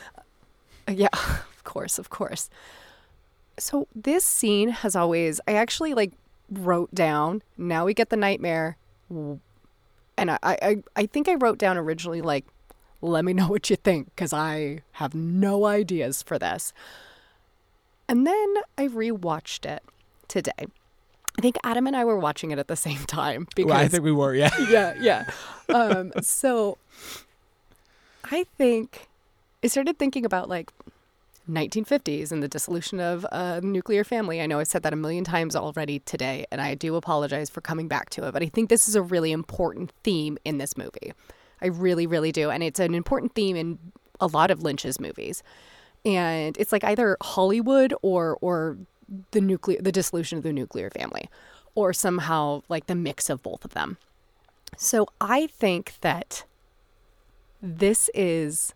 [0.90, 2.50] yeah, of course, of course.
[3.58, 6.12] So this scene has always, I actually like
[6.52, 8.76] wrote down, now we get the nightmare.
[9.10, 9.40] And
[10.18, 12.46] I, I, I think I wrote down originally, like,
[13.02, 16.74] let me know what you think, because I have no ideas for this.
[18.10, 19.82] And then I rewatched it
[20.28, 20.66] today.
[21.40, 23.88] I think Adam and I were watching it at the same time because Well, I
[23.88, 24.36] think we were.
[24.36, 24.52] Yeah.
[24.70, 25.32] yeah, yeah.
[25.74, 26.78] Um, so
[28.26, 29.08] I think
[29.64, 30.74] I started thinking about like
[31.50, 34.42] 1950s and the dissolution of a nuclear family.
[34.42, 37.62] I know I said that a million times already today, and I do apologize for
[37.62, 40.76] coming back to it, but I think this is a really important theme in this
[40.76, 41.14] movie.
[41.62, 42.50] I really, really do.
[42.50, 43.80] And it's an important theme in
[44.20, 45.42] a lot of Lynch's movies.
[46.04, 48.78] And it's like either Hollywood or or
[49.32, 51.30] the nuclear the dissolution of the nuclear family
[51.76, 53.98] or somehow like the mix of both of them.
[54.78, 56.44] So I think that
[57.62, 58.74] this is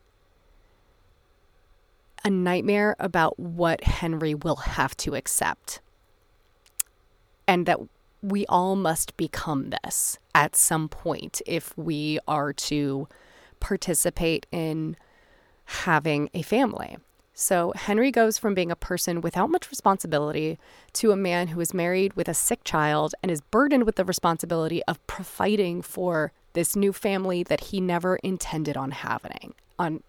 [2.23, 5.81] a nightmare about what Henry will have to accept.
[7.47, 7.79] And that
[8.21, 13.07] we all must become this at some point if we are to
[13.59, 14.95] participate in
[15.65, 16.97] having a family.
[17.33, 20.59] So Henry goes from being a person without much responsibility
[20.93, 24.05] to a man who is married with a sick child and is burdened with the
[24.05, 29.55] responsibility of providing for this new family that he never intended on having.
[29.79, 30.03] On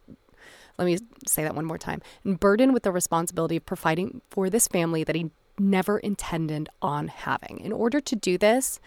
[0.76, 2.02] let me say that one more time.
[2.24, 7.08] And burdened with the responsibility of providing for this family that he never intended on
[7.08, 7.60] having.
[7.60, 8.80] In order to do this,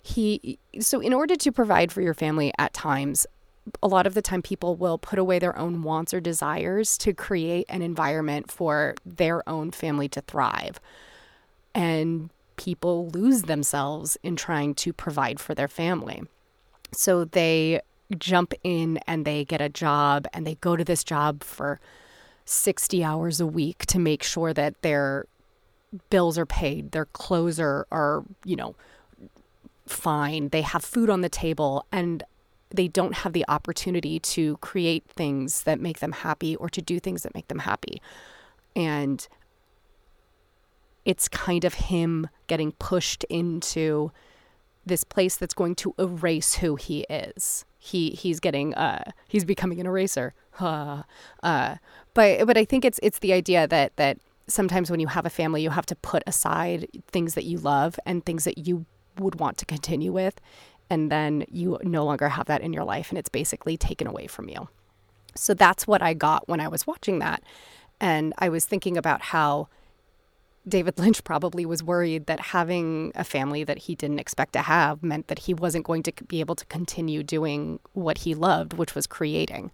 [0.00, 3.26] he so in order to provide for your family at times
[3.82, 7.12] a lot of the time people will put away their own wants or desires to
[7.12, 10.80] create an environment for their own family to thrive.
[11.74, 16.22] And people lose themselves in trying to provide for their family.
[16.92, 17.80] So they
[18.18, 21.78] jump in and they get a job and they go to this job for
[22.46, 25.26] 60 hours a week to make sure that their
[26.10, 28.74] bills are paid their clothes are, are you know
[29.90, 30.48] fine.
[30.50, 31.86] They have food on the table.
[31.90, 32.22] And
[32.70, 37.00] they don't have the opportunity to create things that make them happy or to do
[37.00, 38.00] things that make them happy.
[38.76, 39.26] And
[41.04, 44.12] it's kind of him getting pushed into
[44.84, 47.64] this place that's going to erase who he is.
[47.78, 50.34] He he's getting uh he's becoming an eraser.
[50.60, 51.02] Uh,
[52.14, 54.18] but but I think it's it's the idea that that
[54.48, 58.00] sometimes when you have a family you have to put aside things that you love
[58.04, 58.86] and things that you
[59.18, 60.40] would want to continue with
[60.90, 64.26] and then you no longer have that in your life and it's basically taken away
[64.26, 64.68] from you.
[65.34, 67.42] So that's what I got when I was watching that.
[68.00, 69.68] And I was thinking about how
[70.66, 75.02] David Lynch probably was worried that having a family that he didn't expect to have
[75.02, 78.94] meant that he wasn't going to be able to continue doing what he loved, which
[78.94, 79.70] was creating.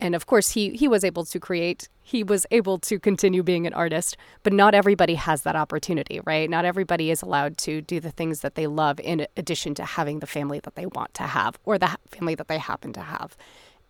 [0.00, 3.66] And of course, he, he was able to create, he was able to continue being
[3.66, 6.48] an artist, but not everybody has that opportunity, right?
[6.48, 10.20] Not everybody is allowed to do the things that they love in addition to having
[10.20, 13.36] the family that they want to have or the family that they happen to have.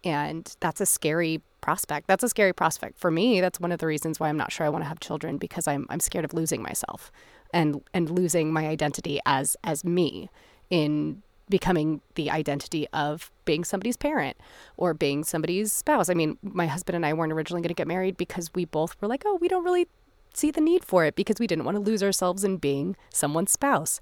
[0.05, 2.07] And that's a scary prospect.
[2.07, 3.41] That's a scary prospect for me.
[3.41, 5.67] That's one of the reasons why I'm not sure I want to have children because
[5.67, 7.11] I'm I'm scared of losing myself
[7.53, 10.31] and and losing my identity as as me
[10.71, 14.37] in becoming the identity of being somebody's parent
[14.77, 16.09] or being somebody's spouse.
[16.09, 18.97] I mean, my husband and I weren't originally going to get married because we both
[19.01, 19.87] were like, "Oh, we don't really
[20.35, 23.51] see the need for it because we didn't want to lose ourselves in being someone's
[23.53, 24.01] spouse."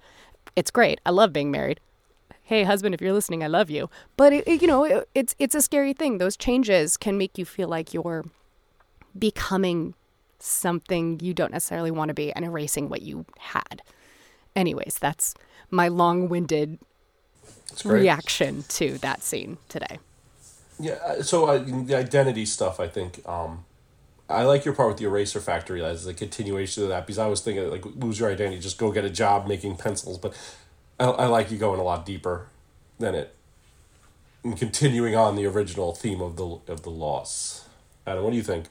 [0.54, 1.00] It's great.
[1.06, 1.80] I love being married
[2.42, 5.34] hey husband if you're listening i love you but it, it- you know it, it's
[5.40, 8.24] it's a scary thing those changes can make you feel like you're
[9.18, 9.94] becoming
[10.38, 13.82] something you don't necessarily want to be and erasing what you had
[14.54, 15.34] anyways that's
[15.70, 16.78] my long-winded.
[17.84, 19.98] Reaction to that scene today.
[20.78, 23.26] Yeah, uh, so uh, the identity stuff, I think.
[23.28, 23.64] Um,
[24.28, 27.26] I like your part with the eraser factory as a continuation of that because I
[27.28, 30.18] was thinking like lose your identity, just go get a job making pencils.
[30.18, 30.34] But
[30.98, 32.48] I, I like you going a lot deeper
[32.98, 33.34] than it,
[34.42, 37.68] and continuing on the original theme of the of the loss.
[38.06, 38.66] Adam, what do you think?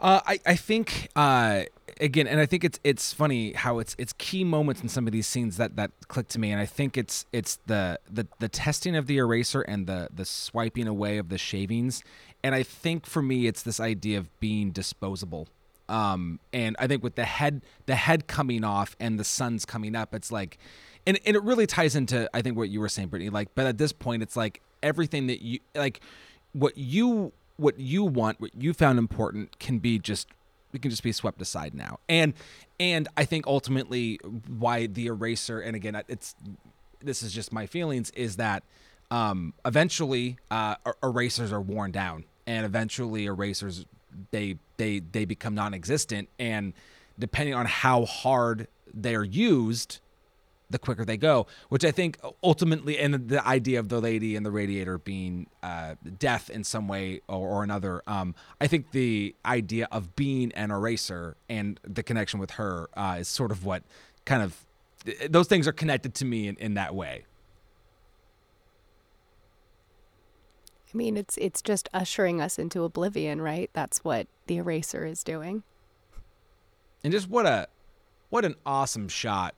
[0.00, 1.64] Uh, I I think uh,
[2.00, 5.12] again, and I think it's it's funny how it's it's key moments in some of
[5.12, 8.48] these scenes that that click to me, and I think it's it's the the the
[8.48, 12.04] testing of the eraser and the the swiping away of the shavings,
[12.44, 15.48] and I think for me it's this idea of being disposable.
[15.88, 19.96] Um, and I think with the head the head coming off and the son's coming
[19.96, 20.58] up, it's like,
[21.06, 23.30] and and it really ties into I think what you were saying, Brittany.
[23.30, 26.00] Like, but at this point, it's like everything that you like,
[26.52, 30.28] what you what you want, what you found important, can be just
[30.72, 31.98] it can just be swept aside now.
[32.08, 32.34] And
[32.80, 36.34] and I think ultimately why the eraser and again it's
[37.00, 38.62] this is just my feelings is that
[39.10, 43.86] um eventually uh er- erasers are worn down and eventually erasers
[44.30, 46.72] they they they become non-existent and
[47.18, 50.00] depending on how hard they're used
[50.70, 54.44] the quicker they go, which I think ultimately, and the idea of the lady and
[54.44, 59.34] the radiator being uh, death in some way or, or another, um, I think the
[59.44, 63.82] idea of being an eraser and the connection with her uh, is sort of what
[64.24, 64.66] kind of
[65.30, 67.24] those things are connected to me in, in that way.
[70.92, 73.68] I mean, it's it's just ushering us into oblivion, right?
[73.74, 75.62] That's what the eraser is doing.
[77.04, 77.68] And just what a
[78.30, 79.54] what an awesome shot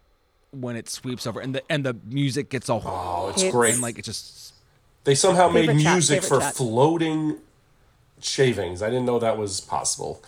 [0.52, 3.74] when it sweeps over and the and the music gets all Oh, it's, It's- great.
[3.74, 4.52] and like it just
[5.05, 6.55] They somehow made Favorite shot, music favorite for shot.
[6.55, 7.39] floating
[8.20, 8.82] shavings.
[8.82, 10.22] I didn't know that was possible.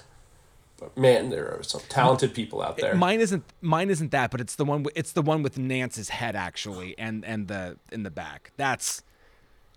[0.78, 2.94] But man, there are some talented people out there.
[2.94, 4.84] Mine isn't mine isn't that, but it's the one.
[4.96, 8.50] It's the one with Nance's head actually, and and the in the back.
[8.56, 9.02] That's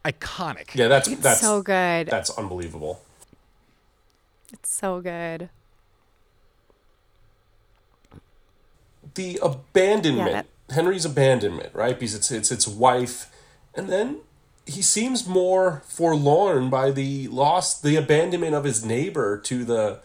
[0.04, 0.74] iconic.
[0.74, 2.08] yeah, that's It's that's so good.
[2.08, 3.02] That's unbelievable.
[4.54, 5.50] It's so good.
[9.16, 13.32] The abandonment Yeah, henry's abandonment right because it's it's its wife
[13.74, 14.18] and then
[14.66, 20.00] he seems more forlorn by the loss the abandonment of his neighbor to the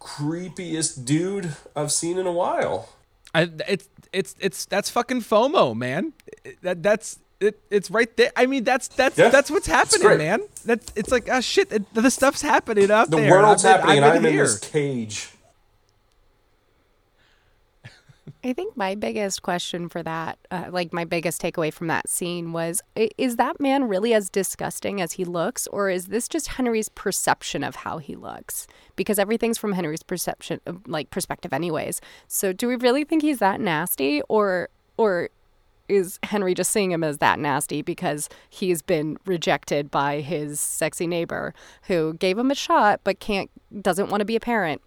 [0.00, 2.88] creepiest dude i've seen in a while
[3.36, 6.12] I, it's it's it's that's fucking FOMO, man.
[6.62, 7.58] That that's it.
[7.68, 8.30] It's right there.
[8.36, 10.18] I mean, that's that's Yeah, that's what's happening, great.
[10.18, 10.42] man.
[10.66, 11.72] That it's like ah shit.
[11.72, 13.32] It, the stuff's happening out the there.
[13.32, 14.44] world's I've been- happening I've and been i'm in here.
[14.44, 15.30] this cage
[18.42, 22.52] I think my biggest question for that, uh, like my biggest takeaway from that scene
[22.52, 26.88] was is that man really as disgusting as he looks, or is this just Henry's
[26.88, 28.66] perception of how he looks?
[28.96, 32.00] Because everything's from Henry's perception, uh, like perspective, anyways.
[32.28, 35.28] So do we really think he's that nasty, or, or
[35.88, 41.06] is Henry just seeing him as that nasty because he's been rejected by his sexy
[41.06, 43.50] neighbor who gave him a shot but can't,
[43.82, 44.80] doesn't want to be a parent?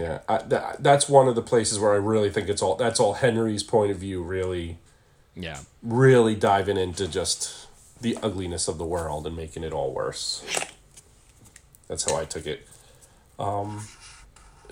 [0.00, 2.98] Yeah I, that, that's one of the places where i really think it's all that's
[3.00, 4.78] all henry's point of view really
[5.34, 5.58] Yeah.
[5.82, 7.66] really diving into just
[8.00, 10.42] the ugliness of the world and making it all worse.
[11.86, 12.66] That's how I took it.
[13.38, 13.86] Um,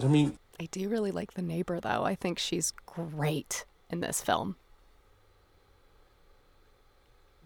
[0.02, 2.04] I mean, I do really like the neighbor, though.
[2.04, 4.56] I think she's great in this film.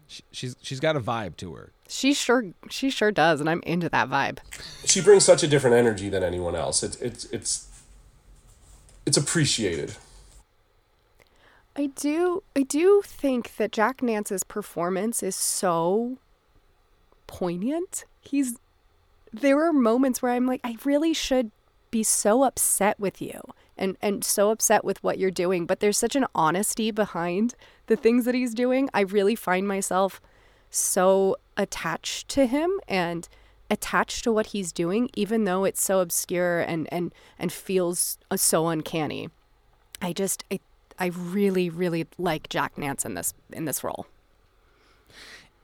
[0.07, 1.71] She, she's she's got a vibe to her.
[1.87, 4.37] She sure, she sure does, and I'm into that vibe.
[4.85, 6.83] she brings such a different energy than anyone else.
[6.83, 7.67] It's it's it's
[9.05, 9.95] it's appreciated.
[11.75, 16.17] I do, I do think that Jack Nance's performance is so
[17.27, 18.05] poignant.
[18.21, 18.57] He's
[19.33, 21.49] there are moments where I'm like, I really should
[21.89, 23.41] be so upset with you
[23.77, 27.55] and and so upset with what you're doing, but there's such an honesty behind
[27.87, 28.89] the things that he's doing.
[28.93, 30.21] I really find myself
[30.69, 33.27] so attached to him and
[33.73, 38.69] attached to what he's doing even though it's so obscure and and and feels so
[38.69, 39.29] uncanny.
[40.01, 40.59] I just I
[40.97, 44.05] I really really like Jack Nance in this in this role.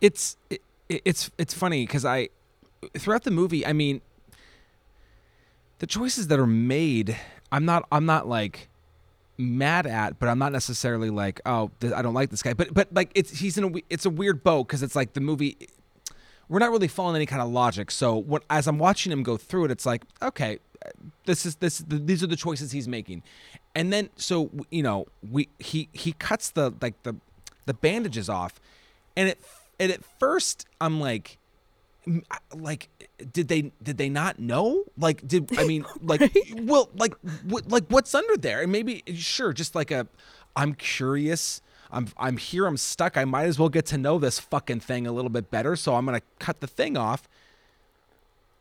[0.02, 2.30] it's it, it's it's funny because I
[2.98, 4.02] throughout the movie, I mean,
[5.80, 7.18] the choices that are made,
[7.52, 8.69] I'm not I'm not like
[9.38, 12.94] mad at, but I'm not necessarily like oh I don't like this guy, but but
[12.94, 15.57] like it's he's in a it's a weird boat because it's like the movie.
[16.49, 17.91] We're not really following any kind of logic.
[17.91, 20.59] So what as I'm watching him go through it, it's like okay,
[21.26, 23.23] this is this these are the choices he's making,
[23.76, 27.15] and then so you know we he he cuts the like the
[27.65, 28.59] the bandages off,
[29.15, 29.39] and it
[29.80, 31.38] and at first I'm like
[32.55, 32.89] like
[33.31, 34.85] did they did they not know?
[34.97, 37.13] Like did i mean like well like
[37.45, 38.61] what like what's under there?
[38.61, 40.07] And maybe sure just like a
[40.55, 41.61] i'm curious
[41.91, 42.66] I'm I'm here.
[42.66, 43.18] I'm stuck.
[43.18, 45.76] I might as well get to know this fucking thing a little bit better.
[45.76, 47.28] So I'm gonna cut the thing off.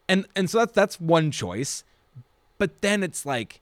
[0.08, 1.84] And and so that's that's one choice.
[2.58, 3.60] But then it's like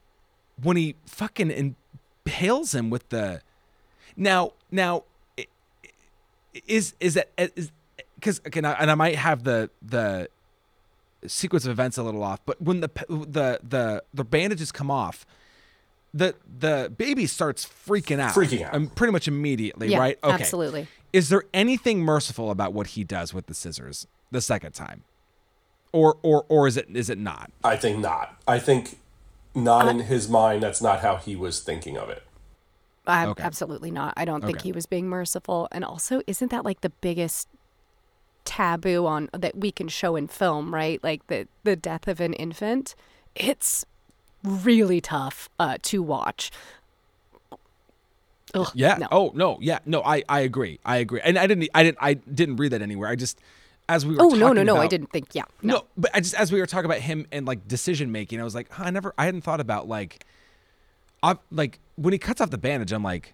[0.61, 3.41] when he fucking impales him with the
[4.15, 5.03] now now
[6.67, 7.71] is is that is
[8.15, 10.29] because okay now, and I might have the the
[11.25, 15.25] sequence of events a little off, but when the the the the bandages come off,
[16.13, 18.73] the the baby starts freaking out, Freaking out.
[18.73, 20.19] um, pretty much immediately, Yeah, right?
[20.23, 20.33] Okay.
[20.33, 20.87] absolutely.
[21.13, 25.03] Is there anything merciful about what he does with the scissors the second time,
[25.91, 27.51] or or or is it is it not?
[27.63, 28.35] I think not.
[28.47, 28.97] I think
[29.55, 30.63] not in his mind.
[30.63, 32.23] That's not how he was thinking of it.
[33.07, 33.41] I, Okay.
[33.43, 34.13] Absolutely not.
[34.17, 34.69] I don't think Okay.
[34.69, 35.67] he was being merciful.
[35.71, 37.47] And also, isn't that like the biggest
[38.43, 41.01] taboo on that we can show in film, right?
[41.03, 42.95] Like the the death of an infant.
[43.35, 43.85] It's
[44.47, 46.51] really tough uh, to watch.
[48.53, 48.97] Ugh, Yeah.
[48.97, 49.07] no.
[49.11, 49.57] Oh no.
[49.61, 49.79] Yeah.
[49.85, 50.01] No.
[50.03, 50.79] I I agree.
[50.85, 51.19] I agree.
[51.23, 53.09] And I didn't I didn't I didn't read that anywhere.
[53.09, 53.39] I just
[53.89, 54.21] as we were.
[54.21, 54.77] Oh no no talking no!
[54.77, 55.33] I didn't think.
[55.35, 55.73] Yeah, No.
[55.75, 55.85] no.
[55.97, 58.55] but I just as we were talking about him and like decision making, I was
[58.55, 60.25] like, huh, I never, I hadn't thought about like,
[61.23, 63.33] I like when he cuts off the bandage, I'm like,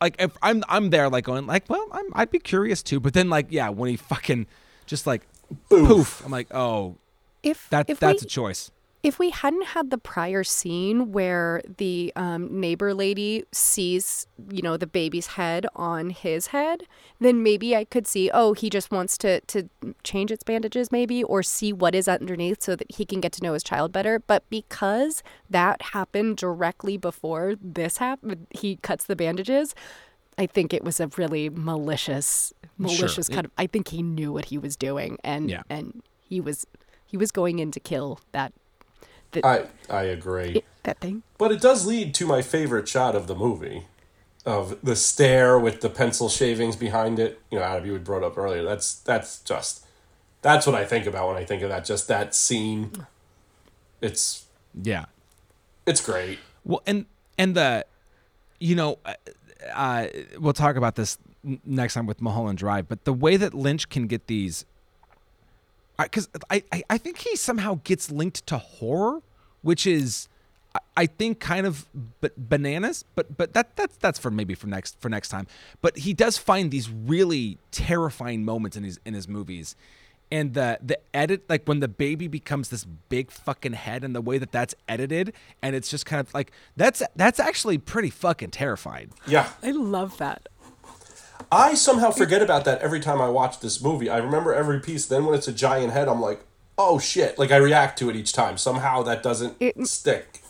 [0.00, 3.14] like if I'm I'm there like going like, well, I'm I'd be curious too, but
[3.14, 4.46] then like yeah, when he fucking
[4.86, 5.26] just like
[5.70, 6.96] poof, I'm like, oh,
[7.42, 8.70] If that if that's we, a choice.
[9.02, 14.76] If we hadn't had the prior scene where the um, neighbor lady sees, you know,
[14.76, 16.84] the baby's head on his head,
[17.18, 19.68] then maybe I could see, oh, he just wants to to
[20.04, 23.42] change its bandages, maybe, or see what is underneath so that he can get to
[23.42, 24.20] know his child better.
[24.20, 29.74] But because that happened directly before this happened, he cuts the bandages.
[30.38, 33.50] I think it was a really malicious, malicious It- kind of.
[33.58, 35.62] I think he knew what he was doing, and Yeah.
[35.68, 36.66] and he was
[37.04, 38.52] he was going in to kill that
[39.44, 40.62] I I agree.
[40.84, 41.22] that thing.
[41.38, 43.86] But it does lead to my favorite shot of the movie,
[44.44, 47.40] of the stair with the pencil shavings behind it.
[47.50, 48.62] You know, Adam, you had brought up earlier.
[48.62, 49.84] That's that's just
[50.42, 51.84] that's what I think about when I think of that.
[51.84, 52.90] Just that scene.
[54.00, 54.46] It's
[54.82, 55.04] Yeah.
[55.86, 56.38] it's great.
[56.64, 57.06] Well, and
[57.38, 57.86] and the,
[58.60, 59.14] you know, uh,
[59.72, 60.06] uh,
[60.38, 61.18] we'll talk about this
[61.64, 62.88] next time with Mulholland Drive.
[62.88, 64.64] But the way that Lynch can get these,
[65.98, 69.22] because I, I I think he somehow gets linked to horror,
[69.62, 70.28] which is.
[70.74, 71.86] I- I think kind of
[72.22, 75.46] but bananas, but but that that's that's for maybe for next for next time.
[75.82, 79.76] But he does find these really terrifying moments in his in his movies,
[80.30, 84.22] and the the edit like when the baby becomes this big fucking head and the
[84.22, 88.50] way that that's edited and it's just kind of like that's that's actually pretty fucking
[88.50, 89.50] terrifying Yeah.
[89.62, 90.48] I love that.
[91.52, 94.08] I somehow forget about that every time I watch this movie.
[94.08, 95.04] I remember every piece.
[95.06, 96.44] Then when it's a giant head, I'm like,
[96.78, 97.38] oh shit.
[97.38, 98.56] Like I react to it each time.
[98.56, 100.40] Somehow that doesn't It- stick.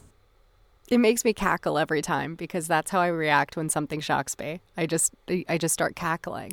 [0.89, 4.61] It makes me cackle every time because that's how I react when something shocks me.
[4.77, 5.13] I just
[5.49, 6.53] I just start cackling,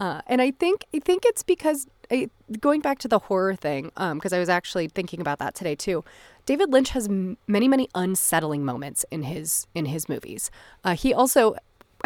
[0.00, 2.28] uh, and I think I think it's because I,
[2.60, 6.02] going back to the horror thing because I was actually thinking about that today too.
[6.46, 10.50] David Lynch has m- many many unsettling moments in his in his movies.
[10.82, 11.54] Uh, he also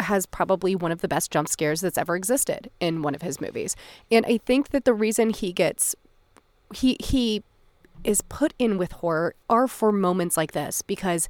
[0.01, 3.39] has probably one of the best jump scares that's ever existed in one of his
[3.41, 3.75] movies,
[4.09, 5.95] and I think that the reason he gets
[6.73, 7.43] he he
[8.03, 11.29] is put in with horror are for moments like this because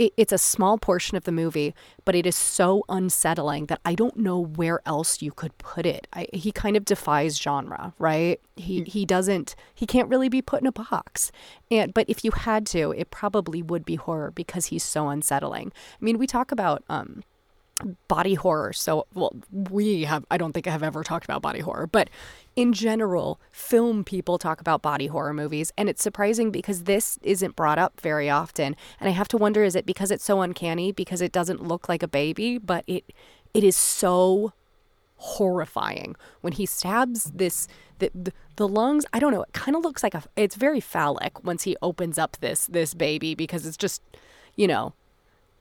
[0.00, 1.74] it, it's a small portion of the movie,
[2.06, 6.06] but it is so unsettling that I don't know where else you could put it.
[6.12, 8.40] I, he kind of defies genre, right?
[8.56, 11.30] He he doesn't he can't really be put in a box.
[11.70, 15.70] And but if you had to, it probably would be horror because he's so unsettling.
[16.00, 17.22] I mean, we talk about um
[18.08, 18.72] body horror.
[18.72, 22.10] So, well, we have, I don't think I have ever talked about body horror, but
[22.56, 25.72] in general, film people talk about body horror movies.
[25.76, 28.76] And it's surprising because this isn't brought up very often.
[28.98, 31.88] And I have to wonder is it because it's so uncanny, because it doesn't look
[31.88, 33.04] like a baby, but it,
[33.54, 34.52] it is so
[35.16, 39.82] horrifying when he stabs this the, the, the lungs i don't know it kind of
[39.82, 43.76] looks like a it's very phallic once he opens up this this baby because it's
[43.76, 44.00] just
[44.56, 44.94] you know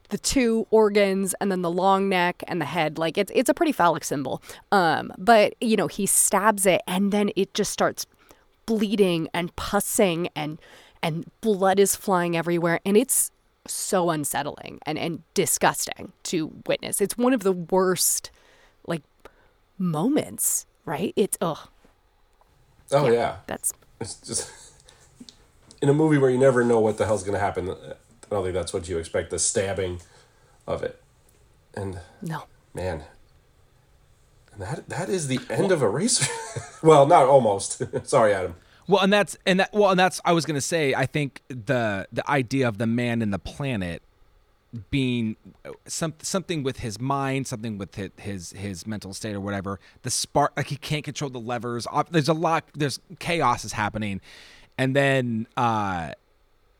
[0.09, 2.97] the two organs and then the long neck and the head.
[2.97, 4.41] Like it's it's a pretty phallic symbol.
[4.71, 8.05] Um but you know he stabs it and then it just starts
[8.65, 10.59] bleeding and pussing and
[11.01, 12.79] and blood is flying everywhere.
[12.85, 13.31] And it's
[13.67, 17.01] so unsettling and and disgusting to witness.
[17.01, 18.31] It's one of the worst
[18.87, 19.03] like
[19.77, 21.13] moments right?
[21.15, 21.69] It's oh
[22.91, 23.37] Oh yeah.
[23.45, 24.51] that's It's just
[25.81, 27.75] in a movie where you never know what the hell's going to happen.
[28.31, 29.29] I don't think that's what you expect.
[29.31, 30.01] The stabbing
[30.67, 31.01] of it,
[31.73, 32.43] and no
[32.73, 33.03] man,
[34.53, 36.31] and that that is the end of a Eraser.
[36.83, 37.81] well, not almost.
[38.07, 38.55] Sorry, Adam.
[38.87, 40.93] Well, and that's and that well, and that's I was gonna say.
[40.93, 44.03] I think the the idea of the man in the planet
[44.91, 45.35] being
[45.65, 49.79] uh, some something with his mind, something with his his, his mental state or whatever.
[50.03, 51.87] The spark, like he can't control the levers.
[52.11, 52.65] There's a lot.
[52.75, 54.21] There's chaos is happening,
[54.77, 56.13] and then uh,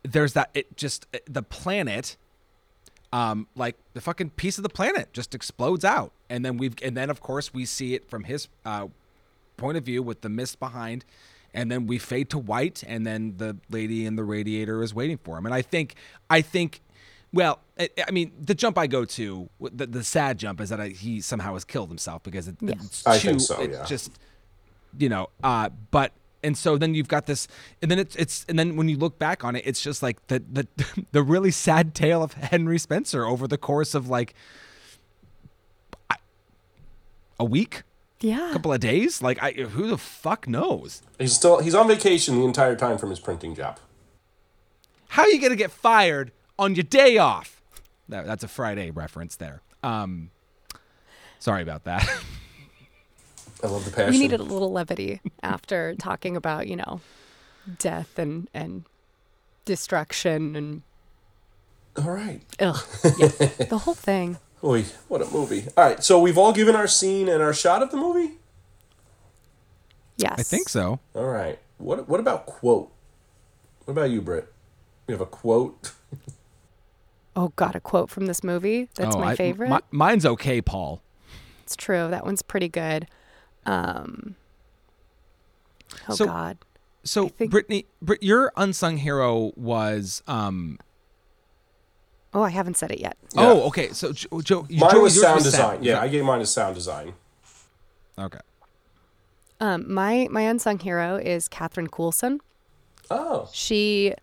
[0.03, 0.49] there's that.
[0.53, 2.17] It just the planet
[3.11, 6.95] um, like the fucking piece of the planet just explodes out, and then we've and
[6.95, 8.87] then of course we see it from his uh,
[9.57, 11.05] point of view with the mist behind,
[11.53, 15.17] and then we fade to white, and then the lady in the radiator is waiting
[15.17, 15.95] for him, and I think
[16.29, 16.81] I think.
[17.31, 20.81] Well, I, I mean, the jump I go to, the, the sad jump is that
[20.81, 22.73] I, he somehow has killed himself because it, Yeah.
[22.73, 23.85] it's I too, think so, it's yeah.
[23.85, 24.11] just,
[24.97, 26.11] you know, uh, but
[26.43, 27.47] and so then you've got this,
[27.81, 30.25] and then it's it's and then when you look back on it, it's just like
[30.27, 30.67] the the
[31.11, 34.33] the really sad tale of Henry Spencer over the course of like
[37.39, 37.83] a week,
[38.19, 38.49] Yeah.
[38.49, 39.21] a couple of days.
[39.21, 41.01] Like, I who the fuck knows?
[41.17, 43.79] He's still he's on vacation the entire time from his printing job.
[45.09, 47.61] How are you gonna get fired on your day off?
[48.09, 49.61] That, that's a Friday reference there.
[49.83, 50.31] Um,
[51.39, 52.09] sorry about that.
[53.63, 54.11] I love the passion.
[54.11, 57.01] We needed a little levity after talking about, you know,
[57.77, 58.85] death and and
[59.65, 60.81] destruction and
[61.97, 62.41] All right.
[62.59, 62.83] ugh,
[63.17, 63.27] yeah,
[63.69, 64.37] the whole thing.
[64.63, 65.65] Oy, what a movie.
[65.77, 68.33] All right, so we've all given our scene and our shot of the movie?
[70.17, 70.99] Yes, I think so.
[71.15, 71.59] All right.
[71.77, 72.91] What what about quote?
[73.85, 74.51] What about you, Britt?
[75.07, 75.93] You have a quote?
[77.35, 78.89] Oh God, a quote from this movie.
[78.95, 79.69] That's Oh, my I- favorite.
[79.69, 81.01] mi- mine's okay, Paul.
[81.63, 82.09] it's true.
[82.09, 83.07] That one's pretty good.
[83.65, 84.35] Um.
[86.07, 86.57] Oh So- God.
[87.03, 90.77] So, think- Brittany, Brit, your unsung hero was um,
[92.33, 93.17] Oh, I haven't said it yet.
[93.33, 93.41] Yeah.
[93.47, 93.89] Oh, okay.
[93.93, 95.43] So, Jo- Joe, Mine Joey, was yours sound sound.
[95.43, 95.83] design.
[95.83, 97.13] Yeah, I gave mine a sound design.
[98.19, 98.39] Okay.
[99.61, 102.41] Um, my my unsung hero is Catherine Coulson.
[103.09, 103.49] Oh.
[103.53, 104.13] She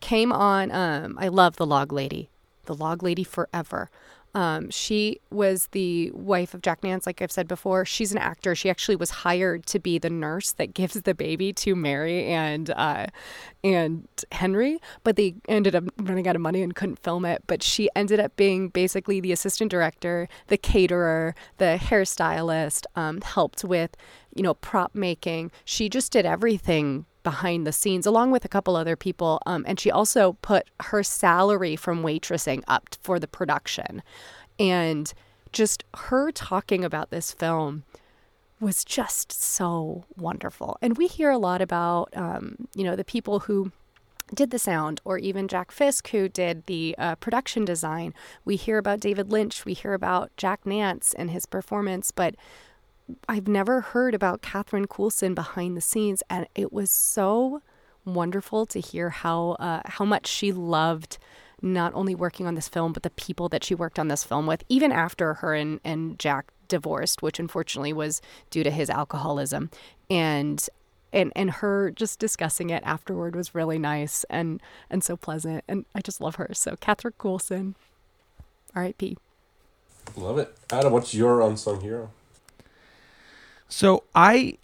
[0.00, 0.70] came on.
[0.70, 2.30] Um, I love the Log Lady,
[2.66, 3.90] the Log Lady forever.
[4.34, 7.84] Um, she was the wife of Jack Nance, like I've said before.
[7.84, 8.54] She's an actor.
[8.54, 12.70] She actually was hired to be the nurse that gives the baby to Mary and
[12.70, 13.06] uh,
[13.62, 17.42] and Henry, but they ended up running out of money and couldn't film it.
[17.46, 23.64] But she ended up being basically the assistant director, the caterer, the hairstylist, um, helped
[23.64, 23.96] with
[24.34, 25.50] you know prop making.
[25.64, 29.78] She just did everything behind the scenes along with a couple other people um, and
[29.78, 34.02] she also put her salary from waitressing up for the production
[34.58, 35.12] and
[35.52, 37.84] just her talking about this film
[38.60, 43.40] was just so wonderful and we hear a lot about um, you know the people
[43.40, 43.72] who
[44.34, 48.14] did the sound, or even Jack Fisk, who did the uh, production design.
[48.44, 52.34] We hear about David Lynch, we hear about Jack Nance and his performance, but
[53.28, 57.62] I've never heard about Catherine Coulson behind the scenes, and it was so
[58.04, 61.18] wonderful to hear how uh, how much she loved
[61.62, 64.46] not only working on this film, but the people that she worked on this film
[64.46, 69.70] with, even after her and, and Jack divorced, which unfortunately was due to his alcoholism.
[70.08, 70.66] And
[71.12, 75.64] and and her just discussing it afterward was really nice and and so pleasant.
[75.68, 76.50] And I just love her.
[76.54, 77.74] So Catherine Coulson,
[78.74, 79.18] R.I.P.
[80.16, 80.56] Love it.
[80.72, 82.10] Adam, what's your unsung hero?
[83.70, 84.58] So I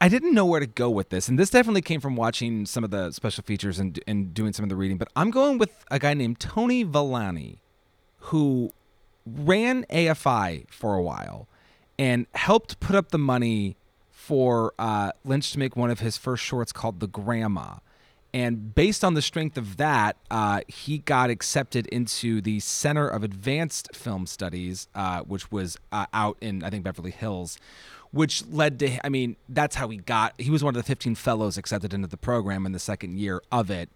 [0.00, 2.84] I didn't know where to go with this, and this definitely came from watching some
[2.84, 4.98] of the special features and and doing some of the reading.
[4.98, 7.58] But I'm going with a guy named Tony Vellani,
[8.18, 8.72] who
[9.24, 11.48] ran AFI for a while
[11.98, 13.76] and helped put up the money
[14.10, 17.76] for uh, Lynch to make one of his first shorts called The Grandma.
[18.34, 23.22] And based on the strength of that, uh, he got accepted into the Center of
[23.22, 27.58] Advanced Film Studies, uh, which was uh, out in, I think, Beverly Hills,
[28.10, 31.14] which led to, I mean, that's how he got, he was one of the 15
[31.14, 33.88] fellows accepted into the program in the second year of it,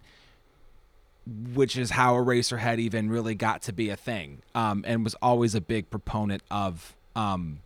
[1.55, 5.55] which is how Eraserhead even really got to be a thing um, and was always
[5.55, 6.97] a big proponent of.
[7.17, 7.61] Um,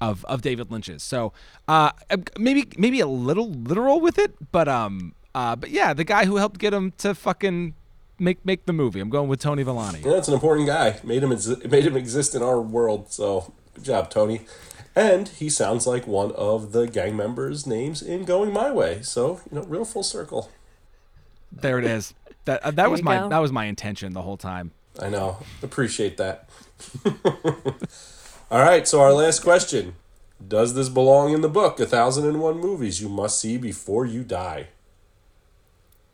[0.00, 1.02] of of David Lynch's.
[1.02, 1.32] So
[1.66, 1.90] uh,
[2.38, 6.36] maybe maybe a little literal with it, but um uh but yeah, the guy who
[6.36, 7.74] helped get him to fucking
[8.18, 9.00] make make the movie.
[9.00, 10.04] I'm going with Tony Vellani.
[10.04, 11.00] Yeah, that's an important guy.
[11.02, 13.12] Made him made him exist in our world.
[13.12, 14.42] So good job, Tony.
[14.98, 19.00] And he sounds like one of the gang members' names in Going My Way.
[19.02, 20.50] So you know, real full circle.
[21.52, 22.14] There it is.
[22.46, 23.28] That uh, that was my go.
[23.28, 24.72] that was my intention the whole time.
[24.98, 25.38] I know.
[25.62, 26.48] Appreciate that.
[28.50, 29.94] All right, so our last question.
[30.44, 34.04] Does this belong in the book, A Thousand and One Movies You Must See Before
[34.04, 34.66] You Die?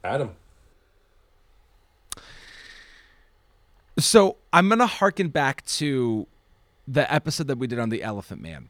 [0.02, 0.32] Adam.
[3.98, 6.26] So I'm gonna harken back to
[6.86, 8.68] the episode that we did on the Elephant Man.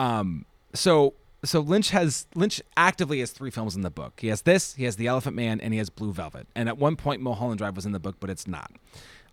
[0.00, 1.12] Um, so
[1.44, 4.18] so Lynch has Lynch actively has three films in the book.
[4.20, 6.46] He has this, he has The Elephant Man, and he has Blue Velvet.
[6.54, 8.72] And at one point, Mulholland Drive was in the book, but it's not.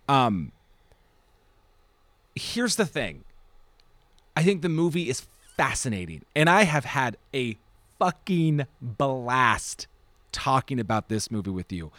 [0.10, 0.52] Um,
[2.35, 3.23] here's the thing.
[4.35, 5.26] I think the movie is
[5.56, 7.57] fascinating, and I have had a
[7.98, 9.88] fucking blast
[10.31, 11.91] talking about this movie with you.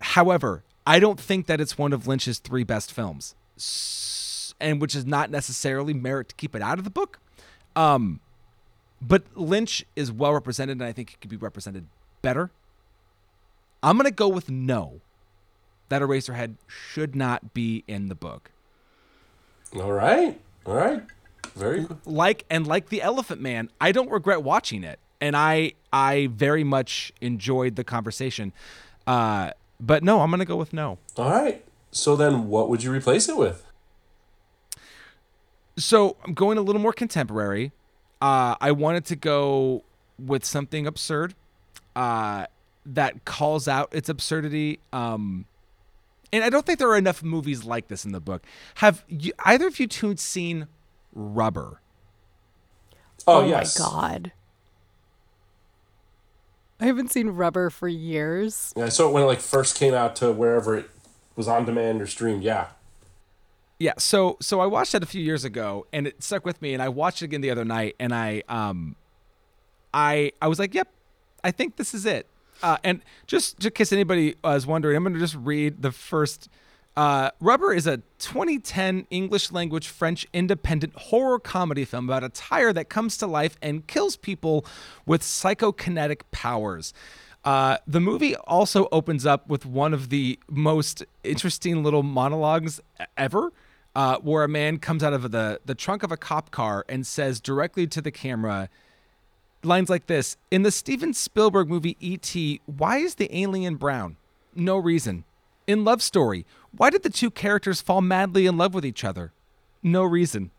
[0.00, 3.34] However, I don't think that it's one of Lynch's three best films,
[4.60, 7.18] and which is not necessarily merit to keep it out of the book.
[7.76, 8.20] Um,
[9.00, 11.86] but Lynch is well represented, and I think he could be represented
[12.22, 12.50] better.
[13.82, 15.00] I'm gonna go with no.
[15.88, 18.50] That Eraserhead should not be in the book.
[19.74, 20.40] All right.
[20.64, 21.02] All right.
[21.54, 21.98] Very good.
[22.06, 26.64] Like and like the Elephant Man, I don't regret watching it, and I I very
[26.64, 28.52] much enjoyed the conversation.
[29.06, 29.50] Uh,
[29.80, 30.98] but no, I'm gonna go with no.
[31.16, 31.64] All right.
[31.90, 33.66] So then what would you replace it with?
[35.76, 37.72] So I'm going a little more contemporary.
[38.20, 39.84] Uh, I wanted to go
[40.18, 41.34] with something absurd
[41.96, 42.46] uh,
[42.86, 44.78] that calls out its absurdity.
[44.92, 45.46] Um,
[46.32, 48.44] and I don't think there are enough movies like this in the book.
[48.76, 50.68] Have you, either of you two seen
[51.14, 51.80] Rubber?
[53.26, 53.78] Oh, oh yes.
[53.78, 54.32] my god.
[56.80, 58.72] I haven't seen Rubber for years.
[58.76, 60.90] Yeah, I saw it when it like first came out to wherever it
[61.36, 62.42] was on demand or streamed.
[62.42, 62.68] Yeah.
[63.82, 66.72] Yeah, so so I watched that a few years ago, and it stuck with me.
[66.72, 68.94] And I watched it again the other night, and I um,
[69.92, 70.86] I I was like, yep,
[71.42, 72.28] I think this is it.
[72.62, 75.90] Uh, and just, just in case anybody was wondering, I'm going to just read the
[75.90, 76.48] first.
[76.96, 82.72] Uh, Rubber is a 2010 English language French independent horror comedy film about a tire
[82.72, 84.64] that comes to life and kills people
[85.06, 86.94] with psychokinetic powers.
[87.44, 92.80] Uh, the movie also opens up with one of the most interesting little monologues
[93.16, 93.50] ever,
[93.94, 97.06] uh, where a man comes out of the, the trunk of a cop car and
[97.06, 98.68] says directly to the camera,
[99.62, 104.16] lines like this In the Steven Spielberg movie E.T., why is the alien brown?
[104.54, 105.24] No reason.
[105.66, 106.44] In Love Story,
[106.76, 109.32] why did the two characters fall madly in love with each other?
[109.82, 110.50] No reason.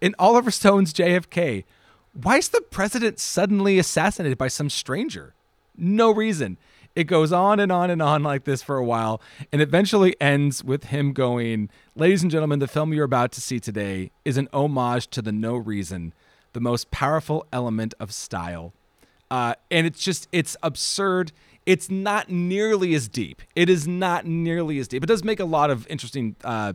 [0.00, 1.64] In Oliver Stone's JFK,
[2.12, 5.32] why is the president suddenly assassinated by some stranger?
[5.76, 6.58] No reason.
[6.96, 9.20] It goes on and on and on like this for a while,
[9.52, 13.60] and eventually ends with him going, Ladies and gentlemen, the film you're about to see
[13.60, 16.12] today is an homage to the no reason,
[16.52, 18.72] the most powerful element of style.
[19.30, 21.30] Uh, and it's just, it's absurd.
[21.66, 23.42] It's not nearly as deep.
[23.54, 25.04] It is not nearly as deep.
[25.04, 26.36] It does make a lot of interesting.
[26.42, 26.72] Uh,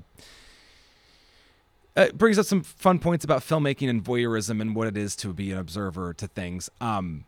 [1.97, 5.33] it brings up some fun points about filmmaking and voyeurism and what it is to
[5.33, 6.69] be an observer to things.
[6.79, 7.25] Um,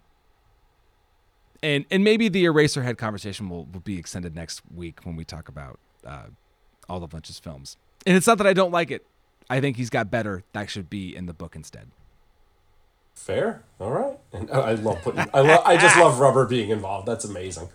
[1.63, 5.47] and and maybe the Eraserhead conversation will, will be extended next week when we talk
[5.49, 6.27] about uh,
[6.89, 7.77] all of Lynch's films.
[8.05, 9.05] And it's not that I don't like it.
[9.49, 10.43] I think he's got better.
[10.53, 11.87] That should be in the book instead.
[13.13, 13.63] Fair.
[13.79, 14.17] All right.
[14.31, 15.19] And uh, I love putting.
[15.33, 15.61] I love.
[15.65, 17.07] I just love rubber being involved.
[17.07, 17.69] That's amazing.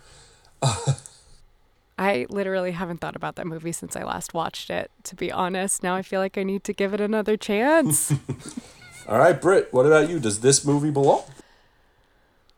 [1.98, 5.82] I literally haven't thought about that movie since I last watched it, to be honest.
[5.82, 8.12] Now I feel like I need to give it another chance.
[9.09, 9.72] All right, Britt.
[9.72, 10.18] What about you?
[10.20, 11.24] Does this movie belong?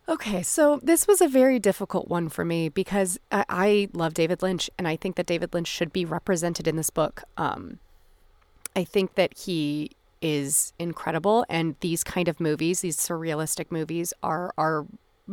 [0.07, 4.43] Okay, so this was a very difficult one for me because I, I love David
[4.43, 7.23] Lynch and I think that David Lynch should be represented in this book.
[7.39, 7.79] Um,
[8.77, 14.53] I think that he is incredible, and these kind of movies, these surrealistic movies, are
[14.59, 14.87] are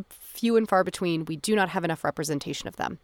[0.09, 1.25] few and far between.
[1.25, 2.99] We do not have enough representation of them.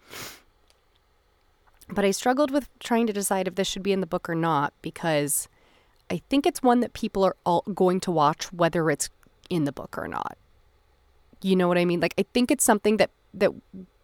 [1.90, 4.36] But I struggled with trying to decide if this should be in the book or
[4.36, 5.48] not because
[6.10, 9.10] I think it's one that people are all going to watch whether it's
[9.50, 10.38] in the book or not.
[11.42, 12.00] You know what I mean?
[12.00, 13.52] Like I think it's something that that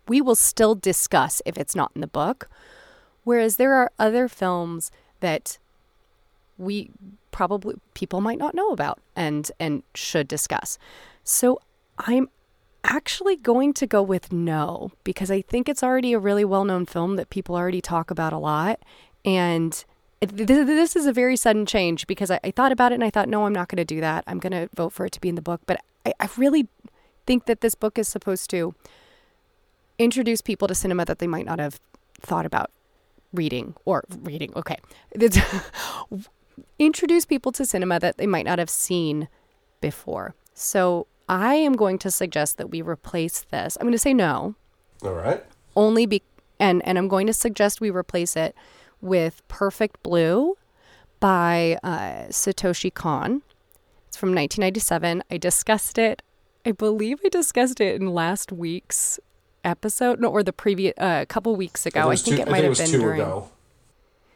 [0.07, 2.49] we will still discuss if it's not in the book.
[3.23, 4.91] Whereas there are other films
[5.22, 5.57] that
[6.57, 6.91] we
[7.31, 10.77] probably people might not know about and and should discuss.
[11.23, 11.60] So
[11.97, 12.30] I'm
[12.84, 17.15] actually going to go with no because I think it's already a really well-known film
[17.15, 18.80] that people already talk about a lot
[19.23, 19.85] and
[20.19, 23.30] this is a very sudden change because I, I thought about it and I thought
[23.30, 25.30] no I'm not going to do that I'm going to vote for it to be
[25.30, 26.68] in the book but I, I really
[27.26, 28.76] think that this book is supposed to
[30.00, 31.80] introduce people to cinema that they might not have
[32.20, 32.72] thought about
[33.34, 34.78] reading or reading okay.
[36.80, 39.28] Introduce people to cinema that they might not have seen
[39.82, 40.36] before.
[40.54, 43.78] So i am going to suggest that we replace this.
[43.80, 44.56] I'm going to say no.
[45.04, 45.44] All right.
[45.76, 46.22] only be
[46.60, 48.56] and and i'm going to suggest we replace it
[49.02, 50.56] with perfect blue
[51.20, 53.41] by uh, satoshi kon.
[54.08, 56.22] It's from 1997 i discussed it
[56.65, 59.19] i believe i discussed it in last week's
[59.64, 62.64] episode no or the previous uh, couple weeks ago i, think two, it might it
[62.64, 63.49] have was been two during ago.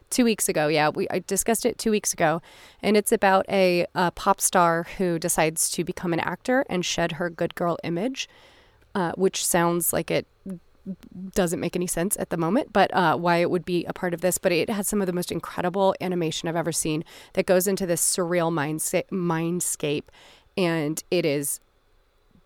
[0.09, 0.69] two weeks ago.
[0.69, 2.41] Yeah, we I discussed it two weeks ago,
[2.81, 7.13] and it's about a, a pop star who decides to become an actor and shed
[7.13, 8.29] her good girl image,
[8.95, 10.25] uh, which sounds like it
[11.33, 14.13] doesn't make any sense at the moment, but uh, why it would be a part
[14.13, 14.37] of this.
[14.37, 17.85] But it has some of the most incredible animation I've ever seen that goes into
[17.85, 20.05] this surreal mindscape, mindscape
[20.55, 21.59] and it is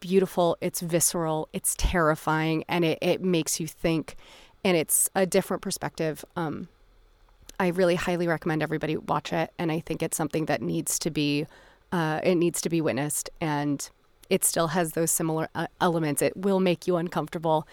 [0.01, 4.17] beautiful, it's visceral, it's terrifying, and it, it makes you think,
[4.65, 6.25] and it's a different perspective.
[6.35, 6.67] Um,
[7.57, 11.09] I really highly recommend everybody watch it, and I think it's something that needs to
[11.09, 11.45] be,
[11.93, 13.89] uh, it needs to be witnessed, and
[14.29, 16.21] it still has those similar uh, elements.
[16.21, 17.65] It will make you uncomfortable,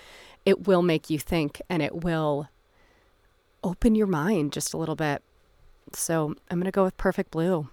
[0.47, 2.49] it will make you think, and it will
[3.65, 5.23] open your mind just a little bit.
[5.95, 7.69] So I'm gonna go with Perfect Blue.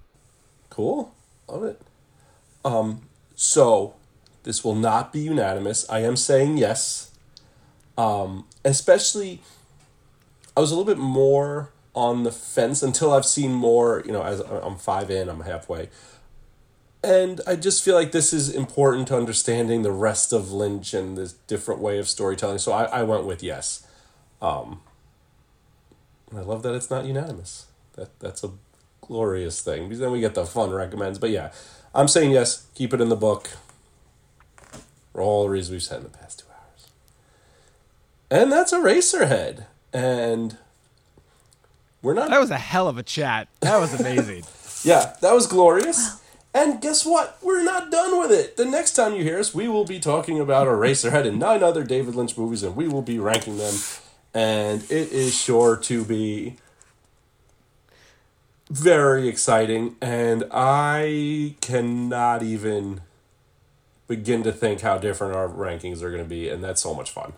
[0.69, 1.13] Cool.
[1.47, 1.81] Love it.
[2.63, 3.01] Um,
[3.35, 3.93] so
[4.45, 5.89] this will not be unanimous.
[5.89, 7.11] I am saying yes.
[7.97, 9.41] Um, especially,
[10.55, 14.03] I was a little bit more on the fence until I've seen more.
[14.05, 15.89] You know, as I'm five in, I'm halfway,
[17.03, 21.17] and I just feel like this is important to understanding the rest of Lynch and
[21.17, 22.59] this different way of storytelling.
[22.59, 23.87] So I, I went with yes.
[24.41, 24.81] Um,
[26.35, 27.65] I love that it's not unanimous.
[27.93, 28.51] That that's a
[29.01, 31.17] glorious thing because then we get the fun recommends.
[31.17, 31.51] But yeah,
[31.95, 32.67] I'm saying yes.
[32.75, 33.49] Keep it in the book.
[35.15, 36.89] For all the reasons we've said in the past two hours.
[38.29, 39.63] And that's Eraserhead.
[39.93, 40.57] And
[42.01, 42.29] we're not.
[42.29, 43.47] That was a hell of a chat.
[43.61, 44.43] That was amazing.
[44.83, 46.21] Yeah, that was glorious.
[46.53, 47.39] And guess what?
[47.41, 48.55] We're not done with it.
[48.55, 51.83] The next time you hear us, we will be talking about Eraserhead and nine other
[51.83, 53.73] David Lynch movies, and we will be ranking them.
[54.31, 56.57] And it is sure to be
[58.69, 59.95] very exciting.
[60.01, 63.01] And I cannot even
[64.07, 66.49] begin to think how different our rankings are going to be.
[66.49, 67.33] And that's so much fun.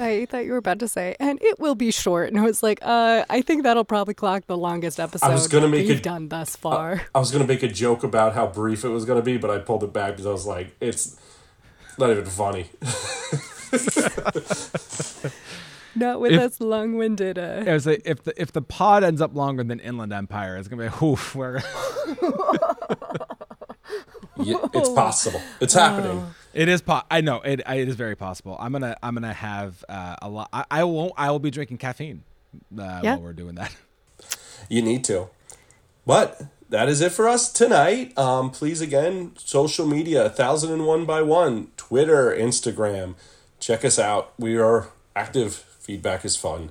[0.00, 2.28] I thought you were about to say, and it will be short.
[2.28, 5.48] And I was like, uh, I think that'll probably clock the longest episode I was
[5.48, 7.02] gonna make we've it- done thus far.
[7.12, 9.38] I was going to make a joke about how brief it was going to be,
[9.38, 11.16] but I pulled it back because I was like, it's
[11.98, 12.66] not even funny.
[15.96, 17.38] Not with if- us long-winded.
[17.38, 20.56] Uh, I was like, if the if the pod ends up longer than Inland Empire,
[20.56, 21.60] it's gonna be like, oof, we're
[24.38, 25.40] Yeah, it's possible.
[25.60, 26.26] It's happening.
[26.54, 26.80] It is.
[26.82, 27.60] Po- I know it.
[27.68, 28.56] It is very possible.
[28.58, 28.96] I'm gonna.
[29.02, 30.48] I'm gonna have uh, a lot.
[30.52, 31.12] I, I won't.
[31.16, 32.22] I will be drinking caffeine
[32.78, 33.14] uh, Yeah.
[33.14, 33.74] while we're doing that.
[34.68, 35.28] You need to.
[36.04, 38.16] But that is it for us tonight.
[38.18, 43.14] Um, please again, social media, thousand and one by one, Twitter, Instagram.
[43.60, 44.32] Check us out.
[44.38, 45.54] We are active.
[45.78, 46.70] Feedback is fun.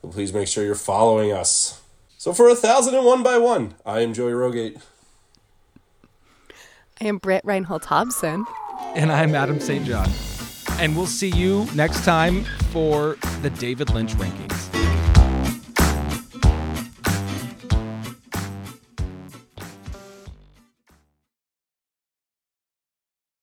[0.00, 1.82] So please make sure you're following us.
[2.16, 4.78] So for a thousand and one by one, I am Joey Rogate.
[7.02, 8.44] I am Britt Reinhold Hobson.
[8.94, 9.86] And I'm Adam St.
[9.86, 10.06] John.
[10.78, 14.69] And we'll see you next time for the David Lynch rankings.